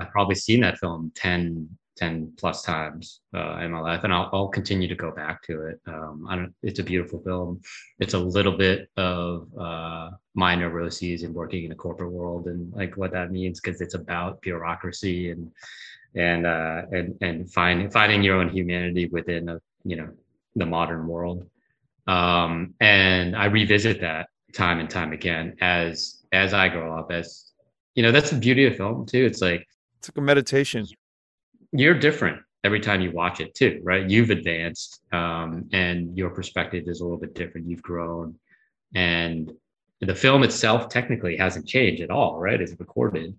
I've 0.00 0.10
probably 0.10 0.34
seen 0.34 0.60
that 0.60 0.78
film 0.78 1.12
10, 1.14 1.68
10 1.96 2.32
plus 2.36 2.62
times 2.62 3.20
uh, 3.34 3.58
in 3.58 3.70
my 3.70 3.80
life, 3.80 4.04
and 4.04 4.12
I'll, 4.12 4.28
I'll 4.32 4.48
continue 4.48 4.86
to 4.88 4.94
go 4.94 5.10
back 5.10 5.42
to 5.44 5.62
it. 5.62 5.80
Um, 5.86 6.54
it's 6.62 6.78
a 6.78 6.82
beautiful 6.82 7.20
film. 7.20 7.60
It's 7.98 8.14
a 8.14 8.18
little 8.18 8.56
bit 8.56 8.90
of 8.96 9.48
uh, 9.58 10.10
my 10.34 10.54
neuroses 10.54 11.22
and 11.22 11.34
working 11.34 11.64
in 11.64 11.72
a 11.72 11.74
corporate 11.74 12.12
world 12.12 12.46
and 12.46 12.72
like 12.74 12.96
what 12.96 13.12
that 13.12 13.32
means 13.32 13.60
because 13.60 13.80
it's 13.80 13.94
about 13.94 14.42
bureaucracy 14.42 15.30
and 15.30 15.50
and 16.14 16.46
uh, 16.46 16.82
and 16.92 17.16
and 17.20 17.50
finding 17.52 17.90
finding 17.90 18.22
your 18.22 18.36
own 18.36 18.48
humanity 18.48 19.06
within 19.06 19.48
a 19.48 19.60
you 19.84 19.96
know 19.96 20.08
the 20.54 20.66
modern 20.66 21.06
world. 21.06 21.46
Um, 22.06 22.74
and 22.80 23.36
I 23.36 23.46
revisit 23.46 24.00
that 24.00 24.28
time 24.54 24.80
and 24.80 24.88
time 24.88 25.12
again 25.12 25.56
as 25.60 26.22
as 26.32 26.54
I 26.54 26.68
grow 26.68 26.98
up. 26.98 27.10
As 27.10 27.52
you 27.94 28.02
know, 28.02 28.12
that's 28.12 28.30
the 28.30 28.38
beauty 28.38 28.66
of 28.66 28.76
film 28.76 29.06
too. 29.06 29.24
It's 29.24 29.40
like 29.40 29.66
it's 29.98 30.10
like 30.10 30.18
a 30.18 30.20
meditation. 30.20 30.86
You're 31.78 31.98
different 31.98 32.42
every 32.64 32.80
time 32.80 33.00
you 33.00 33.12
watch 33.12 33.40
it 33.40 33.54
too, 33.54 33.80
right? 33.84 34.08
You've 34.08 34.30
advanced, 34.30 35.00
um, 35.12 35.68
and 35.72 36.16
your 36.16 36.30
perspective 36.30 36.84
is 36.86 37.00
a 37.00 37.04
little 37.04 37.18
bit 37.18 37.34
different. 37.34 37.68
You've 37.68 37.82
grown, 37.82 38.34
and 38.94 39.52
the 40.00 40.14
film 40.14 40.42
itself 40.42 40.88
technically 40.88 41.36
hasn't 41.36 41.66
changed 41.66 42.02
at 42.02 42.10
all, 42.10 42.38
right? 42.38 42.60
It's 42.60 42.78
recorded, 42.78 43.38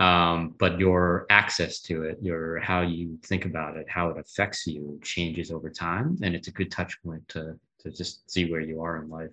um, 0.00 0.54
but 0.58 0.80
your 0.80 1.26
access 1.30 1.80
to 1.82 2.02
it, 2.02 2.18
your 2.20 2.58
how 2.58 2.82
you 2.82 3.18
think 3.24 3.44
about 3.44 3.76
it, 3.76 3.88
how 3.88 4.08
it 4.10 4.18
affects 4.18 4.66
you, 4.66 4.98
changes 5.02 5.50
over 5.50 5.70
time, 5.70 6.18
and 6.22 6.34
it's 6.34 6.48
a 6.48 6.52
good 6.52 6.70
touch 6.70 7.00
point 7.02 7.26
to 7.28 7.58
to 7.80 7.90
just 7.92 8.28
see 8.28 8.50
where 8.50 8.60
you 8.60 8.82
are 8.82 9.00
in 9.00 9.08
life. 9.08 9.30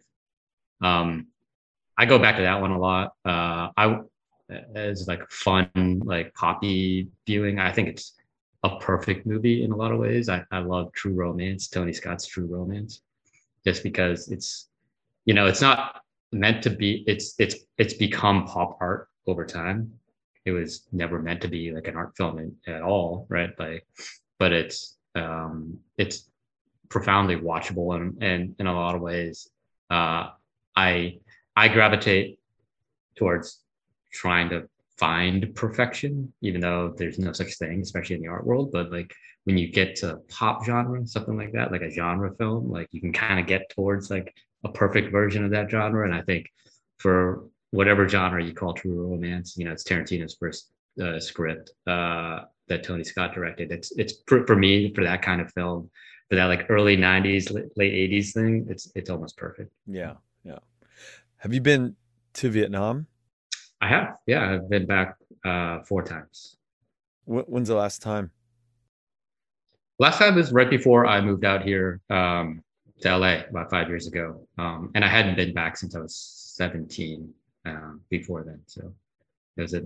Um, 0.81 1.27
I 1.97 2.05
go 2.05 2.19
back 2.19 2.35
to 2.35 2.43
that 2.43 2.61
one 2.61 2.71
a 2.71 2.79
lot. 2.79 3.13
Uh, 3.25 3.69
I 3.75 4.01
as 4.75 5.07
like 5.07 5.29
fun 5.29 6.01
like 6.05 6.33
poppy 6.35 7.07
viewing. 7.25 7.59
I 7.59 7.71
think 7.71 7.87
it's 7.87 8.13
a 8.65 8.79
perfect 8.79 9.27
movie 9.27 9.63
in 9.63 9.71
a 9.71 9.75
lot 9.75 9.91
of 9.91 9.99
ways. 9.99 10.27
I, 10.27 10.43
I 10.51 10.59
love 10.59 10.91
True 10.91 11.13
Romance, 11.13 11.67
Tony 11.67 11.93
Scott's 11.93 12.25
True 12.25 12.47
Romance, 12.47 13.01
just 13.63 13.83
because 13.83 14.29
it's 14.29 14.69
you 15.25 15.33
know 15.35 15.45
it's 15.45 15.61
not 15.61 16.01
meant 16.31 16.63
to 16.63 16.71
be. 16.71 17.03
It's 17.07 17.35
it's 17.37 17.55
it's 17.77 17.93
become 17.93 18.45
pop 18.45 18.77
art 18.81 19.07
over 19.27 19.45
time. 19.45 19.93
It 20.45 20.51
was 20.51 20.87
never 20.91 21.21
meant 21.21 21.41
to 21.41 21.47
be 21.47 21.71
like 21.71 21.87
an 21.87 21.95
art 21.95 22.13
film 22.17 22.39
in, 22.39 22.55
at 22.73 22.81
all, 22.81 23.27
right? 23.29 23.51
Like, 23.59 23.85
but 24.39 24.51
it's 24.51 24.97
um, 25.13 25.79
it's 25.97 26.27
profoundly 26.89 27.35
watchable 27.35 27.95
and 27.95 28.21
and 28.23 28.55
in 28.59 28.65
a 28.67 28.73
lot 28.73 28.95
of 28.95 29.01
ways. 29.01 29.47
Uh, 29.91 30.29
I 30.75 31.19
I 31.55 31.67
gravitate 31.67 32.39
towards 33.15 33.61
trying 34.11 34.49
to 34.49 34.67
find 34.97 35.53
perfection, 35.55 36.33
even 36.41 36.61
though 36.61 36.93
there's 36.97 37.19
no 37.19 37.33
such 37.33 37.57
thing, 37.57 37.81
especially 37.81 38.15
in 38.15 38.21
the 38.21 38.27
art 38.29 38.45
world. 38.45 38.71
But 38.71 38.91
like 38.91 39.13
when 39.43 39.57
you 39.57 39.71
get 39.71 39.95
to 39.97 40.19
pop 40.29 40.65
genre, 40.65 41.05
something 41.05 41.37
like 41.37 41.51
that, 41.53 41.71
like 41.71 41.81
a 41.81 41.91
genre 41.91 42.33
film, 42.35 42.69
like 42.69 42.87
you 42.91 43.01
can 43.01 43.13
kind 43.13 43.39
of 43.39 43.47
get 43.47 43.69
towards 43.69 44.09
like 44.09 44.33
a 44.63 44.69
perfect 44.69 45.11
version 45.11 45.43
of 45.43 45.51
that 45.51 45.69
genre. 45.69 46.05
And 46.05 46.15
I 46.15 46.21
think 46.21 46.47
for 46.97 47.45
whatever 47.71 48.07
genre 48.07 48.43
you 48.43 48.53
call 48.53 48.73
true 48.73 49.07
romance, 49.09 49.55
you 49.57 49.65
know, 49.65 49.71
it's 49.71 49.83
Tarantino's 49.83 50.37
first 50.39 50.71
uh, 51.01 51.19
script 51.19 51.71
uh, 51.87 52.41
that 52.67 52.83
Tony 52.83 53.03
Scott 53.03 53.33
directed. 53.33 53.71
It's 53.71 53.91
it's 53.97 54.15
for, 54.27 54.45
for 54.47 54.55
me 54.55 54.93
for 54.93 55.03
that 55.03 55.21
kind 55.21 55.41
of 55.41 55.51
film, 55.53 55.89
for 56.29 56.35
that 56.35 56.45
like 56.45 56.67
early 56.69 56.95
'90s, 56.95 57.51
late 57.75 57.93
'80s 57.93 58.33
thing. 58.33 58.65
It's 58.69 58.91
it's 58.95 59.09
almost 59.09 59.37
perfect. 59.37 59.71
Yeah, 59.85 60.13
yeah. 60.43 60.59
Have 61.37 61.53
you 61.53 61.61
been 61.61 61.95
to 62.35 62.49
Vietnam? 62.49 63.07
I 63.85 63.87
have. 63.87 64.15
Yeah, 64.25 64.51
I've 64.51 64.67
been 64.67 64.87
back 64.87 65.15
uh, 65.45 65.81
four 65.83 66.01
times. 66.01 66.57
When's 67.25 67.67
the 67.67 67.75
last 67.75 68.01
time? 68.01 68.31
Last 69.99 70.17
time 70.17 70.33
was 70.33 70.51
right 70.51 70.69
before 70.71 71.05
I 71.05 71.21
moved 71.21 71.45
out 71.45 71.61
here 71.61 72.01
um, 72.09 72.63
to 73.01 73.15
LA 73.15 73.41
about 73.47 73.69
five 73.69 73.87
years 73.87 74.07
ago, 74.07 74.47
um, 74.57 74.89
and 74.95 75.05
I 75.05 75.07
hadn't 75.07 75.35
been 75.35 75.53
back 75.53 75.77
since 75.77 75.95
I 75.95 75.99
was 75.99 76.15
17 76.55 77.31
um, 77.67 78.01
before 78.09 78.43
then. 78.43 78.59
So 78.65 78.91
it 79.55 79.61
was 79.61 79.75
a 79.75 79.83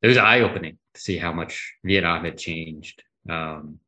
it 0.00 0.06
was 0.06 0.16
eye 0.16 0.40
opening 0.40 0.78
to 0.94 1.00
see 1.00 1.18
how 1.18 1.32
much 1.32 1.74
Vietnam 1.84 2.24
had 2.24 2.38
changed. 2.38 3.02
Um, 3.28 3.78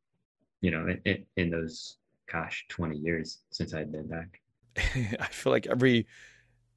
you 0.61 0.69
know, 0.69 0.85
in, 1.03 1.25
in 1.35 1.49
those 1.49 1.97
gosh 2.31 2.63
20 2.69 2.95
years 2.95 3.39
since 3.49 3.73
I'd 3.73 3.91
been 3.91 4.07
back. 4.07 4.39
I 5.19 5.25
feel 5.31 5.51
like 5.51 5.65
every 5.65 6.05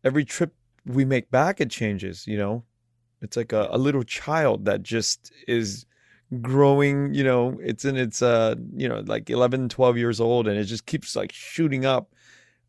every 0.03 0.25
trip 0.25 0.55
we 0.87 1.05
make 1.05 1.30
back 1.30 1.61
it 1.61 1.70
changes. 1.70 2.26
You 2.26 2.39
know, 2.39 2.64
it's 3.22 3.37
like 3.37 3.53
a, 3.53 3.68
a 3.70 3.78
little 3.78 4.03
child 4.03 4.64
that 4.66 4.82
just 4.82 5.32
is 5.49 5.87
growing 6.41 7.14
you 7.14 7.24
know? 7.24 7.59
It's 7.62 7.85
in 7.85 7.97
its 7.97 8.22
uh 8.22 8.57
you 8.74 8.89
know 8.89 9.03
like 9.07 9.30
11 9.30 9.68
12 9.68 9.97
years 9.97 10.20
old 10.20 10.49
and 10.49 10.59
it 10.59 10.64
just 10.64 10.87
keeps 10.87 11.16
like 11.16 11.32
shooting 11.32 11.85
up 11.85 12.12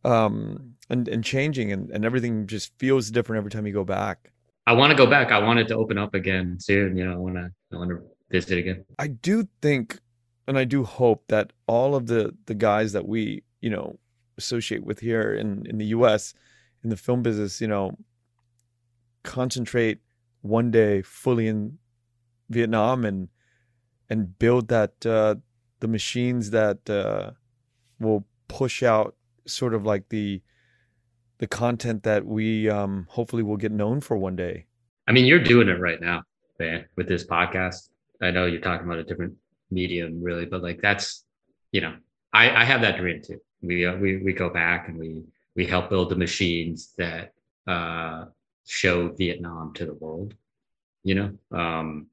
um 0.04 0.76
and, 0.90 1.08
and 1.08 1.24
changing 1.24 1.72
and, 1.72 1.90
and 1.90 2.06
everything 2.06 2.48
just 2.48 2.78
feels 2.78 3.10
different 3.10 3.40
every 3.40 3.52
time 3.52 3.66
you 3.66 3.74
go 3.74 3.84
back. 3.84 4.32
I 4.68 4.74
want 4.74 4.92
to 4.92 4.98
go 4.98 5.06
back. 5.06 5.32
I 5.32 5.40
want 5.40 5.60
it 5.60 5.68
to 5.68 5.76
open 5.76 5.98
up 5.98 6.14
again 6.14 6.58
soon 6.60 6.96
you 6.98 7.06
know? 7.06 7.14
I 7.14 7.18
want 7.18 7.36
to 7.36 7.52
i 7.74 7.76
want 7.76 7.90
to 7.90 8.02
visit 8.32 8.58
again. 8.58 8.86
I 9.00 9.08
do 9.08 9.48
think 9.62 10.00
and 10.48 10.58
i 10.58 10.64
do 10.64 10.84
hope 10.84 11.24
that 11.28 11.54
all 11.68 11.96
of 11.96 12.08
the 12.08 12.36
the 12.46 12.56
guys 12.56 12.94
that 12.94 13.08
we 13.08 13.44
you 13.62 13.70
know 13.70 13.98
associate 14.38 14.84
with 14.84 15.00
here 15.00 15.34
in 15.34 15.66
in 15.66 15.78
the 15.78 15.86
us 15.86 16.34
in 16.86 16.90
the 16.90 16.96
film 16.96 17.22
business 17.22 17.60
you 17.60 17.68
know 17.68 17.98
concentrate 19.24 20.00
one 20.42 20.72
day 20.72 21.02
fully 21.02 21.48
in 21.48 21.78
vietnam 22.50 23.04
and 23.04 23.28
and 24.10 24.38
build 24.38 24.68
that 24.68 25.06
uh, 25.06 25.36
the 25.80 25.88
machines 25.88 26.52
that 26.52 26.88
uh, 26.90 27.32
will 28.00 28.26
push 28.48 28.84
out 28.84 29.16
sort 29.46 29.74
of 29.74 29.86
like 29.86 30.10
the 30.10 30.42
the 31.38 31.48
content 31.48 32.04
that 32.04 32.26
we 32.26 32.70
um, 32.70 33.08
hopefully 33.10 33.44
will 33.44 33.58
get 33.58 33.72
known 33.72 34.00
for 34.00 34.16
one 34.16 34.36
day. 34.36 34.66
I 35.08 35.12
mean, 35.12 35.26
you're 35.26 35.44
doing 35.44 35.68
it 35.68 35.80
right 35.80 36.00
now, 36.00 36.24
man, 36.60 36.86
with 36.96 37.08
this 37.08 37.28
podcast. 37.28 37.90
I 38.22 38.32
know 38.32 38.46
you're 38.46 38.62
talking 38.62 38.86
about 38.86 39.00
a 39.00 39.04
different 39.04 39.34
medium, 39.70 40.24
really, 40.24 40.46
but 40.46 40.64
like 40.64 40.80
that's, 40.82 41.26
you 41.72 41.82
know, 41.82 41.94
I, 42.32 42.62
I 42.62 42.64
have 42.64 42.82
that 42.82 42.98
dream 42.98 43.22
too. 43.22 43.40
We 43.62 43.86
uh, 43.86 43.98
we 43.98 44.18
we 44.18 44.34
go 44.34 44.50
back 44.50 44.88
and 44.88 44.98
we 44.98 45.24
we 45.56 45.66
help 45.66 45.90
build 45.90 46.10
the 46.10 46.16
machines 46.16 46.94
that 46.98 47.34
uh, 47.68 48.26
show 48.68 49.10
Vietnam 49.10 49.74
to 49.76 49.86
the 49.86 49.94
world. 49.94 50.34
You 51.04 51.16
know, 51.16 51.32
um, 51.52 52.08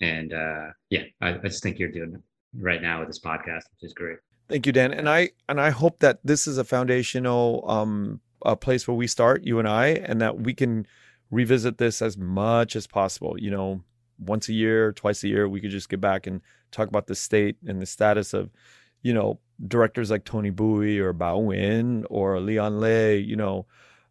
and 0.00 0.32
uh, 0.32 0.66
yeah, 0.90 1.04
I, 1.20 1.30
I 1.30 1.38
just 1.44 1.62
think 1.62 1.78
you're 1.78 1.90
doing 1.90 2.14
it 2.14 2.20
right 2.56 2.82
now 2.82 3.00
with 3.00 3.08
this 3.08 3.20
podcast, 3.20 3.64
which 3.72 3.82
is 3.82 3.94
great. 3.94 4.18
Thank 4.48 4.66
you, 4.66 4.72
Dan. 4.72 4.92
And 4.92 5.08
I 5.08 5.30
and 5.48 5.60
I 5.60 5.70
hope 5.70 6.00
that 6.00 6.20
this 6.24 6.46
is 6.46 6.58
a 6.58 6.64
foundational 6.64 7.64
um, 7.66 8.20
a 8.44 8.56
place 8.56 8.86
where 8.86 8.96
we 8.96 9.06
start, 9.06 9.44
you 9.44 9.58
and 9.58 9.68
I, 9.68 9.86
and 9.86 10.20
that 10.20 10.40
we 10.40 10.54
can 10.54 10.86
revisit 11.30 11.78
this 11.78 12.02
as 12.02 12.16
much 12.16 12.76
as 12.76 12.86
possible. 12.86 13.36
You 13.38 13.50
know, 13.50 13.80
once 14.18 14.48
a 14.48 14.52
year, 14.52 14.92
twice 14.92 15.24
a 15.24 15.28
year, 15.28 15.48
we 15.48 15.60
could 15.60 15.70
just 15.70 15.88
get 15.88 16.00
back 16.00 16.26
and 16.26 16.42
talk 16.70 16.88
about 16.88 17.06
the 17.06 17.14
state 17.14 17.56
and 17.66 17.80
the 17.80 17.86
status 17.86 18.34
of, 18.34 18.50
you 19.04 19.14
know, 19.14 19.38
directors 19.68 20.10
like 20.10 20.24
Tony 20.24 20.50
Bui 20.50 20.98
or 20.98 21.14
Bao 21.14 21.40
Nguyen 21.44 22.04
or 22.10 22.40
Leon 22.40 22.80
Le, 22.80 23.14
you 23.14 23.36
know, 23.36 23.66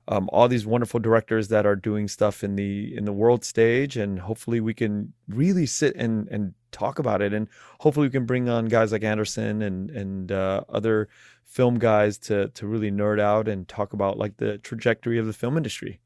um, 0.07 0.29
all 0.31 0.47
these 0.47 0.65
wonderful 0.65 0.99
directors 0.99 1.47
that 1.49 1.65
are 1.65 1.75
doing 1.75 2.07
stuff 2.07 2.43
in 2.43 2.55
the 2.55 2.95
in 2.95 3.05
the 3.05 3.13
world 3.13 3.43
stage, 3.43 3.97
and 3.97 4.19
hopefully 4.19 4.59
we 4.59 4.73
can 4.73 5.13
really 5.27 5.65
sit 5.65 5.95
and 5.95 6.27
and 6.27 6.53
talk 6.71 6.99
about 6.99 7.21
it, 7.21 7.33
and 7.33 7.47
hopefully 7.79 8.07
we 8.07 8.11
can 8.11 8.25
bring 8.25 8.49
on 8.49 8.65
guys 8.65 8.91
like 8.91 9.03
Anderson 9.03 9.61
and 9.61 9.89
and 9.89 10.31
uh, 10.31 10.63
other 10.69 11.09
film 11.45 11.79
guys 11.79 12.17
to 12.17 12.49
to 12.49 12.67
really 12.67 12.91
nerd 12.91 13.19
out 13.19 13.47
and 13.47 13.67
talk 13.67 13.93
about 13.93 14.17
like 14.17 14.37
the 14.37 14.57
trajectory 14.59 15.17
of 15.17 15.25
the 15.25 15.33
film 15.33 15.55
industry. 15.55 15.99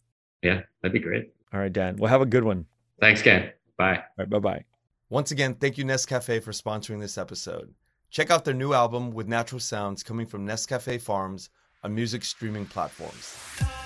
Yeah, 0.44 0.62
that'd 0.82 0.94
be 0.94 1.00
great. 1.00 1.34
All 1.52 1.60
right, 1.60 1.74
Dan. 1.74 1.98
Well, 1.98 2.10
have 2.10 2.22
a 2.22 2.28
good 2.28 2.44
one. 2.44 2.66
Thanks, 3.00 3.24
Ken. 3.24 3.52
Bye. 3.78 3.96
All 3.96 4.04
right, 4.20 4.30
bye 4.30 4.40
bye. 4.40 4.64
Once 5.10 5.32
again, 5.32 5.56
thank 5.56 5.78
you 5.78 5.86
Nescafe 5.86 6.44
for 6.44 6.52
sponsoring 6.52 7.00
this 7.00 7.18
episode. 7.18 7.74
Check 8.10 8.32
out 8.32 8.46
their 8.46 8.54
new 8.54 8.74
album 8.74 9.12
with 9.12 9.28
natural 9.28 9.60
sounds 9.60 10.04
coming 10.04 10.26
from 10.26 10.46
Nescafe 10.48 11.02
Farms 11.02 11.50
on 11.84 11.94
music 11.94 12.24
streaming 12.24 12.66
platforms. 12.66 13.36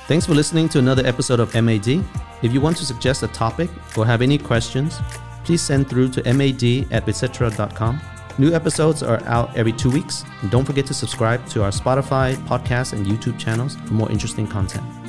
Thanks 0.07 0.26
for 0.26 0.34
listening 0.34 0.69
to 0.69 0.80
another 0.80 1.05
episode 1.05 1.39
of 1.39 1.53
MAD. 1.53 2.03
If 2.41 2.53
you 2.53 2.61
want 2.61 2.78
to 2.78 2.86
suggest 2.86 3.24
a 3.24 3.28
topic 3.28 3.69
or 3.97 4.05
have 4.05 4.22
any 4.22 4.38
questions, 4.38 4.99
please 5.43 5.61
send 5.61 5.89
through 5.89 6.09
to 6.09 6.34
mad 6.34 6.63
at 6.91 7.07
etc.com. 7.07 8.01
New 8.38 8.53
episodes 8.53 9.03
are 9.03 9.24
out 9.26 9.55
every 9.57 9.74
two 9.74 9.91
weeks. 9.91 10.24
And 10.41 10.49
don't 10.49 10.65
forget 10.65 10.86
to 10.88 10.93
subscribe 10.93 11.45
to 11.47 11.63
our 11.63 11.72
Spotify, 11.72 12.36
podcast, 12.47 12.93
and 12.93 13.05
YouTube 13.05 13.38
channels 13.38 13.76
for 13.76 13.93
more 13.93 14.09
interesting 14.11 14.47
content. 14.47 15.01